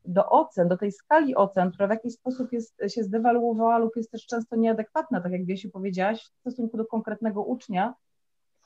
do 0.04 0.28
ocen, 0.28 0.68
do 0.68 0.76
tej 0.76 0.92
skali 0.92 1.34
ocen, 1.34 1.70
która 1.70 1.86
w 1.86 1.90
jakiś 1.90 2.14
sposób 2.14 2.52
jest, 2.52 2.82
się 2.88 3.02
zdewaluowała 3.02 3.78
lub 3.78 3.96
jest 3.96 4.10
też 4.10 4.26
często 4.26 4.56
nieadekwatna, 4.56 5.20
tak 5.20 5.32
jak 5.32 5.44
Wiesiu 5.44 5.70
powiedziałaś, 5.70 6.22
w 6.22 6.40
stosunku 6.40 6.76
do 6.76 6.84
konkretnego 6.84 7.42
ucznia. 7.42 7.94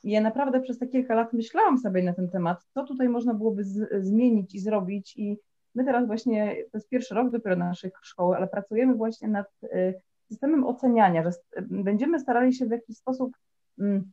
I 0.04 0.10
ja 0.10 0.20
naprawdę 0.20 0.60
przez 0.60 0.78
te 0.78 0.86
kilka 0.86 1.14
lat 1.14 1.32
myślałam 1.32 1.78
sobie 1.78 2.02
na 2.02 2.12
ten 2.12 2.30
temat, 2.30 2.64
co 2.74 2.84
tutaj 2.84 3.08
można 3.08 3.34
byłoby 3.34 3.64
z, 3.64 4.04
zmienić 4.06 4.54
i 4.54 4.60
zrobić 4.60 5.16
i 5.16 5.38
my 5.74 5.84
teraz 5.84 6.06
właśnie, 6.06 6.56
to 6.72 6.78
jest 6.78 6.88
pierwszy 6.88 7.14
rok 7.14 7.30
dopiero 7.30 7.56
naszej 7.56 7.90
szkoły, 8.02 8.36
ale 8.36 8.48
pracujemy 8.48 8.94
właśnie 8.94 9.28
nad 9.28 9.46
y, 9.62 9.94
systemem 10.28 10.66
oceniania, 10.66 11.22
że 11.22 11.30
będziemy 11.60 12.20
starali 12.20 12.54
się 12.54 12.66
w 12.66 12.70
jakiś 12.70 12.96
sposób 12.96 13.36
mm, 13.78 14.12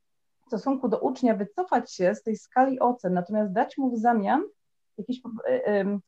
stosunku 0.51 0.89
do 0.89 0.99
ucznia 0.99 1.35
wycofać 1.35 1.93
się 1.93 2.15
z 2.15 2.23
tej 2.23 2.35
skali 2.35 2.79
ocen, 2.79 3.13
natomiast 3.13 3.51
dać 3.51 3.77
mu 3.77 3.91
w 3.91 3.97
zamian 3.97 4.43
jakiś 4.97 5.21
y, 5.49 5.99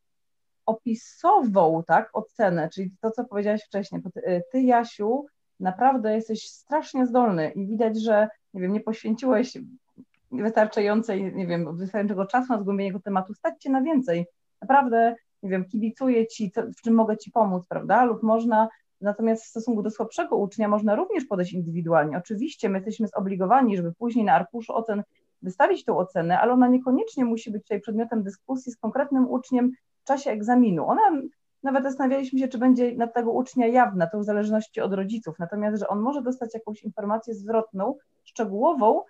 opisową 0.66 1.84
tak, 1.88 2.10
ocenę, 2.14 2.70
czyli 2.70 2.92
to, 3.02 3.12
co 3.12 3.26
powiedziałaś 3.26 3.64
wcześniej. 3.64 4.02
Ty, 4.52 4.62
Jasiu, 4.62 5.26
naprawdę 5.60 6.16
jesteś 6.16 6.50
strasznie 6.50 7.06
zdolny 7.06 7.52
i 7.52 7.68
widać, 7.68 8.02
że 8.02 8.28
nie 8.54 8.62
wiem, 8.62 8.74
nie 8.74 8.80
poświęciłeś 8.80 9.58
wystarczającej, 10.32 11.36
nie 11.36 11.48
wiem, 11.48 11.78
wystarczającego 11.78 12.26
czasu 12.26 12.54
na 12.54 12.60
zgłębienie 12.60 12.90
tego 12.90 13.02
tematu, 13.02 13.34
stać 13.34 13.62
cię 13.62 13.70
na 13.70 13.82
więcej. 13.82 14.26
Naprawdę, 14.62 15.16
nie 15.44 15.50
wiem, 15.50 15.66
kibicuję 15.66 16.28
ci, 16.28 16.52
co, 16.52 16.62
w 16.62 16.82
czym 16.84 16.94
mogę 16.94 17.18
ci 17.18 17.32
pomóc, 17.32 17.68
prawda? 17.68 18.04
Lub 18.04 18.24
można, 18.24 18.68
natomiast 19.04 19.44
w 19.44 19.48
stosunku 19.48 19.84
do 19.84 19.90
słabszego 19.90 20.38
ucznia 20.38 20.68
można 20.68 20.96
również 20.96 21.26
podejść 21.26 21.54
indywidualnie. 21.54 22.18
Oczywiście 22.18 22.70
my 22.70 22.78
jesteśmy 22.78 23.08
zobligowani, 23.08 23.78
żeby 23.78 23.94
później 23.94 24.26
na 24.26 24.34
arkuszu 24.34 24.74
ocen 24.74 25.04
wystawić 25.42 25.86
tą 25.86 25.98
ocenę, 25.98 26.40
ale 26.40 26.54
ona 26.54 26.68
niekoniecznie 26.68 27.26
musi 27.26 27.52
być 27.52 27.64
tutaj 27.64 27.82
przedmiotem 27.82 28.24
dyskusji 28.24 28.72
z 28.72 28.78
konkretnym 28.78 29.30
uczniem 29.30 29.72
w 30.04 30.04
czasie 30.04 30.32
egzaminu. 30.32 30.88
Ona 30.88 31.02
nawet 31.64 31.84
zastanawialiśmy 31.84 32.40
się, 32.40 32.48
czy 32.48 32.58
będzie 32.58 32.96
na 32.96 33.08
tego 33.08 33.32
ucznia 33.32 33.68
jawna, 33.68 34.08
to 34.08 34.20
w 34.20 34.24
zależności 34.24 34.82
od 34.82 34.94
rodziców, 34.94 35.36
natomiast, 35.40 35.80
że 35.80 35.88
on 35.88 36.00
może 36.00 36.22
dostać 36.22 36.54
jakąś 36.54 36.84
informację 36.84 37.34
zwrotną, 37.34 37.96
szczegółową 38.24 39.02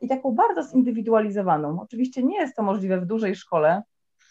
i 0.00 0.08
taką 0.08 0.32
bardzo 0.32 0.62
zindywidualizowaną. 0.62 1.80
Oczywiście 1.80 2.22
nie 2.22 2.36
jest 2.36 2.56
to 2.56 2.62
możliwe 2.62 3.00
w 3.00 3.06
dużej 3.06 3.36
szkole 3.36 3.82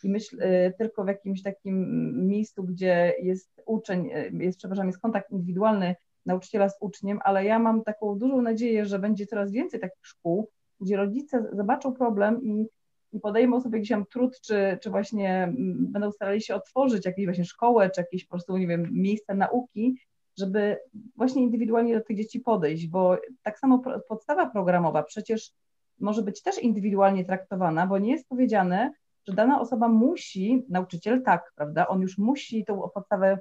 i 0.03 0.09
myśl 0.09 0.41
y, 0.41 0.73
tylko 0.77 1.03
w 1.03 1.07
jakimś 1.07 1.41
takim 1.41 2.27
miejscu, 2.27 2.63
gdzie 2.63 3.13
jest 3.21 3.61
uczeń, 3.65 4.09
y, 4.11 4.31
jest, 4.33 4.57
przepraszam, 4.57 4.87
jest 4.87 4.99
kontakt 4.99 5.31
indywidualny 5.31 5.95
nauczyciela 6.25 6.69
z 6.69 6.77
uczniem, 6.79 7.19
ale 7.23 7.45
ja 7.45 7.59
mam 7.59 7.83
taką 7.83 8.17
dużą 8.19 8.41
nadzieję, 8.41 8.85
że 8.85 8.99
będzie 8.99 9.25
coraz 9.25 9.51
więcej 9.51 9.79
takich 9.79 10.05
szkół, 10.05 10.49
gdzie 10.79 10.97
rodzice 10.97 11.49
zobaczą 11.53 11.93
problem 11.93 12.43
i 12.43 12.65
i 13.13 13.19
podejmą 13.19 13.61
sobie 13.61 13.77
jakiś 13.77 13.89
tam 13.89 14.05
trud, 14.05 14.41
czy, 14.41 14.77
czy 14.81 14.89
właśnie 14.89 15.53
będą 15.77 16.11
starali 16.11 16.41
się 16.41 16.55
otworzyć 16.55 17.05
jakieś 17.05 17.25
właśnie 17.25 17.45
szkołę, 17.45 17.89
czy 17.89 18.01
jakieś 18.01 18.25
po 18.25 18.29
prostu, 18.29 18.57
nie 18.57 18.67
wiem, 18.67 18.89
miejsce 18.91 19.35
nauki, 19.35 19.97
żeby 20.37 20.77
właśnie 21.15 21.43
indywidualnie 21.43 21.93
do 21.99 22.05
tych 22.05 22.17
dzieci 22.17 22.39
podejść, 22.39 22.87
bo 22.87 23.17
tak 23.43 23.59
samo 23.59 23.81
podstawa 24.07 24.49
programowa 24.49 25.03
przecież 25.03 25.51
może 25.99 26.21
być 26.21 26.41
też 26.41 26.59
indywidualnie 26.59 27.25
traktowana, 27.25 27.87
bo 27.87 27.97
nie 27.97 28.11
jest 28.11 28.29
powiedziane, 28.29 28.93
że 29.27 29.33
dana 29.33 29.61
osoba 29.61 29.87
musi, 29.87 30.65
nauczyciel 30.69 31.23
tak, 31.23 31.51
prawda, 31.55 31.87
on 31.87 32.01
już 32.01 32.17
musi 32.17 32.65
tą 32.65 32.89
podstawę 32.93 33.39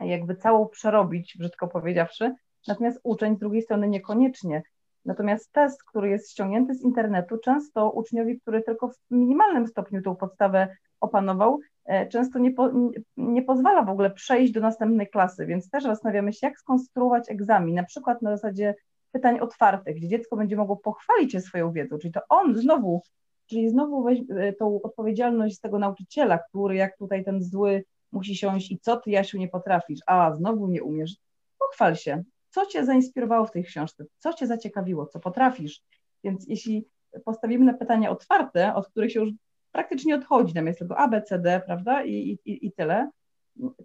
jakby 0.00 0.36
całą 0.36 0.68
przerobić, 0.68 1.36
brzydko 1.38 1.68
powiedziawszy, 1.68 2.34
natomiast 2.68 3.00
uczeń 3.02 3.36
z 3.36 3.38
drugiej 3.38 3.62
strony 3.62 3.88
niekoniecznie. 3.88 4.62
Natomiast 5.04 5.52
test, 5.52 5.84
który 5.84 6.08
jest 6.08 6.30
ściągnięty 6.30 6.74
z 6.74 6.82
internetu, 6.82 7.38
często 7.38 7.90
uczniowi, 7.90 8.40
który 8.40 8.62
tylko 8.62 8.88
w 8.88 8.96
minimalnym 9.10 9.66
stopniu 9.66 10.02
tą 10.02 10.16
podstawę 10.16 10.76
opanował, 11.00 11.60
e, 11.84 12.08
często 12.08 12.38
nie, 12.38 12.50
po, 12.50 12.70
nie 13.16 13.42
pozwala 13.42 13.82
w 13.82 13.88
ogóle 13.88 14.10
przejść 14.10 14.52
do 14.52 14.60
następnej 14.60 15.08
klasy, 15.08 15.46
więc 15.46 15.70
też 15.70 15.84
zastanawiamy 15.84 16.32
się, 16.32 16.46
jak 16.46 16.58
skonstruować 16.58 17.30
egzamin, 17.30 17.74
na 17.74 17.84
przykład 17.84 18.22
na 18.22 18.36
zasadzie 18.36 18.74
pytań 19.12 19.40
otwartych, 19.40 19.96
gdzie 19.96 20.08
dziecko 20.08 20.36
będzie 20.36 20.56
mogło 20.56 20.76
pochwalić 20.76 21.32
się 21.32 21.40
swoją 21.40 21.72
wiedzą, 21.72 21.98
czyli 21.98 22.12
to 22.12 22.20
on 22.28 22.56
znowu, 22.56 23.02
czyli 23.46 23.68
znowu 23.68 24.02
weź 24.02 24.20
e, 24.30 24.52
tą 24.52 24.82
odpowiedzialność 24.82 25.56
z 25.56 25.60
tego 25.60 25.78
nauczyciela, 25.78 26.38
który 26.38 26.76
jak 26.76 26.98
tutaj 26.98 27.24
ten 27.24 27.42
zły 27.42 27.84
musi 28.12 28.36
siąść 28.36 28.70
i 28.70 28.78
co 28.78 28.96
ty 28.96 29.10
Jasiu 29.10 29.38
nie 29.38 29.48
potrafisz, 29.48 30.00
a 30.06 30.36
znowu 30.36 30.68
nie 30.68 30.82
umiesz, 30.82 31.16
pochwal 31.58 31.96
się, 31.96 32.22
co 32.50 32.66
Cię 32.66 32.84
zainspirowało 32.84 33.46
w 33.46 33.50
tej 33.50 33.64
książce, 33.64 34.04
co 34.18 34.32
Cię 34.32 34.46
zaciekawiło, 34.46 35.06
co 35.06 35.20
potrafisz. 35.20 35.82
Więc 36.24 36.48
jeśli 36.48 36.86
postawimy 37.24 37.64
na 37.64 37.74
pytania 37.74 38.10
otwarte, 38.10 38.74
od 38.74 38.88
których 38.88 39.12
się 39.12 39.20
już 39.20 39.30
praktycznie 39.72 40.14
odchodzi, 40.14 40.54
tam 40.54 40.66
jest 40.66 40.78
tylko 40.78 40.96
A, 40.96 41.08
B, 41.08 41.22
C, 41.22 41.38
D, 41.38 41.62
prawda, 41.66 42.04
i, 42.04 42.38
i, 42.44 42.66
i 42.66 42.72
tyle, 42.72 43.10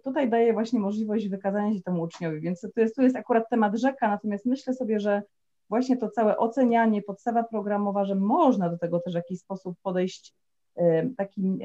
tutaj 0.04 0.30
daje 0.30 0.52
właśnie 0.52 0.80
możliwość 0.80 1.28
wykazania 1.28 1.74
się 1.74 1.82
temu 1.82 2.02
uczniowi, 2.02 2.40
więc 2.40 2.60
tu 2.60 2.80
jest, 2.80 2.96
tu 2.96 3.02
jest 3.02 3.16
akurat 3.16 3.48
temat 3.50 3.78
rzeka, 3.78 4.08
natomiast 4.08 4.46
myślę 4.46 4.74
sobie, 4.74 5.00
że 5.00 5.22
właśnie 5.70 5.96
to 5.96 6.10
całe 6.10 6.36
ocenianie, 6.36 7.02
podstawa 7.02 7.44
programowa, 7.44 8.04
że 8.04 8.14
można 8.14 8.70
do 8.70 8.78
tego 8.78 9.00
też 9.00 9.12
w 9.12 9.16
jakiś 9.16 9.40
sposób 9.40 9.76
podejść 9.82 10.34
taki 11.16 11.58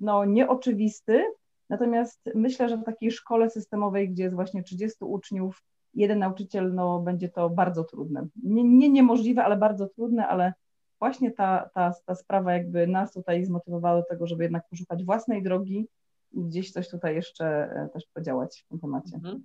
no, 0.00 0.24
nieoczywisty, 0.24 1.24
natomiast 1.68 2.20
myślę, 2.34 2.68
że 2.68 2.76
w 2.76 2.84
takiej 2.84 3.10
szkole 3.10 3.50
systemowej, 3.50 4.10
gdzie 4.10 4.22
jest 4.22 4.34
właśnie 4.34 4.62
30 4.62 5.04
uczniów, 5.04 5.64
jeden 5.94 6.18
nauczyciel, 6.18 6.74
no 6.74 7.00
będzie 7.00 7.28
to 7.28 7.50
bardzo 7.50 7.84
trudne. 7.84 8.26
Nie, 8.42 8.64
nie 8.64 8.88
niemożliwe, 8.88 9.44
ale 9.44 9.56
bardzo 9.56 9.88
trudne, 9.88 10.26
ale 10.26 10.52
właśnie 10.98 11.30
ta, 11.30 11.70
ta, 11.74 11.94
ta 12.06 12.14
sprawa 12.14 12.52
jakby 12.52 12.86
nas 12.86 13.12
tutaj 13.12 13.44
zmotywowała 13.44 14.00
do 14.00 14.06
tego, 14.06 14.26
żeby 14.26 14.42
jednak 14.42 14.68
poszukać 14.70 15.04
własnej 15.04 15.42
drogi 15.42 15.88
i 16.32 16.44
gdzieś 16.44 16.72
coś 16.72 16.88
tutaj 16.88 17.14
jeszcze 17.14 17.46
e, 17.46 17.88
też 17.92 18.06
podziałać 18.14 18.62
w 18.66 18.68
tym 18.68 18.78
temacie. 18.78 19.16
Mhm. 19.16 19.44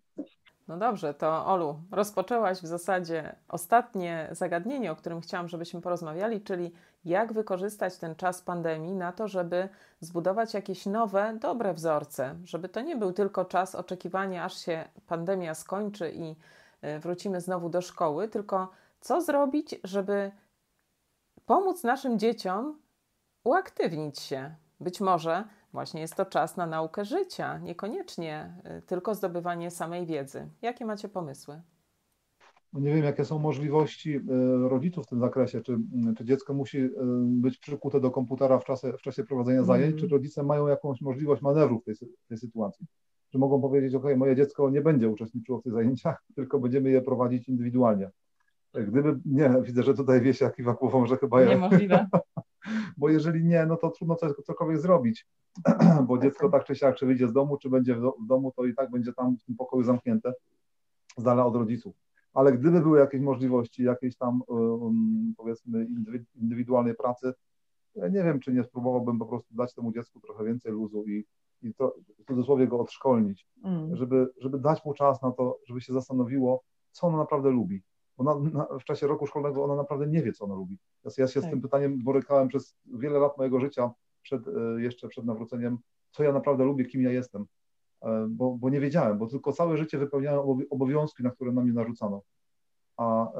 No 0.68 0.78
dobrze, 0.78 1.14
to 1.14 1.46
Olu, 1.46 1.80
rozpoczęłaś 1.92 2.58
w 2.58 2.66
zasadzie 2.66 3.36
ostatnie 3.48 4.28
zagadnienie, 4.32 4.92
o 4.92 4.96
którym 4.96 5.22
chciałam, 5.22 5.50
żebyśmy 5.50 5.82
porozmawiali, 5.82 6.42
czyli 6.42 6.72
jak 7.06 7.34
wykorzystać 7.34 7.98
ten 7.98 8.16
czas 8.16 8.42
pandemii 8.42 8.96
na 8.96 9.12
to, 9.12 9.28
żeby 9.28 9.70
zbudować 10.00 10.54
jakieś 10.54 10.86
nowe, 10.86 11.38
dobre 11.40 11.74
wzorce, 11.74 12.36
żeby 12.44 12.70
to 12.70 12.82
nie 12.82 12.96
był 12.96 13.14
tylko 13.14 13.46
czas 13.46 13.76
oczekiwania, 13.76 14.44
aż 14.44 14.58
się 14.66 14.86
pandemia 15.08 15.56
skończy 15.56 16.12
i 16.12 16.36
y, 16.88 17.00
wrócimy 17.00 17.42
znowu 17.42 17.70
do 17.70 17.82
szkoły, 17.82 18.28
tylko 18.28 18.72
co 19.02 19.22
zrobić, 19.22 19.76
żeby 19.84 20.32
pomóc 21.46 21.84
naszym 21.84 22.20
dzieciom 22.20 22.80
uaktywnić 23.44 24.20
się. 24.20 24.56
Być 24.80 25.02
może 25.02 25.44
właśnie 25.74 26.02
jest 26.02 26.16
to 26.16 26.26
czas 26.26 26.58
na 26.58 26.66
naukę 26.66 27.06
życia, 27.06 27.58
niekoniecznie 27.58 28.56
y, 28.78 28.82
tylko 28.82 29.16
zdobywanie 29.16 29.72
samej 29.72 30.06
wiedzy. 30.06 30.50
Jakie 30.62 30.86
macie 30.86 31.10
pomysły? 31.10 31.62
No 32.74 32.80
nie 32.80 32.96
wiem, 32.96 33.04
jakie 33.04 33.26
są 33.26 33.40
możliwości 33.40 34.16
e, 34.16 34.22
rodziców 34.70 35.06
w 35.06 35.10
tym 35.10 35.20
zakresie. 35.20 35.62
Czy, 35.62 35.78
czy 36.18 36.26
dziecko 36.26 36.54
musi 36.54 36.78
e, 36.78 36.90
być 37.26 37.58
przykute 37.58 38.00
do 38.00 38.12
komputera 38.12 38.60
w 38.60 38.66
czasie, 38.66 38.94
w 38.94 39.02
czasie 39.02 39.24
prowadzenia 39.24 39.64
zajęć, 39.64 39.92
mm. 39.92 40.00
czy 40.00 40.08
rodzice 40.08 40.44
mają 40.44 40.68
jakąś 40.68 41.02
możliwość 41.02 41.42
manewru 41.42 41.80
w 41.80 41.84
tej, 41.84 41.96
w 41.96 42.28
tej 42.28 42.38
sytuacji? 42.38 42.86
Czy 43.30 43.38
mogą 43.38 43.62
powiedzieć, 43.62 43.96
OK, 43.96 44.04
moje 44.18 44.36
dziecko 44.36 44.70
nie 44.70 44.82
będzie 44.82 45.10
uczestniczyło 45.10 45.60
w 45.60 45.64
tych 45.64 45.74
zajęciach, 45.74 46.24
tylko 46.36 46.60
będziemy 46.60 46.90
je 46.90 47.02
prowadzić 47.02 47.50
indywidualnie. 47.50 48.10
Gdyby, 48.74 49.20
nie, 49.26 49.56
widzę, 49.62 49.84
że 49.84 49.94
tutaj 49.94 50.22
Wiesia 50.22 50.50
kiwa 50.50 50.74
głową, 50.74 51.06
że 51.06 51.18
chyba 51.18 51.44
Niemożliwe. 51.44 52.08
Bo 52.98 53.10
jeżeli 53.10 53.46
nie, 53.46 53.66
no 53.66 53.78
to 53.78 53.90
trudno 53.90 54.16
coś, 54.16 54.32
cokolwiek 54.46 54.80
zrobić, 54.80 55.28
bo 56.08 56.18
dziecko 56.18 56.50
tak 56.50 56.64
czy 56.64 56.76
siak, 56.76 56.96
czy 56.96 57.06
wyjdzie 57.06 57.28
z 57.28 57.34
domu, 57.34 57.58
czy 57.58 57.70
będzie 57.70 57.96
w 57.96 58.28
domu, 58.28 58.54
to 58.56 58.66
i 58.66 58.74
tak 58.74 58.92
będzie 58.92 59.14
tam 59.14 59.38
w 59.38 59.44
tym 59.44 59.56
pokoju 59.56 59.84
zamknięte, 59.84 60.34
z 61.18 61.24
dala 61.24 61.46
od 61.46 61.56
rodziców 61.56 61.96
ale 62.34 62.54
gdyby 62.54 62.82
były 62.82 63.00
jakieś 63.00 63.22
możliwości 63.22 63.84
jakiejś 63.84 64.18
tam 64.18 64.42
um, 64.48 65.34
powiedzmy 65.38 65.88
indywidualnej 66.36 66.96
pracy, 66.96 67.34
ja 67.96 68.08
nie 68.08 68.24
wiem, 68.24 68.40
czy 68.40 68.54
nie 68.54 68.64
spróbowałbym 68.64 69.20
po 69.20 69.26
prostu 69.26 69.56
dać 69.56 69.74
temu 69.74 69.92
dziecku 69.92 70.20
trochę 70.20 70.44
więcej 70.44 70.72
luzu 70.72 71.04
i, 71.08 71.26
i 71.62 71.74
to, 71.74 71.96
w 72.20 72.26
cudzysłowie 72.28 72.68
go 72.68 72.80
odszkolnić, 72.80 73.48
mm. 73.64 73.96
żeby, 73.96 74.28
żeby 74.38 74.60
dać 74.60 74.86
mu 74.86 74.94
czas 74.94 75.22
na 75.22 75.32
to, 75.32 75.60
żeby 75.68 75.82
się 75.82 75.94
zastanowiło, 75.94 76.64
co 76.92 77.08
ono 77.08 77.18
naprawdę 77.18 77.50
lubi. 77.50 77.84
Bo 78.18 78.24
na, 78.24 78.66
w 78.80 78.84
czasie 78.84 79.08
roku 79.08 79.28
szkolnego 79.28 79.64
ona 79.64 79.76
naprawdę 79.76 80.08
nie 80.08 80.24
wie, 80.24 80.34
co 80.34 80.46
ona 80.46 80.56
lubi. 80.56 80.80
Ja, 81.04 81.12
ja 81.18 81.28
się 81.28 81.42
tak. 81.42 81.50
z 81.50 81.52
tym 81.52 81.62
pytaniem 81.62 82.04
borykałem 82.04 82.48
przez 82.48 82.76
wiele 82.86 83.20
lat 83.20 83.38
mojego 83.38 83.60
życia, 83.60 83.92
przed, 84.22 84.48
e, 84.48 84.82
jeszcze 84.82 85.08
przed 85.08 85.26
nawróceniem, 85.26 85.78
co 86.12 86.24
ja 86.24 86.34
naprawdę 86.34 86.64
lubię, 86.64 86.86
kim 86.86 87.02
ja 87.02 87.12
jestem. 87.12 87.46
E, 88.02 88.28
bo, 88.30 88.58
bo 88.58 88.70
nie 88.70 88.80
wiedziałem, 88.80 89.18
bo 89.18 89.28
tylko 89.28 89.52
całe 89.52 89.78
życie 89.78 89.98
wypełniałem 89.98 90.66
obowiązki, 90.70 91.24
na 91.24 91.32
które 91.32 91.52
na 91.52 91.62
mnie 91.62 91.74
narzucano. 91.74 92.22
A, 92.98 93.32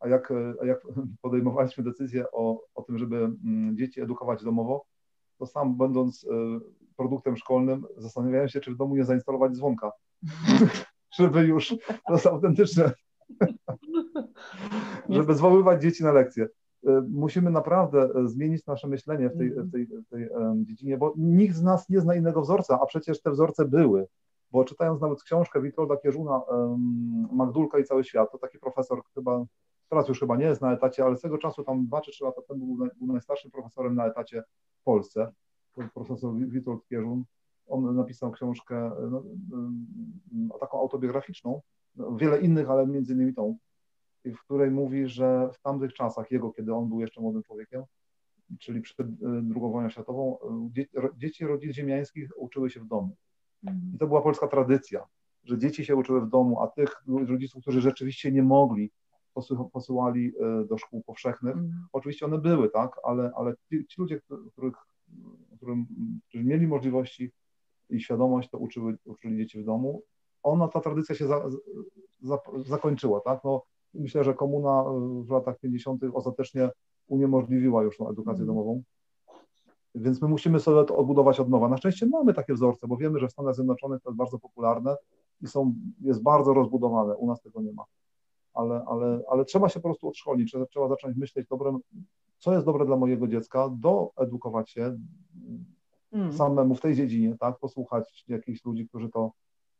a, 0.00 0.08
jak, 0.08 0.32
a 0.62 0.66
jak 0.66 0.86
podejmowaliśmy 1.22 1.84
decyzję 1.84 2.24
o, 2.32 2.62
o 2.74 2.82
tym, 2.82 2.98
żeby 2.98 3.16
mm, 3.16 3.76
dzieci 3.76 4.00
edukować 4.00 4.44
domowo, 4.44 4.84
to 5.38 5.46
sam 5.46 5.76
będąc 5.76 6.24
e, 6.24 6.60
produktem 6.96 7.36
szkolnym 7.36 7.86
zastanawiałem 7.96 8.48
się, 8.48 8.60
czy 8.60 8.70
w 8.74 8.76
domu 8.76 8.96
nie 8.96 9.04
zainstalować 9.04 9.52
dzwonka, 9.52 9.92
żeby 11.18 11.46
już 11.46 11.68
to 12.06 12.12
jest 12.12 12.26
autentyczne, 12.26 12.92
żeby 15.08 15.34
zwoływać 15.34 15.82
dzieci 15.82 16.04
na 16.04 16.12
lekcje. 16.12 16.48
E, 16.86 17.02
musimy 17.08 17.50
naprawdę 17.50 18.08
e, 18.14 18.28
zmienić 18.28 18.66
nasze 18.66 18.88
myślenie 18.88 19.28
w 19.28 19.38
tej, 19.38 19.50
w 19.50 19.72
tej, 19.72 19.86
w 19.86 20.08
tej 20.08 20.28
dziedzinie, 20.64 20.98
bo 20.98 21.14
nikt 21.16 21.56
z 21.56 21.62
nas 21.62 21.88
nie 21.88 22.00
zna 22.00 22.14
innego 22.14 22.42
wzorca, 22.42 22.78
a 22.82 22.86
przecież 22.86 23.22
te 23.22 23.30
wzorce 23.30 23.64
były. 23.64 24.06
Bo 24.50 24.64
czytając 24.64 25.00
nawet 25.00 25.22
książkę 25.22 25.62
Witolda 25.62 25.96
Kierzuna, 25.96 26.40
Magdulka 27.32 27.78
i 27.78 27.84
cały 27.84 28.04
świat, 28.04 28.32
to 28.32 28.38
taki 28.38 28.58
profesor 28.58 29.02
chyba, 29.14 29.44
teraz 29.88 30.08
już 30.08 30.20
chyba 30.20 30.36
nie 30.36 30.44
jest 30.44 30.60
na 30.60 30.72
etacie, 30.72 31.04
ale 31.04 31.16
z 31.16 31.20
tego 31.20 31.38
czasu, 31.38 31.64
tam 31.64 31.86
dwa 31.86 32.00
czy 32.00 32.10
trzy 32.10 32.24
lata 32.24 32.42
temu 32.48 32.76
był, 32.76 32.88
był 33.00 33.12
najstarszym 33.12 33.50
profesorem 33.50 33.94
na 33.94 34.06
etacie 34.06 34.42
w 34.80 34.84
Polsce, 34.84 35.32
profesor 35.94 36.34
Witold 36.34 36.86
Kierzun. 36.88 37.24
On 37.68 37.96
napisał 37.96 38.30
książkę 38.30 38.90
no, 39.10 39.22
taką 40.60 40.80
autobiograficzną, 40.80 41.60
no, 41.96 42.16
wiele 42.16 42.40
innych, 42.40 42.70
ale 42.70 42.86
między 42.86 43.12
innymi 43.12 43.34
tą, 43.34 43.56
w 44.32 44.40
której 44.40 44.70
mówi, 44.70 45.08
że 45.08 45.50
w 45.52 45.60
tamtych 45.60 45.94
czasach 45.94 46.30
jego, 46.30 46.52
kiedy 46.52 46.74
on 46.74 46.88
był 46.88 47.00
jeszcze 47.00 47.20
młodym 47.20 47.42
człowiekiem, 47.42 47.82
czyli 48.58 48.80
przed 48.80 49.06
II 49.24 49.72
wojną 49.72 49.88
światową, 49.90 50.38
dzieci 51.16 51.46
rodzin 51.46 51.72
ziemiańskich 51.72 52.30
uczyły 52.36 52.70
się 52.70 52.80
w 52.80 52.86
domu. 52.86 53.16
I 53.94 53.98
to 53.98 54.06
była 54.06 54.22
polska 54.22 54.48
tradycja. 54.48 55.06
że 55.44 55.58
dzieci 55.58 55.84
się 55.84 55.96
uczyły 55.96 56.20
w 56.20 56.28
domu, 56.28 56.60
a 56.62 56.66
tych 56.66 57.02
rodziców, 57.06 57.62
którzy 57.62 57.80
rzeczywiście 57.80 58.32
nie 58.32 58.42
mogli, 58.42 58.90
posyłali 59.72 60.32
e, 60.40 60.64
do 60.64 60.78
szkół 60.78 61.02
powszechnych. 61.02 61.54
Mm. 61.54 61.86
Oczywiście 61.92 62.26
one 62.26 62.38
były, 62.38 62.70
tak, 62.70 63.00
ale, 63.04 63.30
ale 63.36 63.54
ci, 63.68 63.86
ci 63.86 64.00
ludzie, 64.00 64.20
których, 64.52 64.74
którym, 65.56 65.86
którzy 66.28 66.44
mieli 66.44 66.66
możliwości 66.66 67.32
i 67.90 68.00
świadomość, 68.00 68.50
to 68.50 68.58
uczyły, 68.58 68.96
uczyli 69.04 69.36
dzieci 69.36 69.58
w 69.58 69.64
domu. 69.64 70.02
Ona, 70.42 70.68
ta 70.68 70.80
tradycja 70.80 71.14
się 71.14 71.26
za, 71.26 71.48
za, 72.20 72.38
zakończyła, 72.64 73.20
tak. 73.20 73.44
No, 73.44 73.62
myślę, 73.98 74.24
że 74.24 74.34
komuna 74.34 74.84
w 75.22 75.30
latach 75.30 75.58
50. 75.58 76.02
ostatecznie 76.14 76.70
uniemożliwiła 77.08 77.82
już 77.82 77.96
tą 77.96 78.10
edukację 78.10 78.42
mm. 78.42 78.46
domową. 78.46 78.82
Więc 79.94 80.22
my 80.22 80.28
musimy 80.28 80.60
sobie 80.60 80.84
to 80.84 80.96
odbudować 80.96 81.40
od 81.40 81.48
nowa. 81.48 81.68
Na 81.68 81.76
szczęście 81.76 82.06
mamy 82.06 82.34
takie 82.34 82.54
wzorce, 82.54 82.86
bo 82.86 82.96
wiemy, 82.96 83.18
że 83.18 83.28
w 83.28 83.32
Stanach 83.32 83.54
Zjednoczonych 83.54 84.02
to 84.02 84.10
jest 84.10 84.18
bardzo 84.18 84.38
popularne 84.38 84.96
i 85.42 85.46
są, 85.46 85.74
jest 86.00 86.22
bardzo 86.22 86.54
rozbudowane. 86.54 87.16
U 87.16 87.26
nas 87.26 87.40
tego 87.40 87.60
nie 87.60 87.72
ma. 87.72 87.84
Ale, 88.54 88.84
ale, 88.86 89.20
ale 89.28 89.44
trzeba 89.44 89.68
się 89.68 89.80
po 89.80 89.88
prostu 89.88 90.08
odszkolić, 90.08 90.54
trzeba, 90.70 90.88
zacząć 90.88 91.16
myśleć, 91.16 91.46
dobre, 91.48 91.78
co 92.38 92.52
jest 92.52 92.66
dobre 92.66 92.86
dla 92.86 92.96
mojego 92.96 93.28
dziecka, 93.28 93.70
doedukować 93.72 94.70
się 94.70 94.98
mm. 96.12 96.32
samemu 96.32 96.74
w 96.74 96.80
tej 96.80 96.94
dziedzinie, 96.94 97.36
tak, 97.40 97.58
posłuchać 97.58 98.24
jakichś 98.28 98.64
ludzi, 98.64 98.88
którzy 98.88 99.08
to, 99.08 99.32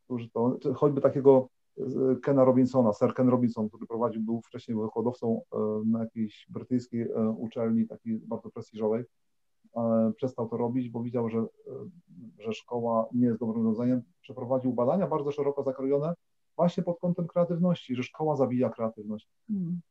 którzy 0.05 0.29
to, 0.29 0.57
choćby 0.75 1.01
takiego 1.01 1.47
Kena 2.23 2.43
Robinsona, 2.43 2.93
Sir 2.93 3.13
Ken 3.13 3.29
Robinson, 3.29 3.69
który 3.69 3.87
prowadził, 3.87 4.21
był 4.21 4.41
wcześniej 4.41 4.77
wykładowcą 4.77 5.41
e, 5.53 5.57
na 5.85 5.99
jakiejś 5.99 6.47
brytyjskiej 6.49 7.01
e, 7.01 7.29
uczelni, 7.29 7.87
takiej 7.87 8.19
bardzo 8.19 8.49
prestiżowej, 8.49 9.03
e, 9.75 10.11
przestał 10.15 10.49
to 10.49 10.57
robić, 10.57 10.89
bo 10.89 11.03
widział, 11.03 11.29
że, 11.29 11.45
że 12.39 12.53
szkoła 12.53 13.05
nie 13.13 13.25
jest 13.25 13.39
dobrym 13.39 13.65
rozwiązaniem. 13.65 14.01
Przeprowadził 14.21 14.73
badania 14.73 15.07
bardzo 15.07 15.31
szeroko 15.31 15.63
zakrojone 15.63 16.13
właśnie 16.55 16.83
pod 16.83 16.99
kątem 16.99 17.27
kreatywności, 17.27 17.95
że 17.95 18.03
szkoła 18.03 18.35
zabija 18.35 18.69
kreatywność. 18.69 19.29
Hmm. 19.47 19.81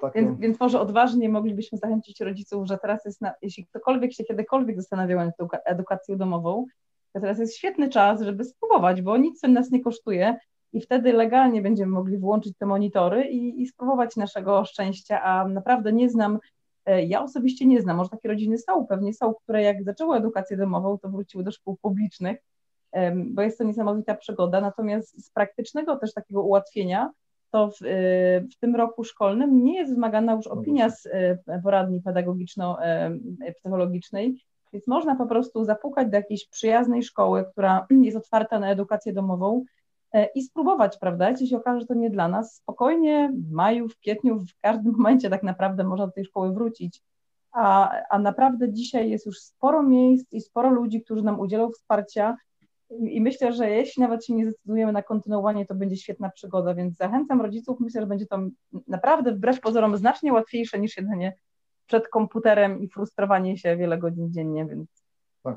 Takie... 0.00 0.22
Więc, 0.22 0.38
więc, 0.38 0.60
może 0.60 0.80
odważnie 0.80 1.28
moglibyśmy 1.28 1.78
zachęcić 1.78 2.20
rodziców, 2.20 2.66
że 2.66 2.78
teraz 2.78 3.04
jest, 3.04 3.20
na, 3.20 3.32
jeśli 3.42 3.66
ktokolwiek 3.66 4.12
się 4.12 4.24
kiedykolwiek 4.24 4.76
zastanawiał 4.76 5.18
nad 5.18 5.34
edukacją 5.64 6.16
domową, 6.16 6.64
to 7.12 7.20
teraz 7.20 7.38
jest 7.38 7.56
świetny 7.56 7.88
czas, 7.88 8.22
żeby 8.22 8.44
spróbować, 8.44 9.02
bo 9.02 9.16
nic 9.16 9.42
nas 9.42 9.70
nie 9.70 9.82
kosztuje 9.82 10.36
i 10.72 10.80
wtedy 10.80 11.12
legalnie 11.12 11.62
będziemy 11.62 11.92
mogli 11.92 12.18
włączyć 12.18 12.56
te 12.58 12.66
monitory 12.66 13.24
i, 13.24 13.62
i 13.62 13.66
spróbować 13.66 14.16
naszego 14.16 14.64
szczęścia, 14.64 15.22
a 15.22 15.48
naprawdę 15.48 15.92
nie 15.92 16.10
znam, 16.10 16.38
e, 16.86 17.04
ja 17.04 17.22
osobiście 17.22 17.66
nie 17.66 17.82
znam, 17.82 17.96
może 17.96 18.10
takie 18.10 18.28
rodziny 18.28 18.58
są, 18.58 18.86
pewnie 18.86 19.14
są, 19.14 19.34
które 19.34 19.62
jak 19.62 19.84
zaczęły 19.84 20.16
edukację 20.16 20.56
domową, 20.56 20.98
to 20.98 21.08
wróciły 21.08 21.44
do 21.44 21.50
szkół 21.50 21.76
publicznych, 21.82 22.38
bo 23.26 23.42
jest 23.42 23.58
to 23.58 23.64
niesamowita 23.64 24.14
przygoda, 24.14 24.60
natomiast 24.60 25.24
z 25.24 25.30
praktycznego 25.30 25.96
też 25.96 26.14
takiego 26.14 26.42
ułatwienia, 26.42 27.12
to 27.50 27.70
w, 27.70 27.82
e, 27.82 28.40
w 28.40 28.56
tym 28.60 28.76
roku 28.76 29.04
szkolnym 29.04 29.64
nie 29.64 29.78
jest 29.78 29.94
wymagana 29.94 30.32
już 30.32 30.46
opinia 30.46 30.90
z 30.90 31.06
e, 31.06 31.38
poradni 31.62 32.00
pedagogiczno-psychologicznej, 32.00 34.34
więc 34.72 34.86
można 34.86 35.16
po 35.16 35.26
prostu 35.26 35.64
zapukać 35.64 36.10
do 36.10 36.16
jakiejś 36.16 36.48
przyjaznej 36.48 37.02
szkoły, 37.02 37.44
która 37.52 37.86
jest 38.02 38.16
otwarta 38.16 38.58
na 38.58 38.70
edukację 38.70 39.12
domową, 39.12 39.64
i 40.34 40.42
spróbować, 40.42 40.98
prawda? 40.98 41.30
Jeśli 41.30 41.48
się 41.48 41.56
okaże, 41.56 41.80
że 41.80 41.86
to 41.86 41.94
nie 41.94 42.10
dla 42.10 42.28
nas, 42.28 42.54
spokojnie 42.54 43.32
w 43.34 43.52
maju, 43.52 43.88
w 43.88 43.96
kwietniu, 43.96 44.38
w 44.38 44.60
każdym 44.60 44.92
momencie 44.98 45.30
tak 45.30 45.42
naprawdę 45.42 45.84
można 45.84 46.06
do 46.06 46.12
tej 46.12 46.24
szkoły 46.24 46.52
wrócić. 46.52 47.02
A, 47.52 47.90
a 48.10 48.18
naprawdę 48.18 48.72
dzisiaj 48.72 49.10
jest 49.10 49.26
już 49.26 49.40
sporo 49.40 49.82
miejsc 49.82 50.32
i 50.32 50.40
sporo 50.40 50.70
ludzi, 50.70 51.02
którzy 51.02 51.22
nam 51.22 51.40
udzielą 51.40 51.70
wsparcia. 51.70 52.36
I, 52.90 53.16
I 53.16 53.20
myślę, 53.20 53.52
że 53.52 53.70
jeśli 53.70 54.02
nawet 54.02 54.24
się 54.24 54.34
nie 54.34 54.50
zdecydujemy 54.50 54.92
na 54.92 55.02
kontynuowanie, 55.02 55.66
to 55.66 55.74
będzie 55.74 55.96
świetna 55.96 56.30
przygoda, 56.30 56.74
więc 56.74 56.96
zachęcam 56.96 57.40
rodziców. 57.40 57.80
Myślę, 57.80 58.00
że 58.00 58.06
będzie 58.06 58.26
to 58.26 58.38
naprawdę 58.86 59.32
wbrew 59.32 59.60
pozorom 59.60 59.96
znacznie 59.96 60.32
łatwiejsze 60.32 60.78
niż 60.78 60.96
jedynie 60.96 61.36
przed 61.86 62.08
komputerem 62.08 62.80
i 62.80 62.88
frustrowanie 62.88 63.58
się 63.58 63.76
wiele 63.76 63.98
godzin 63.98 64.32
dziennie, 64.32 64.66
więc 64.66 64.97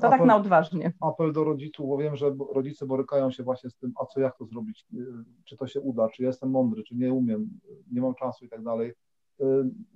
to 0.00 0.10
tak 0.10 0.12
apel, 0.12 0.18
tak 0.18 0.26
na 0.26 0.36
odważnie. 0.36 0.92
Apel 1.00 1.32
do 1.32 1.44
rodziców, 1.44 1.88
bo 1.88 1.98
wiem, 1.98 2.16
że 2.16 2.34
rodzice 2.54 2.86
borykają 2.86 3.30
się 3.30 3.42
właśnie 3.42 3.70
z 3.70 3.76
tym, 3.76 3.92
a 4.00 4.06
co 4.06 4.20
jak 4.20 4.38
to 4.38 4.46
zrobić, 4.46 4.86
y, 4.94 5.06
czy 5.44 5.56
to 5.56 5.66
się 5.66 5.80
uda, 5.80 6.08
czy 6.08 6.22
jestem 6.22 6.50
mądry, 6.50 6.82
czy 6.82 6.94
nie 6.94 7.12
umiem, 7.12 7.60
nie 7.92 8.00
mam 8.00 8.14
czasu 8.14 8.44
i 8.44 8.48
tak 8.48 8.62
dalej. 8.62 8.92
Y, 9.40 9.44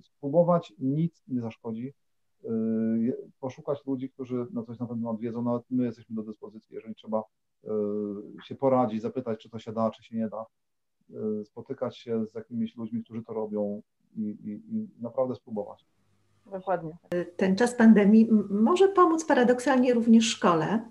spróbować 0.03 0.72
nic 0.78 1.24
nie 1.28 1.40
zaszkodzi. 1.40 1.92
Y, 2.44 3.16
poszukać 3.40 3.86
ludzi, 3.86 4.11
którzy 4.11 4.47
na 4.53 4.62
coś 4.62 4.78
na 4.78 4.86
ten 4.86 4.97
temat 4.97 5.20
wiedzą, 5.20 5.42
nawet 5.42 5.62
my 5.70 5.84
jesteśmy 5.84 6.16
do 6.16 6.22
dyspozycji, 6.22 6.74
jeżeli 6.74 6.94
trzeba 6.94 7.22
się 8.44 8.55
poradzić, 8.55 9.03
zapytać, 9.03 9.40
czy 9.42 9.51
to 9.51 9.59
się 9.59 9.72
da, 9.72 9.90
czy 9.90 10.05
się 10.05 10.16
nie 10.16 10.28
da. 10.28 10.44
Spotykać 11.44 11.99
się 11.99 12.26
z 12.26 12.34
jakimiś 12.34 12.76
ludźmi, 12.76 13.05
którzy 13.05 13.22
to 13.22 13.32
robią 13.32 13.82
i, 14.16 14.20
i, 14.20 14.76
i 14.76 14.88
naprawdę 15.01 15.34
spróbować. 15.34 15.86
Dokładnie. 16.51 16.97
Ten 17.36 17.57
czas 17.57 17.74
pandemii 17.74 18.28
może 18.51 18.88
pomóc 18.88 19.24
paradoksalnie 19.24 19.94
również 19.94 20.24
szkole. 20.24 20.90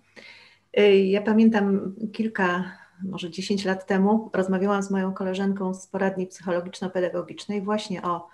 Y, 0.79 0.97
ja 0.97 1.21
pamiętam 1.21 1.95
kilka, 2.13 2.71
może 3.03 3.29
10 3.29 3.65
lat 3.65 3.85
temu 3.85 4.29
rozmawiałam 4.33 4.83
z 4.83 4.91
moją 4.91 5.13
koleżanką 5.13 5.73
z 5.73 5.87
poradni 5.87 6.27
psychologiczno-pedagogicznej 6.27 7.61
właśnie 7.61 8.01
o 8.03 8.27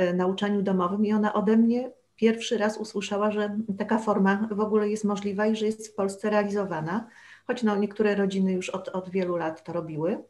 y, 0.00 0.14
nauczaniu 0.14 0.62
domowym 0.62 1.06
i 1.06 1.12
ona 1.12 1.34
ode 1.34 1.56
mnie 1.56 1.90
pierwszy 2.16 2.58
raz 2.58 2.78
usłyszała, 2.78 3.30
że 3.30 3.58
taka 3.78 3.98
forma 3.98 4.48
w 4.50 4.60
ogóle 4.60 4.88
jest 4.88 5.04
możliwa 5.04 5.46
i 5.46 5.56
że 5.56 5.66
jest 5.66 5.88
w 5.88 5.94
Polsce 5.94 6.30
realizowana, 6.30 7.08
choć 7.46 7.62
no, 7.62 7.76
niektóre 7.76 8.14
rodziny 8.14 8.52
już 8.52 8.70
od, 8.70 8.88
od 8.88 9.10
wielu 9.10 9.36
lat 9.36 9.64
to 9.64 9.72
robiły. 9.72 10.22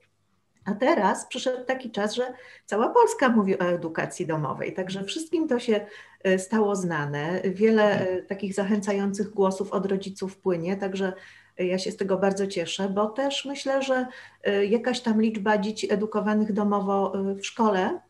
A 0.65 0.75
teraz 0.75 1.27
przyszedł 1.27 1.65
taki 1.65 1.91
czas, 1.91 2.15
że 2.15 2.35
cała 2.67 2.89
Polska 2.89 3.29
mówi 3.29 3.59
o 3.59 3.65
edukacji 3.65 4.27
domowej, 4.27 4.75
także 4.75 5.05
wszystkim 5.05 5.49
to 5.49 5.59
się 5.59 5.87
e, 6.23 6.39
stało 6.39 6.77
znane. 6.77 7.41
Wiele 7.45 7.93
mhm. 7.93 8.19
e, 8.19 8.23
takich 8.23 8.55
zachęcających 8.55 9.31
głosów 9.31 9.73
od 9.73 9.87
rodziców 9.87 10.37
płynie, 10.37 10.77
także 10.77 11.13
ja 11.59 11.79
się 11.79 11.91
z 11.91 11.97
tego 11.97 12.19
bardzo 12.19 12.47
cieszę, 12.47 12.89
bo 12.89 13.07
też 13.07 13.45
myślę, 13.45 13.83
że 13.83 14.07
e, 14.45 14.65
jakaś 14.65 15.01
tam 15.01 15.23
liczba 15.23 15.59
dzieci 15.59 15.93
edukowanych 15.93 16.53
domowo 16.53 17.13
w 17.41 17.47
szkole, 17.47 18.01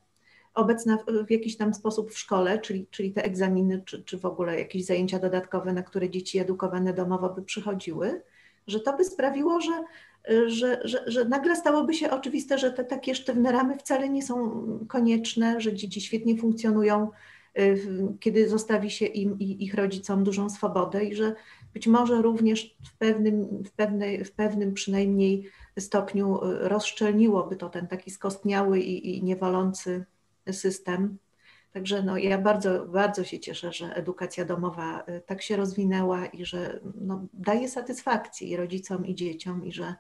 obecna 0.55 0.99
w 1.27 1.31
jakiś 1.31 1.57
tam 1.57 1.75
sposób 1.75 2.13
w 2.13 2.19
szkole, 2.19 2.59
czyli, 2.59 2.87
czyli 2.91 3.13
te 3.13 3.25
egzaminy, 3.25 3.83
czy, 3.85 4.03
czy 4.03 4.19
w 4.19 4.25
ogóle 4.25 4.59
jakieś 4.59 4.85
zajęcia 4.85 5.19
dodatkowe, 5.19 5.73
na 5.73 5.83
które 5.83 6.11
dzieci 6.11 6.39
edukowane 6.39 6.93
domowo 6.93 7.29
by 7.29 7.43
przychodziły, 7.43 8.23
że 8.67 8.81
to 8.81 8.97
by 8.97 9.05
sprawiło, 9.05 9.61
że 9.61 9.73
że, 10.47 10.81
że, 10.85 11.05
że 11.07 11.25
nagle 11.25 11.57
stałoby 11.57 11.95
się 11.95 12.11
oczywiste, 12.11 12.59
że 12.59 12.73
te 12.73 12.85
takie 12.85 13.15
sztywne 13.15 13.53
ramy 13.53 13.79
wcale 13.79 14.09
nie 14.09 14.23
są 14.23 14.65
konieczne, 14.89 15.61
że 15.61 15.75
dzieci 15.75 16.01
świetnie 16.01 16.37
funkcjonują, 16.37 17.11
y, 17.59 17.79
kiedy 18.21 18.49
zostawi 18.49 18.91
się 18.91 19.07
im 19.07 19.39
i 19.39 19.65
ich 19.65 19.75
rodzicom 19.75 20.25
dużą 20.25 20.51
swobodę 20.51 21.05
i 21.05 21.15
że 21.15 21.35
być 21.75 21.87
może 21.87 22.23
również 22.23 22.77
w 22.85 22.99
pewnym, 22.99 23.65
w 23.65 23.71
pewnej, 23.71 24.25
w 24.25 24.33
pewnym 24.33 24.75
przynajmniej 24.75 25.51
stopniu 25.79 26.45
y, 26.45 26.69
rozszczelniłoby 26.69 27.57
to 27.57 27.69
ten 27.69 27.87
taki 27.87 28.11
skostniały 28.11 28.81
i, 28.81 29.19
i 29.19 29.23
niewolący 29.23 30.05
system. 30.51 31.19
Także 31.75 32.03
no, 32.03 32.19
ja 32.19 32.39
bardzo, 32.39 32.87
bardzo 32.87 33.25
się 33.25 33.41
cieszę, 33.41 33.73
że 33.73 33.95
edukacja 33.95 34.45
domowa 34.45 35.05
y, 35.09 35.21
tak 35.27 35.43
się 35.43 35.57
rozwinęła 35.57 36.27
i 36.27 36.45
że 36.45 36.81
no, 37.01 37.27
daje 37.33 37.69
satysfakcję 37.69 38.49
i 38.49 38.57
rodzicom, 38.57 39.07
i 39.07 39.15
dzieciom, 39.15 39.65
i 39.65 39.73
że, 39.73 39.95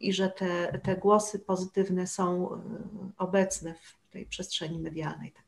i 0.00 0.12
że 0.12 0.28
te, 0.28 0.78
te 0.78 0.96
głosy 0.96 1.38
pozytywne 1.38 2.06
są 2.06 2.54
y, 2.54 2.58
obecne 3.18 3.74
w 3.74 4.10
tej 4.10 4.26
przestrzeni 4.26 4.78
medialnej. 4.78 5.32
Tak 5.32 5.44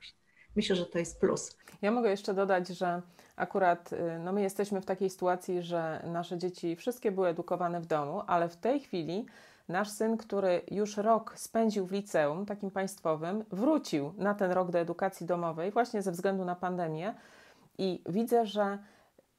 myślę, 0.56 0.76
że 0.76 0.86
to 0.86 0.98
jest 0.98 1.20
plus. 1.20 1.56
Ja 1.82 1.90
mogę 1.90 2.10
jeszcze 2.10 2.34
dodać, 2.34 2.68
że 2.68 3.02
akurat 3.36 3.92
y, 3.92 4.18
no 4.18 4.32
my 4.32 4.42
jesteśmy 4.42 4.80
w 4.80 4.86
takiej 4.86 5.10
sytuacji, 5.10 5.62
że 5.62 6.02
nasze 6.06 6.38
dzieci 6.38 6.76
wszystkie 6.76 7.12
były 7.12 7.28
edukowane 7.28 7.80
w 7.80 7.86
domu, 7.86 8.22
ale 8.26 8.48
w 8.48 8.56
tej 8.56 8.80
chwili 8.80 9.26
Nasz 9.68 9.88
syn, 9.90 10.16
który 10.16 10.62
już 10.70 10.96
rok 10.96 11.32
spędził 11.36 11.86
w 11.86 11.92
liceum, 11.92 12.46
takim 12.46 12.70
państwowym, 12.70 13.44
wrócił 13.50 14.12
na 14.16 14.34
ten 14.34 14.50
rok 14.50 14.70
do 14.70 14.78
edukacji 14.78 15.26
domowej 15.26 15.70
właśnie 15.70 16.02
ze 16.02 16.12
względu 16.12 16.44
na 16.44 16.56
pandemię 16.56 17.14
i 17.78 18.02
widzę, 18.08 18.46
że 18.46 18.78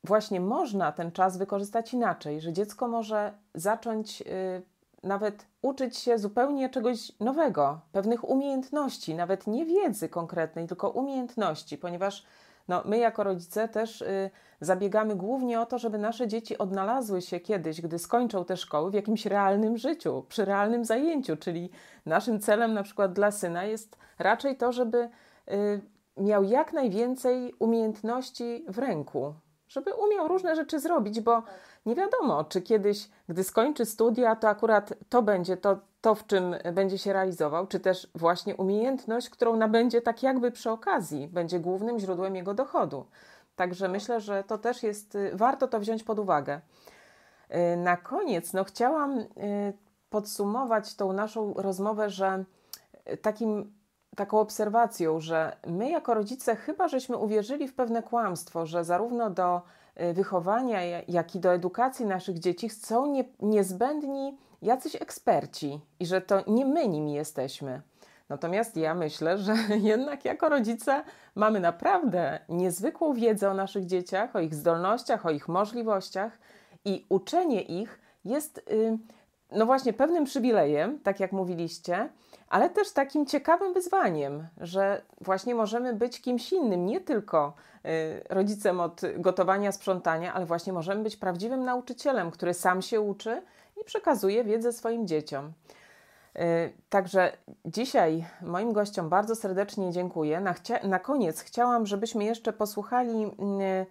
właśnie 0.03 0.39
można 0.39 0.91
ten 0.91 1.11
czas 1.11 1.37
wykorzystać 1.37 1.93
inaczej, 1.93 2.41
że 2.41 2.53
dziecko 2.53 2.87
może 2.87 3.33
zacząć 3.55 4.21
y, 4.21 4.25
nawet 5.03 5.45
uczyć 5.61 5.97
się 5.97 6.17
zupełnie 6.17 6.69
czegoś 6.69 7.19
nowego, 7.19 7.79
pewnych 7.91 8.29
umiejętności, 8.29 9.15
nawet 9.15 9.47
nie 9.47 9.65
wiedzy 9.65 10.09
konkretnej, 10.09 10.67
tylko 10.67 10.89
umiejętności, 10.89 11.77
ponieważ 11.77 12.25
no, 12.69 12.81
my 12.85 12.97
jako 12.97 13.23
rodzice 13.23 13.67
też 13.67 14.01
y, 14.01 14.29
zabiegamy 14.61 15.15
głównie 15.15 15.61
o 15.61 15.65
to, 15.65 15.77
żeby 15.77 15.97
nasze 15.97 16.27
dzieci 16.27 16.57
odnalazły 16.57 17.21
się 17.21 17.39
kiedyś, 17.39 17.81
gdy 17.81 17.99
skończą 17.99 18.45
te 18.45 18.57
szkoły, 18.57 18.91
w 18.91 18.93
jakimś 18.93 19.25
realnym 19.25 19.77
życiu, 19.77 20.25
przy 20.29 20.45
realnym 20.45 20.85
zajęciu, 20.85 21.37
czyli 21.37 21.69
naszym 22.05 22.39
celem 22.39 22.73
na 22.73 22.83
przykład 22.83 23.13
dla 23.13 23.31
syna 23.31 23.63
jest 23.63 23.97
raczej 24.19 24.57
to, 24.57 24.71
żeby 24.71 25.09
y, 25.51 25.81
miał 26.17 26.43
jak 26.43 26.73
najwięcej 26.73 27.53
umiejętności 27.59 28.65
w 28.67 28.77
ręku, 28.77 29.33
żeby 29.69 29.93
umiał 29.93 30.27
różne 30.27 30.55
rzeczy 30.55 30.79
zrobić, 30.79 31.21
bo 31.21 31.43
nie 31.85 31.95
wiadomo, 31.95 32.43
czy 32.43 32.61
kiedyś, 32.61 33.09
gdy 33.29 33.43
skończy 33.43 33.85
studia, 33.85 34.35
to 34.35 34.49
akurat 34.49 34.93
to 35.09 35.21
będzie 35.21 35.57
to, 35.57 35.79
to 36.01 36.15
w 36.15 36.27
czym 36.27 36.55
będzie 36.73 36.97
się 36.97 37.13
realizował, 37.13 37.67
czy 37.67 37.79
też 37.79 38.07
właśnie 38.15 38.55
umiejętność, 38.55 39.29
którą 39.29 39.55
nabędzie 39.55 40.01
tak 40.01 40.23
jakby 40.23 40.51
przy 40.51 40.71
okazji, 40.71 41.27
będzie 41.27 41.59
głównym 41.59 41.99
źródłem 41.99 42.35
jego 42.35 42.53
dochodu. 42.53 43.05
Także 43.55 43.87
myślę, 43.87 44.21
że 44.21 44.43
to 44.43 44.57
też 44.57 44.83
jest, 44.83 45.15
y, 45.15 45.31
warto 45.33 45.67
to 45.67 45.79
wziąć 45.79 46.03
pod 46.03 46.19
uwagę. 46.19 46.61
Y, 47.73 47.77
na 47.77 47.97
koniec, 47.97 48.53
no 48.53 48.63
chciałam 48.63 49.19
y, 49.19 49.27
podsumować 50.09 50.95
tą 50.95 51.13
naszą 51.13 51.53
rozmowę, 51.53 52.09
że 52.09 52.43
takim, 53.21 53.73
taką 54.19 54.39
obserwacją, 54.39 55.19
że 55.19 55.57
my 55.67 55.89
jako 55.89 56.13
rodzice 56.13 56.55
chyba 56.55 56.87
żeśmy 56.87 57.17
uwierzyli 57.17 57.67
w 57.67 57.73
pewne 57.73 58.03
kłamstwo, 58.03 58.65
że 58.65 58.83
zarówno 58.83 59.29
do 59.29 59.61
wychowania, 60.13 60.81
jak 61.07 61.35
i 61.35 61.39
do 61.39 61.53
edukacji 61.53 62.05
naszych 62.05 62.39
dzieci 62.39 62.69
są 62.69 63.05
nie, 63.05 63.23
niezbędni 63.39 64.37
jacyś 64.61 64.95
eksperci 64.95 65.79
i 65.99 66.05
że 66.05 66.21
to 66.21 66.43
nie 66.47 66.65
my 66.65 66.87
nimi 66.87 67.13
jesteśmy. 67.13 67.81
Natomiast 68.29 68.77
ja 68.77 68.95
myślę, 68.95 69.37
że 69.37 69.55
jednak 69.93 70.25
jako 70.25 70.49
rodzice 70.49 71.03
mamy 71.35 71.59
naprawdę 71.59 72.39
niezwykłą 72.49 73.13
wiedzę 73.13 73.49
o 73.49 73.53
naszych 73.53 73.85
dzieciach, 73.85 74.35
o 74.35 74.39
ich 74.39 74.55
zdolnościach, 74.55 75.25
o 75.25 75.29
ich 75.29 75.47
możliwościach 75.47 76.39
i 76.85 77.05
uczenie 77.09 77.61
ich 77.61 77.99
jest, 78.25 78.57
y, 78.57 78.97
no 79.51 79.65
właśnie, 79.65 79.93
pewnym 79.93 80.25
przywilejem, 80.25 80.99
tak 80.99 81.19
jak 81.19 81.31
mówiliście, 81.31 82.09
ale 82.49 82.69
też 82.69 82.91
takim 82.91 83.25
ciekawym 83.25 83.73
wyzwaniem, 83.73 84.47
że 84.57 85.01
właśnie 85.21 85.55
możemy 85.55 85.93
być 85.93 86.21
kimś 86.21 86.53
innym, 86.53 86.85
nie 86.85 87.01
tylko 87.01 87.53
y, 87.85 87.89
rodzicem 88.29 88.79
od 88.79 89.01
gotowania, 89.17 89.71
sprzątania, 89.71 90.33
ale 90.33 90.45
właśnie 90.45 90.73
możemy 90.73 91.03
być 91.03 91.17
prawdziwym 91.17 91.65
nauczycielem, 91.65 92.31
który 92.31 92.53
sam 92.53 92.81
się 92.81 93.01
uczy 93.01 93.41
i 93.81 93.85
przekazuje 93.85 94.43
wiedzę 94.43 94.73
swoim 94.73 95.07
dzieciom. 95.07 95.53
Y, 96.35 96.73
także 96.89 97.31
dzisiaj 97.65 98.25
moim 98.41 98.73
gościom 98.73 99.09
bardzo 99.09 99.35
serdecznie 99.35 99.91
dziękuję. 99.91 100.39
Na, 100.39 100.55
na, 100.83 100.99
koniec 100.99 101.41
chciałam, 101.41 101.85
żebyśmy 101.85 102.23
jeszcze 102.23 102.53
posłuchali 102.53 103.25
y, 103.25 103.85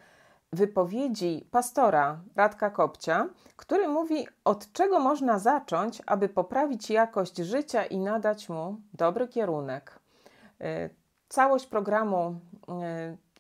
wypowiedzi 0.53 1.47
pastora 1.51 2.21
Radka 2.37 2.71
Kopcia, 2.71 3.29
który 3.57 3.89
mówi, 3.89 4.27
od 4.45 4.73
czego 4.73 5.01
można 5.01 5.39
zacząć, 5.39 6.03
aby 6.07 6.29
poprawić 6.29 6.91
jakość 6.91 7.37
życia 7.37 7.85
i 7.85 7.99
nadać 7.99 8.49
mu 8.49 8.81
dobry 8.95 9.29
kierunek. 9.29 9.99
Y, 10.61 10.91
całość 11.29 11.67
programu 11.67 12.41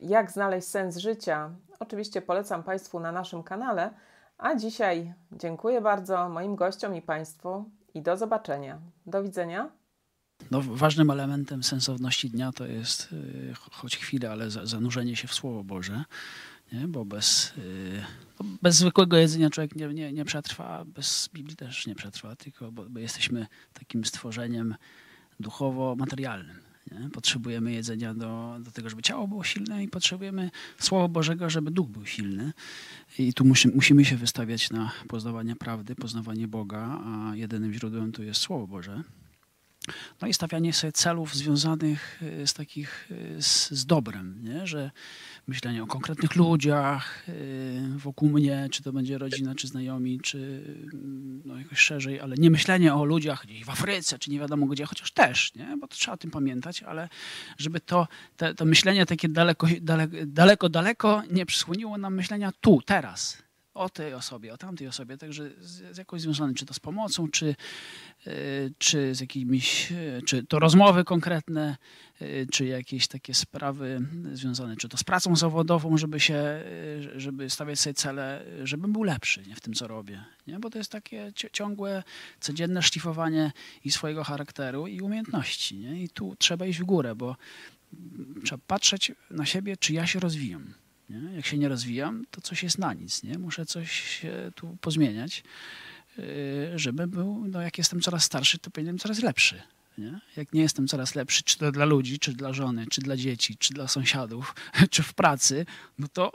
Jak 0.01 0.31
znaleźć 0.31 0.69
sens 0.69 0.97
życia 0.97 1.51
oczywiście 1.79 2.23
polecam 2.23 2.63
Państwu 2.63 3.01
na 3.01 3.13
naszym 3.13 3.43
kanale, 3.43 3.91
a 4.39 4.55
dzisiaj 4.55 5.15
dziękuję 5.33 5.81
bardzo 5.81 6.29
moim 6.29 6.57
gościom 6.57 6.97
i 6.97 7.03
Państwu 7.03 7.71
i 7.95 8.03
do 8.03 8.17
zobaczenia. 8.17 8.79
Do 9.07 9.23
widzenia. 9.23 9.71
No, 10.51 10.61
ważnym 10.63 11.11
elementem 11.11 11.63
sensowności 11.63 12.31
dnia 12.31 12.53
to 12.53 12.67
jest 12.67 13.13
y, 13.13 13.55
choć 13.71 13.97
chwilę, 13.97 14.31
ale 14.31 14.51
zanurzenie 14.51 15.17
się 15.17 15.29
w 15.29 15.35
Słowo 15.35 15.65
Boże, 15.65 16.05
nie? 16.73 16.89
bo 16.89 17.05
bez, 17.05 17.53
y, 17.59 18.05
bez 18.63 18.77
zwykłego 18.77 19.17
jedzenia 19.17 19.51
człowiek 19.51 19.77
nie, 19.77 19.89
nie, 19.89 20.13
nie 20.13 20.25
przetrwa, 20.25 20.85
bez 20.85 21.29
Biblii 21.35 21.57
też 21.57 21.87
nie 21.87 21.95
przetrwa, 21.95 22.37
tylko 22.37 22.73
bo, 22.73 22.85
bo 22.91 22.99
jesteśmy 22.99 23.47
takim 23.73 24.05
stworzeniem 24.05 24.75
duchowo-materialnym. 25.41 26.57
Nie? 26.93 27.11
Potrzebujemy 27.11 27.73
jedzenia 27.73 28.15
do, 28.15 28.57
do 28.61 28.71
tego, 28.71 28.91
żeby 28.91 29.03
ciało 29.03 29.29
było 29.29 29.45
silne 29.45 29.85
i 29.85 29.89
potrzebujemy 29.89 30.51
Słowa 30.79 31.09
Bożego, 31.09 31.51
żeby 31.51 31.71
duch 31.71 31.89
był 31.89 32.07
silny. 32.07 32.53
I 33.19 33.35
tu 33.35 33.45
musi, 33.45 33.69
musimy 33.69 34.05
się 34.05 34.17
wystawiać 34.17 34.71
na 34.71 34.93
poznawanie 35.09 35.57
prawdy, 35.57 35.95
poznawanie 35.95 36.49
Boga, 36.49 37.01
a 37.05 37.37
jedynym 37.37 37.73
źródłem 37.73 38.13
tu 38.13 38.23
jest 38.23 38.41
Słowo 38.41 38.67
Boże. 38.67 39.03
No 40.23 40.29
i 40.29 40.35
stawianie 40.35 40.73
sobie 40.73 40.93
celów 40.93 41.35
związanych 41.35 42.23
y, 42.23 42.47
z 42.47 42.55
takich 42.55 43.09
y, 43.11 43.43
z, 43.43 43.71
z 43.71 43.87
dobrem, 43.87 44.41
nie? 44.45 44.67
że 44.67 44.91
myślenie 45.47 45.83
o 45.83 45.87
konkretnych 45.87 46.37
ludziach 46.37 47.29
y, 47.29 47.81
wokół 47.97 48.29
mnie, 48.29 48.69
czy 48.71 48.83
to 48.83 48.93
będzie 48.93 49.19
rodzina, 49.19 49.55
czy 49.55 49.69
znajomi, 49.69 50.21
czy 50.21 50.65
mm, 50.93 51.43
no 51.45 51.59
jakoś 51.59 51.79
szerzej, 51.79 52.21
ale 52.21 52.37
nie 52.39 52.51
myślenie 52.51 52.95
o 52.95 53.05
ludziach 53.05 53.47
gdzieś 53.47 53.65
w 53.65 53.71
Afryce, 53.71 54.19
czy 54.19 54.31
nie 54.31 54.39
wiadomo 54.39 54.67
gdzie, 54.67 54.85
chociaż 54.85 55.13
też, 55.13 55.55
nie? 55.55 55.77
bo 55.81 55.89
trzeba 55.89 56.15
o 56.15 56.19
tym 56.19 56.31
pamiętać, 56.31 56.83
ale 56.83 57.09
żeby 57.59 57.81
to, 57.81 58.09
te, 58.37 58.55
to 58.55 58.65
myślenie 58.65 59.07
takie 59.07 59.29
daleko, 59.29 59.67
daleko, 59.81 60.17
daleko, 60.27 60.69
daleko 60.69 61.23
nie 61.31 61.47
przysłoniło 61.47 61.99
nam 61.99 62.15
myślenia 62.15 62.53
tu, 62.61 62.83
teraz 62.87 63.48
o 63.79 63.89
tej 63.89 64.15
osobie, 64.15 64.53
o 64.55 64.57
tamtej 64.57 64.89
osobie, 64.89 65.19
także 65.19 65.51
z, 65.61 65.95
z 65.95 65.99
jakoś 65.99 66.21
związane, 66.21 66.55
czy 66.55 66.67
to 66.67 66.75
z 66.75 66.81
pomocą, 66.81 67.29
czy, 67.29 67.55
e, 68.27 68.33
czy 68.79 69.15
z 69.15 69.21
jakimiś, 69.21 69.93
e, 69.93 70.23
czy 70.23 70.43
to 70.43 70.59
rozmowy 70.59 71.05
konkretne, 71.05 71.77
e, 72.21 72.47
czy 72.47 72.67
jakieś 72.67 73.09
takie 73.09 73.35
sprawy 73.35 74.01
związane, 74.33 74.77
czy 74.77 74.89
to 74.89 74.97
z 74.97 75.05
pracą 75.05 75.37
zawodową, 75.37 75.97
żeby 75.99 76.21
się, 76.21 76.65
żeby 77.17 77.51
stawiać 77.51 77.81
sobie 77.81 77.95
cele, 77.95 78.45
żebym 78.65 78.93
był 78.93 79.03
lepszy 79.03 79.43
nie, 79.47 79.55
w 79.55 79.61
tym, 79.61 79.75
co 79.75 79.89
robię. 79.89 80.25
Nie? 80.47 80.59
Bo 80.59 80.71
to 80.71 80.79
jest 80.79 80.93
takie 80.93 81.33
ciągłe, 81.53 82.03
codzienne 82.41 82.83
szlifowanie 82.83 83.53
i 83.85 83.91
swojego 83.91 84.25
charakteru, 84.25 84.87
i 84.87 85.01
umiejętności. 85.01 85.79
Nie? 85.79 86.03
I 86.03 86.09
tu 86.09 86.37
trzeba 86.39 86.67
iść 86.67 86.79
w 86.79 86.85
górę, 86.85 87.15
bo 87.15 87.37
trzeba 88.45 88.63
patrzeć 88.67 89.13
na 89.31 89.47
siebie, 89.47 89.77
czy 89.77 89.93
ja 89.93 90.07
się 90.07 90.21
rozwijam. 90.21 90.75
Nie? 91.09 91.37
Jak 91.37 91.47
się 91.47 91.59
nie 91.59 91.69
rozwijam, 91.69 92.25
to 92.31 92.41
coś 92.41 92.63
jest 92.63 92.79
na 92.79 92.95
nic. 92.95 93.23
Nie? 93.23 93.39
Muszę 93.39 93.67
coś 93.67 94.23
tu 94.55 94.77
pozmieniać, 94.81 95.43
y, 96.19 96.73
żeby 96.75 97.07
był, 97.07 97.45
no 97.49 97.61
jak 97.61 97.79
jestem 97.79 98.01
coraz 98.01 98.25
starszy, 98.25 98.59
to 98.59 98.71
powinienem 98.71 98.99
coraz 98.99 99.23
lepszy. 99.23 99.63
Nie? 99.99 100.21
Jak 100.37 100.53
nie 100.53 100.61
jestem 100.63 100.89
coraz 100.89 101.15
lepszy, 101.15 101.43
czy 101.43 101.59
to 101.59 101.73
dla 101.73 101.85
ludzi, 101.85 102.19
czy 102.19 102.33
dla 102.33 102.53
żony, 102.53 102.87
czy 102.91 103.01
dla 103.01 103.17
dzieci, 103.17 103.57
czy 103.57 103.75
dla 103.75 103.89
sąsiadów, 103.89 104.55
czy 104.91 105.03
w 105.03 105.15
pracy, 105.15 105.67
no 105.99 106.09
to, 106.09 106.33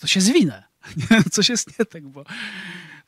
to 0.00 0.06
się 0.06 0.20
zwinę. 0.20 0.64
Coś 1.32 1.48
jest 1.48 1.78
nie 1.78 1.84
tak, 1.84 2.08
bo 2.08 2.24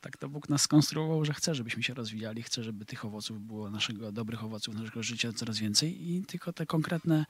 tak 0.00 0.16
to 0.16 0.28
Bóg 0.28 0.48
nas 0.48 0.62
skonstruował, 0.62 1.24
że 1.24 1.34
chce, 1.34 1.54
żebyśmy 1.54 1.82
się 1.82 1.94
rozwijali, 1.94 2.42
chce, 2.42 2.64
żeby 2.64 2.84
tych 2.84 3.04
owoców 3.04 3.40
było, 3.40 3.70
naszego 3.70 4.12
dobrych 4.12 4.44
owoców, 4.44 4.74
naszego 4.74 5.02
życia 5.02 5.32
coraz 5.32 5.58
więcej 5.58 6.10
i 6.10 6.24
tylko 6.24 6.52
te 6.52 6.66
konkretne, 6.66 7.26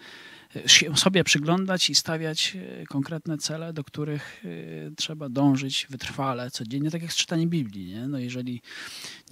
e, 0.54 0.96
sobie 0.96 1.24
przyglądać 1.24 1.90
i 1.90 1.94
stawiać 1.94 2.56
e, 2.56 2.86
konkretne 2.86 3.38
cele, 3.38 3.72
do 3.72 3.84
których 3.84 4.44
e, 4.44 4.90
trzeba 4.96 5.28
dążyć 5.28 5.86
wytrwale, 5.90 6.50
codziennie, 6.50 6.90
tak 6.90 7.02
jak 7.02 7.12
z 7.12 7.16
czytaniem 7.16 7.50
Biblii. 7.50 7.86
Nie? 7.86 8.08
No 8.08 8.18
jeżeli 8.18 8.62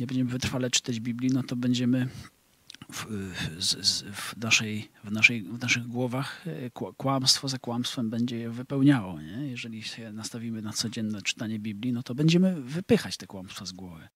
nie 0.01 0.07
będziemy 0.07 0.31
wytrwale 0.31 0.71
czytać 0.71 1.01
Biblii, 1.01 1.31
no 1.33 1.43
to 1.43 1.57
będziemy 1.57 2.09
w, 2.93 3.07
w, 4.13 4.37
naszej, 4.37 4.91
w, 5.05 5.11
naszej, 5.11 5.43
w 5.43 5.61
naszych 5.61 5.87
głowach 5.87 6.45
e, 6.47 6.71
kłamstwo 6.97 7.49
za 7.49 7.59
kłamstwem 7.59 8.11
będzie 8.11 8.39
je 8.39 8.51
wypełniało. 8.51 9.21
Nie? 9.21 9.51
Jeżeli 9.51 9.83
się 9.83 10.13
nastawimy 10.13 10.63
na 10.63 10.73
codzienne 10.73 11.23
czytanie 11.23 11.59
Biblii, 11.59 11.93
no 11.93 12.03
to 12.03 12.15
będziemy 12.15 12.63
wypychać 12.63 13.17
te 13.17 13.27
kłamstwa 13.27 13.65
z 13.65 13.73
głowy. 13.73 14.09